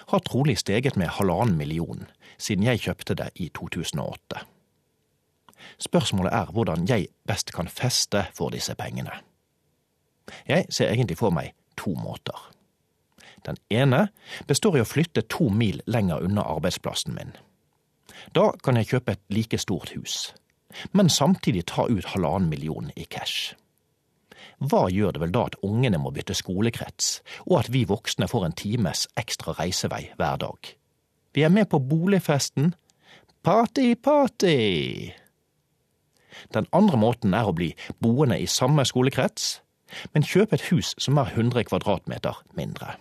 har 0.07 0.25
trolig 0.25 0.57
steget 0.57 0.97
med 0.97 1.13
halvannen 1.19 1.57
million 1.57 2.07
siden 2.37 2.65
jeg 2.65 2.81
kjøpte 2.87 3.15
det 3.15 3.29
i 3.35 3.49
2008. 3.55 4.41
Spørsmålet 5.79 6.33
er 6.33 6.51
hvordan 6.51 6.87
jeg 6.89 7.07
best 7.27 7.53
kan 7.53 7.67
feste 7.67 8.25
for 8.33 8.49
disse 8.49 8.75
pengene. 8.75 9.21
Jeg 10.47 10.65
ser 10.69 10.91
egentlig 10.91 11.17
for 11.19 11.31
meg 11.35 11.53
to 11.79 11.95
måter. 11.99 12.37
Den 13.43 13.57
ene 13.69 14.07
består 14.47 14.77
i 14.77 14.83
å 14.83 14.87
flytte 14.87 15.25
to 15.31 15.49
mil 15.51 15.81
lenger 15.85 16.23
unna 16.23 16.45
arbeidsplassen 16.55 17.15
min. 17.17 17.33
Da 18.35 18.51
kan 18.63 18.79
jeg 18.79 18.93
kjøpe 18.93 19.15
et 19.15 19.23
like 19.33 19.59
stort 19.59 19.91
hus, 19.97 20.31
men 20.91 21.11
samtidig 21.11 21.65
ta 21.71 21.87
ut 21.89 22.13
halvannen 22.13 22.49
million 22.49 22.91
i 22.95 23.05
cash. 23.09 23.55
Hva 24.63 24.85
gjør 24.91 25.15
det 25.15 25.21
vel 25.23 25.33
da 25.33 25.47
at 25.49 25.57
ungene 25.65 25.99
må 25.99 26.13
bytte 26.15 26.35
skolekrets, 26.37 27.17
og 27.49 27.63
at 27.63 27.71
vi 27.73 27.83
voksne 27.89 28.29
får 28.31 28.47
en 28.47 28.55
times 28.55 29.07
ekstra 29.19 29.55
reisevei 29.57 30.05
hver 30.15 30.39
dag? 30.39 30.71
Vi 31.33 31.43
er 31.43 31.51
med 31.51 31.67
på 31.71 31.81
boligfesten. 31.81 32.71
Party, 33.43 33.95
party! 33.95 35.11
Den 36.53 36.67
andre 36.71 36.97
måten 36.97 37.33
er 37.35 37.49
å 37.49 37.55
bli 37.55 37.73
boende 38.01 38.39
i 38.39 38.47
samme 38.49 38.85
skolekrets, 38.87 39.62
men 40.13 40.25
kjøp 40.27 40.53
et 40.53 40.67
hus 40.71 40.93
som 41.01 41.19
er 41.21 41.33
100 41.33 41.67
kvadratmeter 41.69 42.41
mindre. 42.57 42.95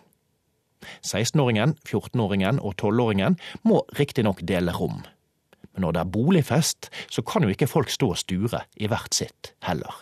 16-åringen, 1.07 1.77
14-åringen 1.87 2.59
og 2.61 2.75
12-åringen 2.81 3.39
må 3.69 3.83
riktignok 3.99 4.43
dele 4.47 4.75
rom, 4.75 5.03
men 5.73 5.85
når 5.87 5.95
det 5.95 6.01
er 6.03 6.15
boligfest, 6.17 6.91
så 7.11 7.23
kan 7.23 7.45
jo 7.45 7.53
ikke 7.53 7.71
folk 7.71 7.91
stå 7.91 8.13
og 8.13 8.21
sture 8.21 8.65
i 8.77 8.91
hvert 8.91 9.15
sitt 9.15 9.53
heller. 9.67 9.95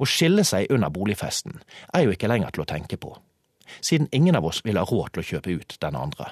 Å 0.00 0.08
skille 0.08 0.44
seg 0.46 0.70
under 0.72 0.92
boligfesten 0.94 1.60
er 1.94 2.06
jo 2.06 2.14
ikke 2.14 2.30
lenger 2.30 2.54
til 2.54 2.64
å 2.64 2.70
tenke 2.70 2.98
på, 3.00 3.12
siden 3.80 4.08
ingen 4.16 4.38
av 4.38 4.46
oss 4.48 4.62
vil 4.64 4.78
ha 4.80 4.86
råd 4.88 5.14
til 5.14 5.22
å 5.22 5.28
kjøpe 5.32 5.56
ut 5.60 5.78
den 5.82 5.98
andre. 5.98 6.30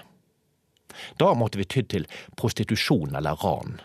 Da 1.19 1.33
måtte 1.35 1.59
vi 1.59 1.67
tydd 1.67 1.91
til 1.91 2.07
prostitusjon 2.39 3.17
eller 3.19 3.39
ran, 3.43 3.81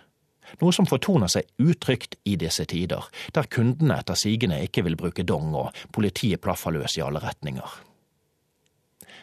noe 0.61 0.73
som 0.75 0.87
fortoner 0.89 1.31
seg 1.31 1.49
utrygt 1.61 2.17
i 2.25 2.35
disse 2.39 2.65
tider, 2.69 3.05
der 3.35 3.49
kundene 3.51 3.99
etter 3.99 4.17
sigende 4.19 4.59
ikke 4.65 4.83
vil 4.87 4.97
bruke 4.99 5.23
dong 5.23 5.53
og 5.55 5.75
politiet 5.95 6.41
plaffer 6.41 6.75
løs 6.75 6.97
i 6.97 7.05
alle 7.05 7.21
retninger. 7.23 7.77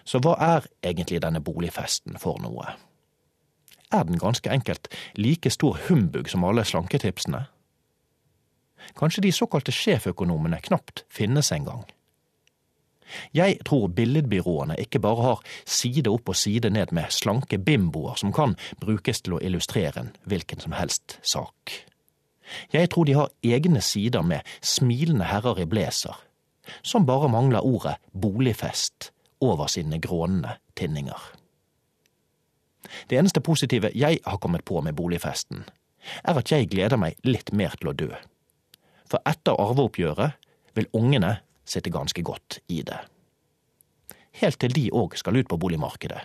Så 0.06 0.20
hva 0.22 0.36
er 0.38 0.68
egentlig 0.86 1.20
denne 1.24 1.42
boligfesten 1.42 2.18
for 2.22 2.38
noe? 2.42 2.76
Er 3.90 4.06
den 4.06 4.18
ganske 4.18 4.50
enkelt 4.50 4.88
like 5.18 5.50
stor 5.50 5.78
humbug 5.88 6.30
som 6.30 6.44
alle 6.46 6.64
slanketipsene? 6.66 7.46
Kanskje 8.96 9.26
de 9.26 9.32
såkalte 9.34 9.74
sjeføkonomene 9.74 10.60
knapt 10.62 11.04
finnes 11.10 11.50
engang? 11.52 11.84
Jeg 13.34 13.58
tror 13.66 13.88
billedbyråene 13.94 14.76
ikke 14.82 15.00
bare 15.02 15.22
har 15.22 15.42
side 15.64 16.10
opp 16.10 16.30
og 16.32 16.38
side 16.38 16.70
ned 16.74 16.92
med 16.96 17.12
slanke 17.14 17.58
bimboer 17.58 18.18
som 18.20 18.32
kan 18.34 18.56
brukes 18.82 19.22
til 19.22 19.36
å 19.36 19.42
illustrere 19.42 20.02
en 20.02 20.12
hvilken 20.26 20.62
som 20.62 20.74
helst 20.76 21.18
sak. 21.22 21.74
Jeg 22.72 22.90
tror 22.90 23.06
de 23.06 23.16
har 23.18 23.32
egne 23.42 23.82
sider 23.82 24.22
med 24.22 24.46
smilende 24.62 25.26
herrer 25.26 25.62
i 25.62 25.66
blazer, 25.70 26.14
som 26.82 27.06
bare 27.06 27.30
mangler 27.30 27.66
ordet 27.66 27.96
boligfest 28.12 29.10
over 29.40 29.66
sine 29.70 29.98
grånende 30.02 30.56
tinninger. 30.78 31.20
Det 33.10 33.18
eneste 33.18 33.42
positive 33.42 33.90
jeg 33.94 34.20
har 34.24 34.38
kommet 34.38 34.64
på 34.64 34.80
med 34.80 34.94
boligfesten, 34.94 35.64
er 36.22 36.38
at 36.38 36.52
jeg 36.52 36.70
gleder 36.70 36.98
meg 37.00 37.18
litt 37.26 37.52
mer 37.52 37.74
til 37.80 37.90
å 37.90 37.96
dø. 37.98 38.10
For 39.10 39.22
etter 39.26 39.58
arveoppgjøret 39.58 40.38
vil 40.78 40.88
ungene 40.94 41.38
sitter 41.66 41.90
ganske 41.90 42.22
godt 42.22 42.59
i 42.68 42.83
det. 42.83 42.98
Helt 44.40 44.59
til 44.61 44.74
de 44.76 44.88
òg 44.92 45.16
skal 45.16 45.37
ut 45.37 45.48
på 45.48 45.57
boligmarkedet, 45.57 46.20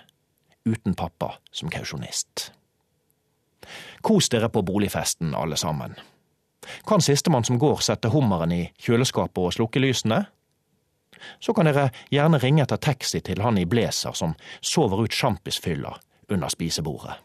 uten 0.67 0.95
pappa 0.95 1.33
som 1.51 1.69
kausjonist. 1.71 2.51
Kos 4.01 4.29
dere 4.29 4.49
på 4.49 4.61
boligfesten, 4.65 5.35
alle 5.35 5.57
sammen. 5.57 5.95
Kan 6.87 7.01
sistemann 7.01 7.43
som 7.43 7.59
går 7.59 7.81
sette 7.81 8.11
hummeren 8.13 8.51
i 8.51 8.61
kjøleskapet 8.79 9.41
og 9.41 9.53
slukke 9.53 9.81
lysene? 9.81 10.25
Så 11.39 11.53
kan 11.53 11.69
dere 11.69 11.89
gjerne 12.09 12.39
ringe 12.41 12.65
etter 12.65 12.81
taxi 12.81 13.21
til 13.21 13.41
han 13.41 13.57
i 13.57 13.65
blazer 13.65 14.13
som 14.17 14.35
sover 14.61 15.05
ut 15.05 15.13
sjampisfylla 15.13 15.93
under 16.29 16.49
spisebordet. 16.49 17.17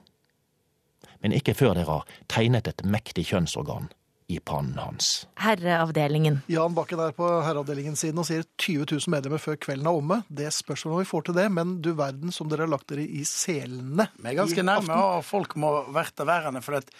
Men 1.20 1.32
ikke 1.32 1.54
før 1.56 1.74
dere 1.74 1.90
har 1.90 2.18
tegnet 2.28 2.68
et 2.68 2.84
mektig 2.84 3.26
kjønnsorgan 3.30 3.88
i 4.26 4.40
pannen 4.42 4.78
hans. 4.78 5.26
Herreavdelingen. 5.38 6.40
Jan 6.50 6.74
Bakken 6.74 7.00
er 7.02 7.12
på 7.14 7.26
herreavdelingens 7.44 8.02
siden 8.02 8.18
og 8.18 8.26
sier 8.26 8.42
20 8.58 8.88
000 8.90 9.12
medlemmer 9.14 9.42
før 9.42 9.58
kvelden 9.62 9.86
er 9.86 9.98
omme. 10.00 10.18
Det 10.26 10.48
spørs 10.54 10.82
om 10.88 10.96
vi 10.98 11.06
får 11.06 11.28
til 11.28 11.38
det, 11.38 11.46
men 11.54 11.76
du 11.82 11.92
verden 11.98 12.34
som 12.34 12.50
dere 12.50 12.66
har 12.66 12.72
lagt 12.72 12.88
dere 12.90 13.04
i 13.06 13.22
selene. 13.28 14.08
Vi 14.18 14.32
er 14.32 14.38
ganske 14.40 14.66
nærme, 14.66 14.96
og 14.96 15.22
folk 15.26 15.54
må 15.62 15.70
verte 15.94 16.26
værende. 16.26 16.62
For 16.66 16.80
at 16.80 16.90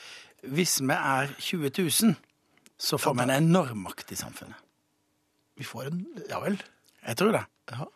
hvis 0.46 0.78
vi 0.84 0.94
er 0.94 1.34
20 1.40 1.72
000, 1.80 2.14
så 2.78 3.00
får 3.00 3.18
vi 3.18 3.26
en 3.26 3.34
enorm 3.40 3.82
makt 3.88 4.14
i 4.14 4.20
samfunnet. 4.20 4.62
Vi 5.56 5.64
får 5.64 5.90
en 5.90 6.02
Ja 6.28 6.38
vel. 6.44 6.60
Jeg 7.06 7.16
tror 7.16 7.32
det. 7.32 7.44
Ja. 7.72 7.88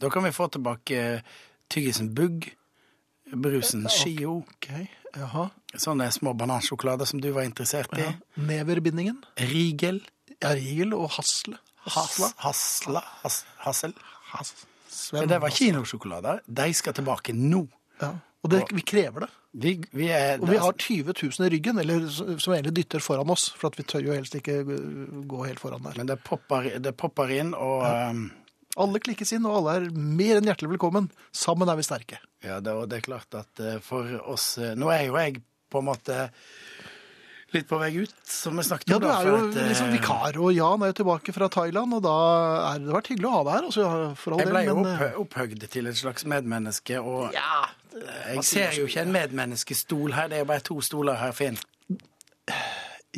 Da 0.00 0.08
kan 0.08 0.24
vi 0.24 0.32
få 0.32 0.46
tilbake 0.48 1.22
tyggisen 1.68 2.14
Bugg, 2.14 2.48
brusen 3.36 3.88
Skio. 3.92 4.38
Ok. 4.46 4.70
Jaha. 5.16 5.48
Sånne 5.78 6.10
små 6.14 6.34
banansjokolader 6.38 7.08
som 7.08 7.20
du 7.22 7.30
var 7.34 7.46
interessert 7.48 7.92
i. 7.98 8.04
Ja. 8.04 8.14
Neverbindingen. 8.50 9.18
Rigel. 9.50 10.00
Ja, 10.38 10.54
Rigel 10.56 10.94
og 10.96 11.10
Hasle. 11.16 11.58
Hasla. 11.90 12.30
Hasla. 12.44 13.02
Has, 13.22 13.42
hassel. 13.64 13.94
Has, 14.30 14.54
Men 15.16 15.28
det 15.30 15.40
var 15.42 15.54
kinosjokolader. 15.54 16.42
De 16.46 16.72
skal 16.76 16.96
tilbake 16.96 17.34
nå. 17.36 17.64
Ja. 18.00 18.14
Og 18.40 18.52
det, 18.52 18.62
vi 18.72 18.84
krever 18.86 19.26
det. 19.26 19.30
Vi, 19.50 19.72
vi 19.92 20.06
er 20.14 20.38
Og 20.38 20.46
vi 20.48 20.58
har 20.62 20.72
20 20.78 21.12
000 21.12 21.46
i 21.48 21.50
ryggen, 21.56 21.80
eller 21.82 22.04
som 22.10 22.54
egentlig 22.54 22.76
dytter 22.78 23.02
foran 23.02 23.32
oss, 23.34 23.48
for 23.58 23.72
at 23.72 23.78
vi 23.80 23.84
tør 23.88 24.06
jo 24.06 24.14
helst 24.14 24.36
ikke 24.38 24.60
gå 25.26 25.40
helt 25.48 25.60
foran 25.60 25.82
der. 25.84 25.98
Men 25.98 26.08
det 26.12 26.20
popper, 26.24 26.70
det 26.78 26.94
popper 26.96 27.32
inn, 27.34 27.50
og 27.58 27.82
ja. 27.82 28.12
Alle 28.80 29.00
klikkes 29.02 29.32
inn, 29.34 29.48
og 29.50 29.56
alle 29.58 29.72
er 29.80 29.86
mer 29.90 30.38
enn 30.38 30.46
hjertelig 30.46 30.76
velkommen. 30.76 31.08
Sammen 31.34 31.68
er 31.68 31.74
vi 31.80 31.82
sterke. 31.82 32.20
Ja, 32.46 32.60
det, 32.64 32.72
det 32.90 33.00
er 33.00 33.04
klart 33.04 33.36
at 33.36 33.60
eh, 33.60 33.78
for 33.84 34.08
oss 34.32 34.54
eh, 34.58 34.72
Nå 34.78 34.88
er 34.94 35.06
jo 35.10 35.18
jeg 35.20 35.42
på 35.70 35.82
en 35.82 35.90
måte 35.90 36.16
litt 37.50 37.66
på 37.66 37.80
vei 37.80 37.90
ut, 37.98 38.14
som 38.30 38.54
vi 38.58 38.62
snakket 38.62 38.92
om. 38.94 38.94
Ja, 38.94 39.00
du 39.02 39.08
er 39.10 39.26
jo 39.26 39.38
at, 39.40 39.56
eh, 39.58 39.68
liksom 39.72 39.90
vikar, 39.90 40.38
og 40.38 40.52
Jan 40.54 40.84
er 40.86 40.92
jo 40.92 40.96
tilbake 41.00 41.34
fra 41.34 41.48
Thailand, 41.50 41.96
og 41.98 42.04
da 42.06 42.14
er 42.68 42.84
det 42.84 42.94
vært 42.94 43.10
hyggelig 43.10 43.26
å 43.26 43.32
ha 43.34 43.40
deg 43.42 43.56
her, 43.56 43.66
altså, 43.70 43.86
for 44.20 44.36
all 44.36 44.42
Jeg 44.44 44.52
ble 44.52 44.62
jo 44.68 44.76
men... 44.78 45.02
opphøgd 45.24 45.66
til 45.74 45.90
et 45.90 45.98
slags 45.98 46.26
medmenneske, 46.30 47.02
og 47.02 47.34
Ja, 47.34 47.64
jeg 48.30 48.46
ser 48.46 48.78
jo 48.78 48.86
ikke 48.86 49.02
en 49.02 49.14
medmenneskestol 49.14 50.14
her, 50.14 50.30
det 50.30 50.38
er 50.38 50.44
jo 50.44 50.50
bare 50.52 50.66
to 50.70 50.78
stoler 50.86 51.18
her, 51.18 51.34
Finn. 51.34 51.58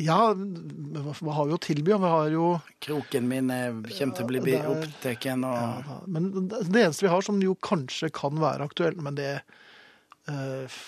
Ja, 0.01 0.17
hva 0.33 1.35
har 1.37 1.45
vi 1.49 1.53
å 1.53 1.61
tilby? 1.61 1.93
Vi 1.93 2.11
har 2.15 2.31
jo... 2.33 2.47
Kroken 2.81 3.27
min 3.29 3.51
eh, 3.53 3.69
kommer 3.93 4.17
til 4.17 4.25
å 4.25 4.29
bli 4.31 4.41
ja, 4.55 4.63
er- 4.63 4.71
opptatt, 4.71 5.27
og 5.35 5.43
Ja, 5.53 5.99
Men 6.09 6.49
det 6.49 6.81
eneste 6.81 7.05
vi 7.05 7.11
har 7.13 7.25
som 7.25 7.41
jo 7.43 7.53
kanskje 7.61 8.09
kan 8.13 8.41
være 8.41 8.65
aktuelt, 8.65 9.01
men 9.03 9.19
det 9.19 9.31
eh, 9.37 10.81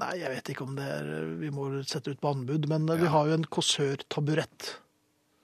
Nei, 0.00 0.12
jeg 0.20 0.30
vet 0.32 0.52
ikke 0.52 0.64
om 0.64 0.76
det 0.78 0.86
er 0.86 1.08
Vi 1.40 1.50
må 1.52 1.66
sette 1.88 2.12
ut 2.12 2.20
på 2.22 2.30
anbud, 2.32 2.68
men 2.70 2.86
ja. 2.88 2.96
vi 3.00 3.10
har 3.12 3.28
jo 3.28 3.36
en 3.40 3.48
kåsørtaburett 3.48 4.74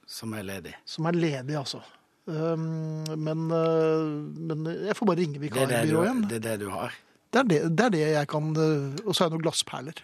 som 0.06 0.36
er 0.38 0.44
ledig. 0.46 0.72
som 0.86 1.08
er 1.10 1.16
ledig, 1.18 1.56
altså. 1.58 1.80
Um, 2.26 3.02
men, 3.18 3.48
eh, 3.50 4.04
men 4.50 4.68
jeg 4.86 4.94
får 4.98 5.08
bare 5.08 5.18
ringe 5.18 5.40
vikarbyrået 5.42 6.06
igjen. 6.06 6.22
det 6.30 6.38
er 6.38 6.44
det 6.46 6.54
du 6.62 6.68
har. 6.70 6.94
Det 7.30 7.40
er 7.42 7.48
det, 7.50 7.58
det 7.76 7.84
er 7.88 7.94
det 7.94 8.04
jeg 8.06 8.28
kan 8.30 8.52
eh, 8.54 9.00
Og 9.02 9.10
så 9.10 9.24
har 9.24 9.28
jeg 9.28 9.34
noen 9.34 9.44
glassperler. 9.48 10.02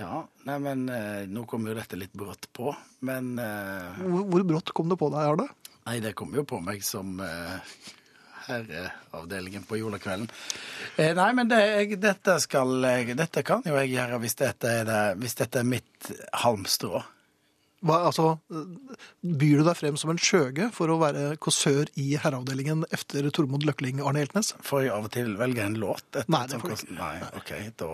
Ja, 0.00 0.22
nei, 0.48 0.56
men 0.64 0.86
eh, 0.88 1.26
nå 1.28 1.44
kom 1.48 1.66
jo 1.68 1.76
dette 1.76 1.98
litt 2.00 2.14
brått 2.16 2.48
på, 2.56 2.72
men 3.04 3.34
eh, 3.42 4.00
Hvor, 4.00 4.24
hvor 4.32 4.46
brått 4.48 4.72
kom 4.76 4.88
det 4.88 4.96
på 5.00 5.10
deg, 5.12 5.34
Arne? 5.34 5.48
Nei, 5.84 5.98
det 6.00 6.14
kom 6.16 6.32
jo 6.36 6.44
på 6.48 6.60
meg 6.64 6.80
som 6.86 7.18
eh, 7.24 7.76
herreavdelingen 8.46 9.66
på 9.68 9.76
julekvelden. 9.80 10.28
Eh, 10.96 11.12
nei, 11.16 11.30
men 11.36 11.50
det, 11.52 11.60
jeg, 11.68 12.00
dette 12.00 12.38
skal 12.42 12.80
jeg 12.86 13.16
Dette 13.18 13.44
kan 13.46 13.64
jo 13.66 13.76
jeg 13.76 13.94
gjøre 13.94 14.20
hvis 14.24 14.38
dette 14.40 14.74
er, 14.80 14.84
det, 14.88 15.00
hvis 15.20 15.36
dette 15.40 15.62
er 15.62 15.68
mitt 15.68 16.12
halmstrå. 16.44 17.02
Hva, 17.80 18.02
altså, 18.10 18.34
byr 19.24 19.62
du 19.62 19.64
deg 19.64 19.76
frem 19.78 19.96
som 19.96 20.10
en 20.12 20.20
skjøge 20.20 20.66
for 20.76 20.92
å 20.92 20.98
være 21.00 21.38
kåsør 21.40 21.88
i 22.00 22.10
herreavdelingen 22.20 22.84
etter 22.92 23.30
Tormod 23.32 23.64
Løkling 23.64 24.02
Arne 24.04 24.20
Hjeltnes? 24.20 24.52
Får 24.64 24.84
jeg 24.84 24.92
av 24.96 25.08
og 25.08 25.14
til 25.14 25.32
velge 25.40 25.64
en 25.64 25.78
låt? 25.80 26.04
etter 26.12 26.28
Nei, 26.32 26.42
det 26.50 26.60
får 26.60 26.74
du 26.74 26.76
ikke. 26.76 26.98
Nei, 26.98 27.14
OK, 27.40 27.54
da 27.80 27.88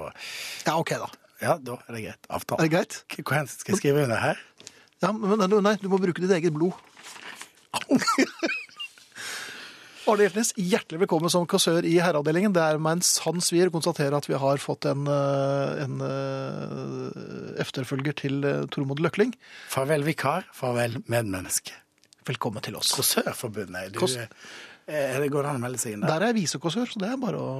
Ja, 0.67 0.75
OK, 0.75 0.97
da. 1.05 1.13
Ja, 1.43 1.57
da 1.61 1.77
er 1.85 1.97
det 1.97 2.03
greit. 2.07 2.29
Avtale. 2.33 2.61
Er 2.61 2.69
det 2.69 2.73
greit? 2.73 2.99
Hva 3.21 3.43
skal 3.51 3.75
jeg 3.75 3.81
skrive 3.83 4.05
under 4.07 4.21
her? 4.23 4.41
Ja, 5.05 5.11
men 5.13 5.43
nei, 5.61 5.75
du 5.83 5.91
må 5.93 6.01
bruke 6.01 6.23
ditt 6.25 6.33
eget 6.33 6.55
blod. 6.57 6.77
Arne 10.07 10.23
Hjeltnes, 10.23 10.53
hjertelig 10.55 11.01
velkommen 11.03 11.33
som 11.33 11.49
kassør 11.51 11.85
i 11.85 11.97
herreavdelingen. 11.99 12.53
Det 12.55 12.63
er 12.63 12.79
meg 12.79 13.01
en 13.01 13.03
sann 13.05 13.43
svir 13.43 13.69
å 13.69 13.75
konstatere 13.75 14.15
at 14.15 14.29
vi 14.31 14.39
har 14.39 14.63
fått 14.63 14.87
en, 14.87 15.03
eh, 15.11 15.83
en 15.83 15.97
eh, 16.07 17.57
efterfølger 17.65 18.15
til 18.23 18.47
eh, 18.47 18.63
Tormod 18.71 19.03
Løkling. 19.03 19.35
Farvel 19.73 20.07
vikar, 20.07 20.47
farvel 20.55 21.01
medmenneske. 21.11 21.75
Velkommen 22.31 22.63
til 22.63 22.79
oss. 22.79 22.95
Kåsørforbundet. 22.95 23.99
Du, 23.99 24.07
Er 24.87 25.19
det 25.19 25.33
går 25.35 25.51
an 25.51 25.59
å 25.59 25.65
melde 25.67 25.83
seg 25.83 25.97
inn 25.97 26.07
der. 26.07 26.15
Der 26.15 26.23
er 26.23 26.33
jeg 26.33 26.45
visekassør, 26.45 26.87
så 26.87 27.03
det 27.03 27.11
er 27.11 27.21
bare 27.21 27.43
å 27.43 27.51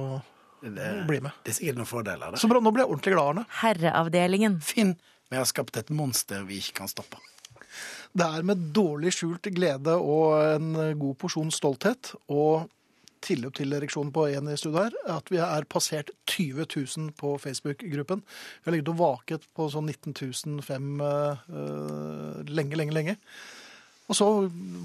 Det, 0.61 0.91
bli 1.07 1.19
med. 1.21 1.35
det 1.45 1.53
er 1.53 1.57
sikkert 1.59 1.79
noen 1.79 1.89
fordeler 1.89 2.33
der. 2.33 2.41
Så 2.41 2.49
bra, 2.49 2.61
nå 2.63 2.73
ble 2.73 2.83
jeg 2.83 2.91
ordentlig 2.91 3.13
glad, 3.13 3.27
Arne. 3.33 3.43
Herreavdelingen. 3.61 4.59
Finn, 4.65 4.95
vi 5.29 5.37
har 5.37 5.45
skapt 5.49 5.77
et 5.77 5.91
monster 5.93 6.47
vi 6.47 6.61
ikke 6.61 6.81
kan 6.81 6.91
stoppe. 6.91 7.21
Det 8.17 8.25
er 8.25 8.47
med 8.47 8.71
dårlig 8.73 9.11
skjult 9.13 9.49
glede 9.53 9.93
og 9.99 10.33
en 10.55 10.71
god 10.97 11.17
porsjon 11.21 11.51
stolthet 11.53 12.15
og 12.33 12.65
tilløp 13.25 13.57
til 13.57 13.73
ereksjon 13.73 14.11
på 14.13 14.27
en 14.31 14.49
i 14.51 14.57
studio 14.59 14.85
her, 14.85 14.95
at 15.17 15.29
vi 15.33 15.39
er 15.41 15.67
passert 15.69 16.11
20 16.29 16.65
000 16.65 17.13
på 17.17 17.35
Facebook-gruppen. 17.41 18.23
Vi 18.23 18.69
har 18.69 18.75
ligget 18.75 18.93
og 18.93 18.99
vaket 19.01 19.47
på 19.57 19.67
sånn 19.73 19.89
19 19.89 20.61
500 20.63 21.39
uh, 21.49 22.43
lenge, 22.47 22.79
lenge, 22.79 22.95
lenge. 22.95 23.17
Og 24.07 24.15
så 24.15 24.25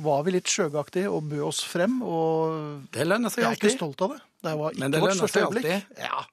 var 0.02 0.22
vi 0.26 0.32
litt 0.34 0.50
sjøgaktige 0.50 1.10
og 1.14 1.28
bød 1.30 1.42
oss 1.46 1.62
frem, 1.64 2.00
og 2.02 2.88
Det 2.94 3.06
lønner 3.06 3.30
seg 3.30 3.44
alltid. 3.46 3.62
jeg 3.62 3.68
er 3.68 3.72
ikke 3.72 3.76
stolt 3.78 4.02
av 4.02 4.14
det. 4.16 4.22
Det 4.42 4.54
var 4.58 4.72
Men 4.78 4.88
ikke 4.88 4.92
det 4.96 5.02
vårt 5.04 5.20
største 5.20 5.42
øyeblikk. 5.46 5.98
Ja. 6.02 6.24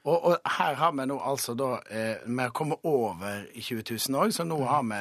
Og, 0.00 0.24
og 0.30 0.36
her 0.56 0.74
har 0.80 0.92
vi 0.96 1.04
nå 1.10 1.18
altså 1.28 1.52
da 1.60 1.66
eh, 1.92 2.22
Vi 2.24 2.38
har 2.40 2.48
kommet 2.56 2.78
over 2.88 3.42
i 3.52 3.60
20 3.60 3.82
000 4.08 4.16
òg, 4.16 4.30
så 4.32 4.46
nå 4.48 4.56
har 4.64 4.80
vi, 4.88 5.00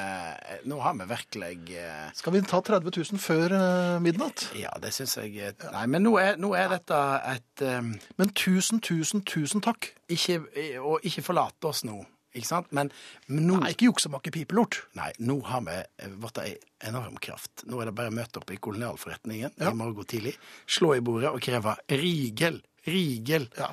nå 0.67 0.79
har 0.83 0.97
vi 0.99 1.07
virkelig 1.07 1.77
eh, 1.79 2.09
Skal 2.19 2.35
vi 2.35 2.41
ta 2.43 2.59
30 2.59 2.91
000 3.13 3.21
før 3.23 3.55
eh, 3.55 3.95
midnatt? 4.03 4.49
Ja, 4.59 4.73
det 4.83 4.91
syns 4.97 5.15
jeg 5.21 5.37
eh, 5.39 5.55
Nei, 5.71 5.85
men 5.87 6.03
nå 6.03 6.17
er, 6.19 6.35
nå 6.35 6.51
er 6.59 6.67
dette 6.75 6.99
et 7.31 7.63
eh, 7.63 7.79
Men 8.19 8.33
tusen, 8.35 8.81
tusen, 8.83 9.23
tusen 9.23 9.63
takk. 9.63 9.93
ikke, 10.11 10.41
Og 10.83 10.99
ikke 11.07 11.23
forlate 11.31 11.71
oss 11.71 11.85
nå, 11.87 12.01
ikke 12.35 12.45
sant? 12.47 12.67
Men, 12.75 12.91
men 13.27 13.47
nå 13.47 13.59
Nei, 13.63 13.71
ikke 13.73 13.87
juksemakke 13.89 14.31
pipelort. 14.35 14.81
Nei, 14.99 15.11
nå 15.19 15.39
har 15.49 15.61
vi 15.65 15.77
blitt 16.03 16.21
fått 16.21 16.41
ei 16.43 16.51
enorm 16.89 17.17
kraft. 17.19 17.63
Nå 17.65 17.81
er 17.81 17.89
det 17.89 17.95
bare 17.97 18.11
å 18.11 18.15
møte 18.15 18.37
opp 18.41 18.51
i 18.53 18.57
kolonialforretningen 18.61 19.51
Ja. 19.59 19.71
i 19.71 19.75
morgen 19.75 20.05
tidlig, 20.05 20.35
slå 20.69 20.93
i 20.97 21.01
bordet 21.01 21.31
og 21.33 21.41
kreve 21.41 21.75
rigel, 21.89 22.61
rigel, 22.85 23.49
Ja. 23.57 23.71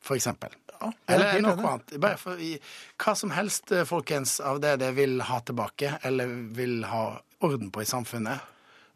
for 0.00 0.16
eksempel. 0.16 0.50
Ja, 0.80 0.92
er 1.08 1.14
Eller 1.18 1.40
noe 1.42 1.56
det. 1.56 1.64
annet. 1.66 2.00
Bare 2.00 2.16
for 2.16 2.38
i, 2.38 2.52
hva 3.02 3.14
som 3.18 3.30
helst, 3.34 3.72
eh, 3.72 3.84
folkens, 3.84 4.38
av 4.40 4.60
det 4.60 4.76
dere 4.78 4.94
vil 4.94 5.20
ha 5.20 5.40
tilbake, 5.40 5.98
eller 6.04 6.26
vil 6.54 6.84
ha 6.84 7.20
orden 7.42 7.70
på 7.74 7.82
i 7.82 7.84
samfunnet. 7.84 8.40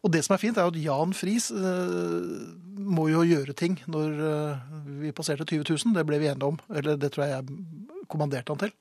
Og 0.03 0.11
det 0.11 0.23
som 0.25 0.33
er 0.33 0.37
fint, 0.39 0.57
er 0.57 0.67
at 0.67 0.75
Jan 0.75 1.13
Friis 1.15 1.51
eh, 1.51 2.55
må 2.83 3.09
jo 3.11 3.21
gjøre 3.23 3.53
ting 3.55 3.77
når 3.87 4.17
eh, 4.27 4.57
vi 5.03 5.11
passerte 5.15 5.45
20 5.47 5.63
000. 5.85 5.93
Det 5.95 6.05
ble 6.07 6.19
vi 6.19 6.27
enige 6.31 6.49
om. 6.49 6.57
Eller 6.73 6.97
det 6.99 7.11
tror 7.13 7.25
jeg 7.27 7.35
jeg 7.37 7.92
kommanderte 8.09 8.53
han 8.55 8.61
til. 8.65 8.73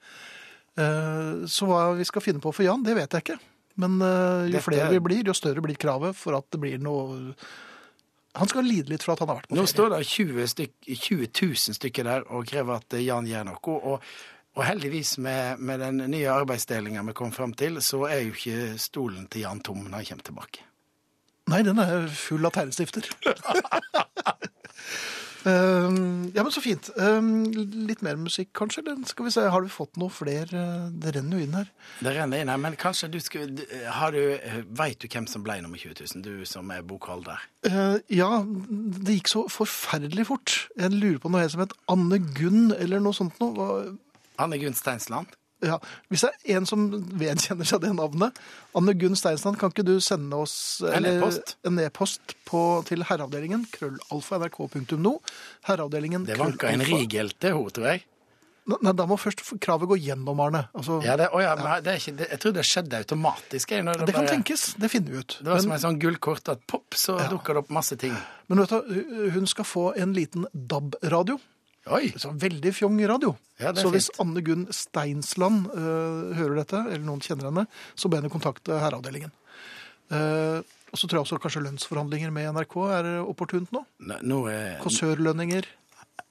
Eh, 0.80 1.42
så 1.52 1.68
hva 1.68 1.82
vi 1.98 2.06
skal 2.08 2.24
finne 2.24 2.40
på 2.42 2.52
for 2.54 2.64
Jan, 2.66 2.82
det 2.86 2.94
vet 2.96 3.12
jeg 3.18 3.26
ikke. 3.26 3.38
Men 3.82 3.98
eh, 4.04 4.46
jo 4.48 4.56
Dette- 4.58 4.64
flere 4.68 4.88
vi 4.92 5.00
blir, 5.04 5.22
jo 5.28 5.34
større 5.36 5.62
blir 5.64 5.78
kravet 5.80 6.16
for 6.16 6.36
at 6.36 6.48
det 6.52 6.60
blir 6.60 6.78
noe 6.82 7.34
Han 8.36 8.48
skal 8.48 8.64
lide 8.64 8.88
litt 8.88 9.02
for 9.04 9.12
at 9.12 9.20
han 9.20 9.28
har 9.28 9.36
vært 9.42 9.48
på 9.50 9.54
ferie. 9.54 9.60
Nå 9.60 9.68
står 9.68 9.90
det 9.92 10.02
20, 10.08 10.46
stykk, 10.48 10.72
20 10.88 11.26
000 11.28 11.76
stykker 11.76 12.06
der 12.08 12.22
og 12.32 12.46
krever 12.48 12.78
at 12.80 12.94
eh, 12.96 13.02
Jan 13.04 13.26
gjør 13.28 13.44
noe. 13.50 13.60
Og, 13.92 14.06
og 14.56 14.64
heldigvis 14.64 15.18
med, 15.24 15.60
med 15.60 15.80
den 15.84 16.00
nye 16.12 16.28
arbeidsdelinga 16.32 17.04
vi 17.10 17.12
kom 17.16 17.32
fram 17.32 17.52
til, 17.56 17.76
så 17.84 18.02
er 18.08 18.22
jo 18.26 18.32
ikke 18.36 18.78
stolen 18.80 19.26
til 19.32 19.44
Jan 19.44 19.60
tom 19.64 19.84
når 19.84 19.98
han 19.98 20.08
kommer 20.10 20.28
tilbake. 20.30 20.64
Nei, 21.52 21.60
den 21.66 21.80
er 21.82 22.06
full 22.14 22.44
av 22.48 22.52
tegnestifter. 22.56 23.08
Um, 25.44 26.30
ja, 26.34 26.42
men 26.42 26.52
så 26.54 26.62
fint. 26.62 26.90
Uh, 26.94 27.18
litt 27.88 28.02
mer 28.06 28.18
musikk, 28.20 28.52
kanskje? 28.58 28.84
Eller 28.84 29.08
skal 29.10 29.26
vi 29.26 29.32
se, 29.34 29.46
Har 29.50 29.64
du 29.64 29.72
fått 29.72 29.98
noe 30.00 30.12
flere? 30.12 30.62
Det 31.02 31.14
renner 31.16 31.40
jo 31.40 31.46
inn 31.48 31.56
her. 31.58 31.72
Det 32.00 32.14
renner 32.14 32.42
inn 32.42 32.52
her, 32.52 32.60
men 32.62 32.78
kanskje 32.80 33.10
du 33.12 33.18
skulle 33.22 33.66
har 33.98 34.14
du, 34.14 34.22
Veit 34.78 35.02
du 35.02 35.08
hvem 35.10 35.26
som 35.30 35.44
ble 35.46 35.58
nummer 35.64 35.80
20 35.80 35.98
000, 36.14 36.24
du 36.24 36.46
som 36.48 36.70
er 36.74 36.86
bokholder? 36.86 37.42
Uh, 37.66 37.98
ja, 38.12 38.30
det 38.46 39.18
gikk 39.18 39.32
så 39.32 39.46
forferdelig 39.50 40.28
fort. 40.30 40.56
Jeg 40.78 40.94
lurer 40.94 41.20
på 41.22 41.32
noe 41.32 41.46
som 41.52 41.64
het 41.64 41.76
Anne 41.92 42.22
Gunn, 42.38 42.70
eller 42.78 43.02
noe 43.02 43.16
sånt 43.16 43.38
noe. 43.42 43.96
Anne 44.42 44.58
Gunn 44.62 44.78
Steinsland? 44.78 45.34
Ja, 45.62 45.78
hvis 46.10 46.20
det 46.26 46.30
er 46.48 46.56
en 46.56 46.66
som 46.66 46.88
vedkjenner 47.18 47.64
seg 47.68 47.80
det 47.84 47.92
navnet, 47.94 48.36
Anne 48.74 48.94
Gunn 48.98 49.14
Steinsland, 49.14 49.58
kan 49.60 49.70
ikke 49.70 49.84
du 49.86 50.00
sende 50.00 50.34
oss 50.42 50.82
En 50.82 51.04
e-post. 51.78 52.34
på- 52.50 52.82
til 52.88 53.04
herreavdelingen, 53.04 53.66
krøllalfa.nrk.no. 53.70 55.20
Herreavdelingen, 55.68 56.24
Det 56.26 56.36
vanka 56.38 56.68
en 56.72 56.80
rigelte, 56.80 56.96
rigel 56.98 57.30
til 57.38 57.54
henne, 57.54 57.70
tror 57.76 57.86
jeg. 57.92 58.04
Nei, 58.64 58.92
da 58.94 59.06
må 59.10 59.16
først 59.18 59.40
kravet 59.58 59.88
gå 59.90 59.96
gjennom, 59.98 60.38
Arne. 60.40 60.68
Altså, 60.74 61.00
Ja, 61.02 61.16
det, 61.16 61.28
oh 61.34 61.40
ja, 61.42 61.56
ja. 61.58 61.80
det 61.82 61.90
er 61.90 61.98
ikke, 61.98 62.16
det, 62.16 62.28
jeg 62.30 62.38
tror 62.44 62.52
det 62.54 62.62
skjedde 62.64 62.98
automatisk. 63.00 63.70
Jeg, 63.74 63.82
når 63.84 64.04
det 64.06 64.14
kan 64.14 64.24
bare- 64.24 64.36
tenkes, 64.36 64.74
det 64.78 64.90
finner 64.90 65.10
vi 65.10 65.18
ut. 65.18 65.38
Det 65.42 65.46
var 65.50 65.58
som 65.64 65.72
en 65.72 65.78
sånn 65.82 65.98
gullkort 65.98 66.48
at 66.48 66.64
pop, 66.68 66.94
så 66.94 67.18
Ja. 67.18 67.26
dukker 67.28 67.54
det 67.54 67.56
opp 67.64 67.70
masse 67.70 67.96
ting. 67.98 68.14
men 68.48 68.58
vet 68.58 68.68
du, 68.68 69.30
hun 69.30 69.46
skal 69.46 69.64
få 69.64 69.96
en 69.96 70.12
liten 70.14 70.46
DAB-radio. 70.54 71.40
Oi! 71.90 72.12
Så 72.20 72.30
veldig 72.38 72.70
fjong 72.76 73.00
radio. 73.10 73.32
Ja, 73.58 73.72
er 73.72 73.80
så 73.82 73.90
hvis. 73.90 74.10
Anne 74.22 74.42
Gunn 74.46 74.68
Steinsland 74.70 75.66
uh, 75.74 76.30
hører 76.38 76.60
dette, 76.60 76.78
eller 76.92 77.02
noen 77.06 77.22
kjenner 77.24 77.48
henne, 77.50 77.64
så 77.98 78.10
be 78.12 78.20
henne 78.20 78.30
kontakte 78.30 78.76
herreavdelingen. 78.78 79.32
Uh, 80.12 80.60
og 80.92 81.00
så 81.00 81.08
tror 81.08 81.18
jeg 81.22 81.26
også 81.26 81.38
kanskje 81.42 81.62
lønnsforhandlinger 81.64 82.30
med 82.34 82.50
NRK 82.54 82.76
er 82.98 83.08
opportunt 83.24 83.72
nå. 83.74 83.82
Nå- 84.06 84.20
Nå 84.28 84.38
er, 84.52 84.76
Kåsørlønninger. 84.84 85.66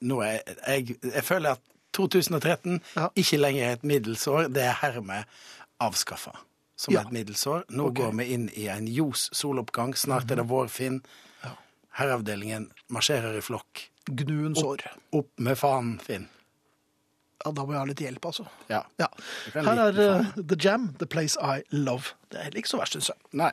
nå 0.08 0.22
er 0.24 0.38
jeg, 0.70 0.96
jeg 1.04 1.24
føler 1.26 1.58
at 1.58 1.62
2013 1.98 2.80
Ja. 2.96 3.10
ikke 3.20 3.40
lenger 3.42 3.74
et 3.74 3.84
middelsår. 3.84 4.48
Det 4.54 4.64
er 4.64 4.78
hermed 4.86 5.26
avskaffa 5.82 6.36
som 6.78 6.94
Ja. 6.94 7.02
et 7.02 7.12
middelsår. 7.12 7.66
Nå 7.70 7.90
okay. 7.90 8.04
går 8.06 8.16
vi 8.22 8.30
inn 8.34 8.50
i 8.56 8.68
en 8.72 8.88
ljos 8.88 9.28
soloppgang. 9.36 9.94
Snart 9.98 10.32
er 10.32 10.40
det 10.40 10.48
vårfinn. 10.48 11.02
Ja. 11.44 11.56
Herreavdelingen 12.00 12.70
marsjerer 12.90 13.36
i 13.36 13.42
flokk. 13.42 13.90
Gnuens 14.10 14.60
sår. 14.60 14.86
Opp 15.18 15.30
med 15.44 15.58
faen, 15.60 15.96
Finn. 16.04 16.28
Ja, 17.42 17.52
da 17.58 17.66
må 17.66 17.74
jeg 17.74 17.82
ha 17.82 17.88
litt 17.90 18.02
hjelp, 18.04 18.26
altså. 18.30 18.46
Ja. 18.70 18.84
Ja. 19.02 19.08
Her 19.56 19.80
er 19.88 20.00
eh, 20.04 20.32
The 20.38 20.58
Jam, 20.62 20.92
The 21.02 21.08
Place 21.10 21.38
I 21.42 21.64
Love. 21.74 22.14
Det 22.30 22.38
er 22.40 22.50
heller 22.50 22.62
ikke 22.62 22.70
så 22.74 22.82
verst, 22.82 22.98
syns 22.98 23.10
jeg. 23.14 23.18
Nei. 23.42 23.50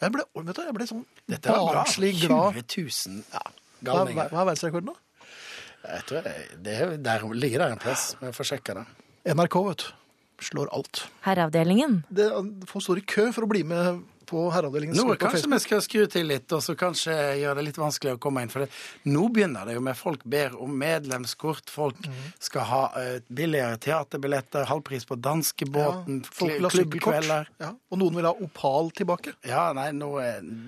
Jeg 0.00 0.14
ble, 0.14 0.24
vet 0.40 0.56
du, 0.56 0.62
jeg 0.64 0.74
ble 0.78 0.86
sånn 0.88 1.02
Dette 1.28 1.52
er 1.52 1.60
bra. 1.60 1.82
20 1.84 2.22
000 2.24 3.18
Hva, 3.30 3.42
hva, 3.42 3.42
galninger. 3.84 4.30
hva 4.32 4.42
er 4.42 4.48
verdensrekorden, 4.48 4.90
da? 4.90 5.26
Jeg 5.80 6.06
tror 6.08 6.26
jeg, 6.28 6.46
det 6.64 6.74
er, 6.76 6.94
der 7.00 7.26
ligger 7.36 7.62
det 7.64 7.68
en 7.74 7.82
plass. 7.82 8.06
Vi 8.20 8.32
får 8.36 8.48
sjekke 8.54 8.76
det. 8.80 8.86
NRK, 9.36 9.56
vet 9.68 9.84
du. 9.84 9.90
Slår 10.40 10.70
alt. 10.72 11.02
Herreavdelingen. 11.26 11.98
Det, 12.08 12.30
folk 12.68 12.84
står 12.84 13.02
i 13.02 13.06
kø 13.12 13.26
for 13.36 13.44
å 13.44 13.50
bli 13.50 13.60
med 13.68 14.00
på 14.30 14.44
Herreavdelingen. 14.54 14.96
Nå 14.96 15.16
kanskje 15.20 15.50
vi 15.50 15.58
skal 15.62 15.82
skru 15.84 16.04
til 16.10 16.28
litt, 16.30 16.46
og 16.54 16.62
så 16.64 16.76
kanskje 16.78 17.14
gjøre 17.40 17.58
det 17.58 17.66
litt 17.70 17.80
vanskelig 17.80 18.14
å 18.16 18.20
komme 18.22 18.44
inn. 18.44 18.52
For 18.52 18.64
det, 18.64 18.70
nå 19.10 19.26
begynner 19.34 19.66
det 19.68 19.76
jo 19.76 19.84
med 19.84 19.98
folk 19.98 20.22
ber 20.30 20.54
om 20.60 20.76
medlemskort, 20.80 21.70
folk 21.70 21.98
mm. 22.06 22.20
skal 22.50 22.68
ha 22.70 22.82
eh, 23.00 23.16
billigere 23.26 23.80
teaterbilletter, 23.82 24.68
halvpris 24.70 25.08
på 25.08 25.18
danskebåten, 25.18 26.22
ja, 26.22 26.70
klubbkvelder. 26.70 27.50
Ja, 27.62 27.74
og 27.74 28.02
noen 28.02 28.20
vil 28.20 28.30
ha 28.30 28.34
Opal 28.46 28.92
tilbake. 28.96 29.34
Ja, 29.46 29.70
nei, 29.76 29.90
nå 29.96 30.14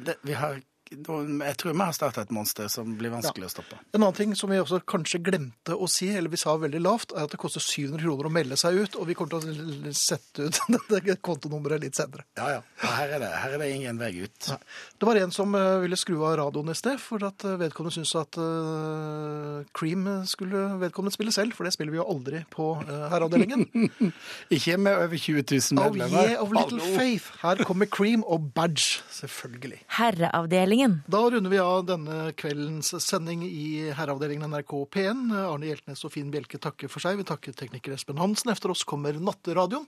det, 0.06 0.18
vi 0.26 0.36
har, 0.36 0.58
Jeg 0.92 1.56
tror 1.58 1.72
vi 1.72 1.80
har 1.80 1.94
starta 1.96 2.24
et 2.24 2.32
monster 2.34 2.68
som 2.72 2.94
blir 2.98 3.12
vanskelig 3.12 3.48
å 3.48 3.52
stoppe. 3.52 3.78
En 3.92 4.02
annen 4.02 4.16
ting 4.16 4.34
som 4.38 4.50
vi 4.52 4.60
også 4.60 4.82
kanskje 4.88 5.22
glemte 5.24 5.76
å 5.76 5.88
si, 5.90 6.10
eller 6.12 6.32
vi 6.32 6.40
sa 6.40 6.54
veldig 6.60 6.82
lavt, 6.82 7.14
er 7.16 7.26
at 7.26 7.34
det 7.34 7.40
koster 7.40 7.62
700 7.64 8.02
kroner 8.04 8.28
å 8.28 8.32
melde 8.32 8.58
seg 8.60 8.78
ut, 8.82 8.98
og 9.00 9.08
vi 9.08 9.16
kommer 9.18 9.42
til 9.42 9.90
å 9.90 9.94
sette 9.96 10.48
ut 10.48 10.60
dette 10.92 11.16
kontonummeret 11.24 11.82
litt 11.84 11.98
senere. 11.98 12.26
Ja, 12.38 12.48
ja. 12.56 12.60
ja 12.82 12.92
her, 12.98 13.16
er 13.16 13.24
det, 13.24 13.30
her 13.42 13.56
er 13.56 13.64
det 13.64 13.70
ingen 13.76 14.00
vei 14.00 14.12
ut. 14.22 14.50
Nei. 14.52 14.58
Det 14.98 15.08
var 15.08 15.20
en 15.22 15.34
som 15.34 15.56
eh, 15.58 15.70
ville 15.84 15.98
skru 16.00 16.18
av 16.20 16.36
radioen 16.42 16.72
i 16.72 16.76
sted, 16.78 17.00
for 17.02 17.24
at 17.26 17.46
eh, 17.48 17.58
vedkommende 17.60 17.96
syntes 17.96 18.14
at 18.18 18.38
uh, 18.40 19.62
Cream 19.76 20.06
skulle 20.28 20.64
vedkommende 20.82 21.14
spille 21.14 21.34
selv, 21.34 21.56
for 21.56 21.68
det 21.68 21.74
spiller 21.74 21.94
vi 21.94 22.00
jo 22.00 22.08
aldri 22.08 22.42
på 22.52 22.72
uh, 22.82 22.92
herreavdelingen. 23.12 23.66
Ikke 24.56 24.78
med 24.80 24.98
over 24.98 25.16
20 25.16 25.44
000 25.48 25.80
medlemmer. 25.80 26.18
Oh 26.22 26.30
yeah, 26.30 26.42
of 26.42 26.52
little 26.54 26.80
Hallo. 26.80 26.98
faith. 26.98 27.32
Her 27.42 27.64
kommer 27.66 27.86
Cream 27.86 28.24
og 28.24 28.50
Badge, 28.54 29.02
selvfølgelig. 29.10 29.82
Herreavdelingen. 29.98 30.81
Da 31.06 31.20
runder 31.30 31.52
vi 31.52 31.58
av 31.62 31.84
denne 31.88 32.32
kveldens 32.38 32.92
sending 33.04 33.42
i 33.46 33.90
herreavdelingen 33.94 34.50
NRK 34.52 34.72
P1. 34.94 35.20
Arne 35.42 35.68
Hjeltnes 35.68 36.02
og 36.06 36.12
Finn 36.14 36.32
Bjelke 36.32 36.60
takker 36.62 36.90
for 36.92 37.04
seg. 37.04 37.20
Vi 37.20 37.26
takker 37.28 37.56
tekniker 37.56 37.94
Espen 37.96 38.20
Hansen. 38.22 38.52
Efter 38.54 38.72
oss 38.74 38.84
kommer 38.88 39.16
Natteradioen. 39.18 39.86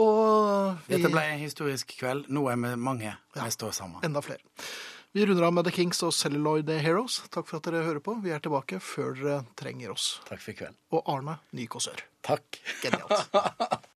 Og 0.00 0.80
vi 0.88 0.96
Dette 0.96 1.12
ble 1.12 1.22
en 1.34 1.42
historisk 1.42 1.94
kveld. 2.00 2.26
Nå 2.32 2.46
er 2.50 2.58
vi 2.60 2.74
mange. 2.80 3.14
Vi 3.36 3.50
står 3.54 3.76
sammen. 3.76 4.02
enda 4.06 4.22
flere. 4.24 4.42
Vi 5.14 5.26
runder 5.26 5.44
av 5.46 5.52
med 5.54 5.68
The 5.68 5.70
Kings 5.70 6.02
og 6.02 6.10
Celluloid 6.16 6.70
Heroes. 6.82 7.20
Takk 7.30 7.46
for 7.46 7.60
at 7.60 7.68
dere 7.68 7.84
hører 7.86 8.02
på. 8.02 8.16
Vi 8.24 8.32
er 8.34 8.42
tilbake 8.42 8.80
før 8.82 9.14
dere 9.20 9.36
trenger 9.54 9.92
oss. 9.94 10.16
Takk 10.26 10.42
for 10.42 10.50
i 10.50 10.58
kveld. 10.58 10.74
Og 10.90 11.06
Arne 11.06 11.36
Nykåsør. 11.54 12.02
Takk. 12.26 12.58
Genialt. 12.82 13.28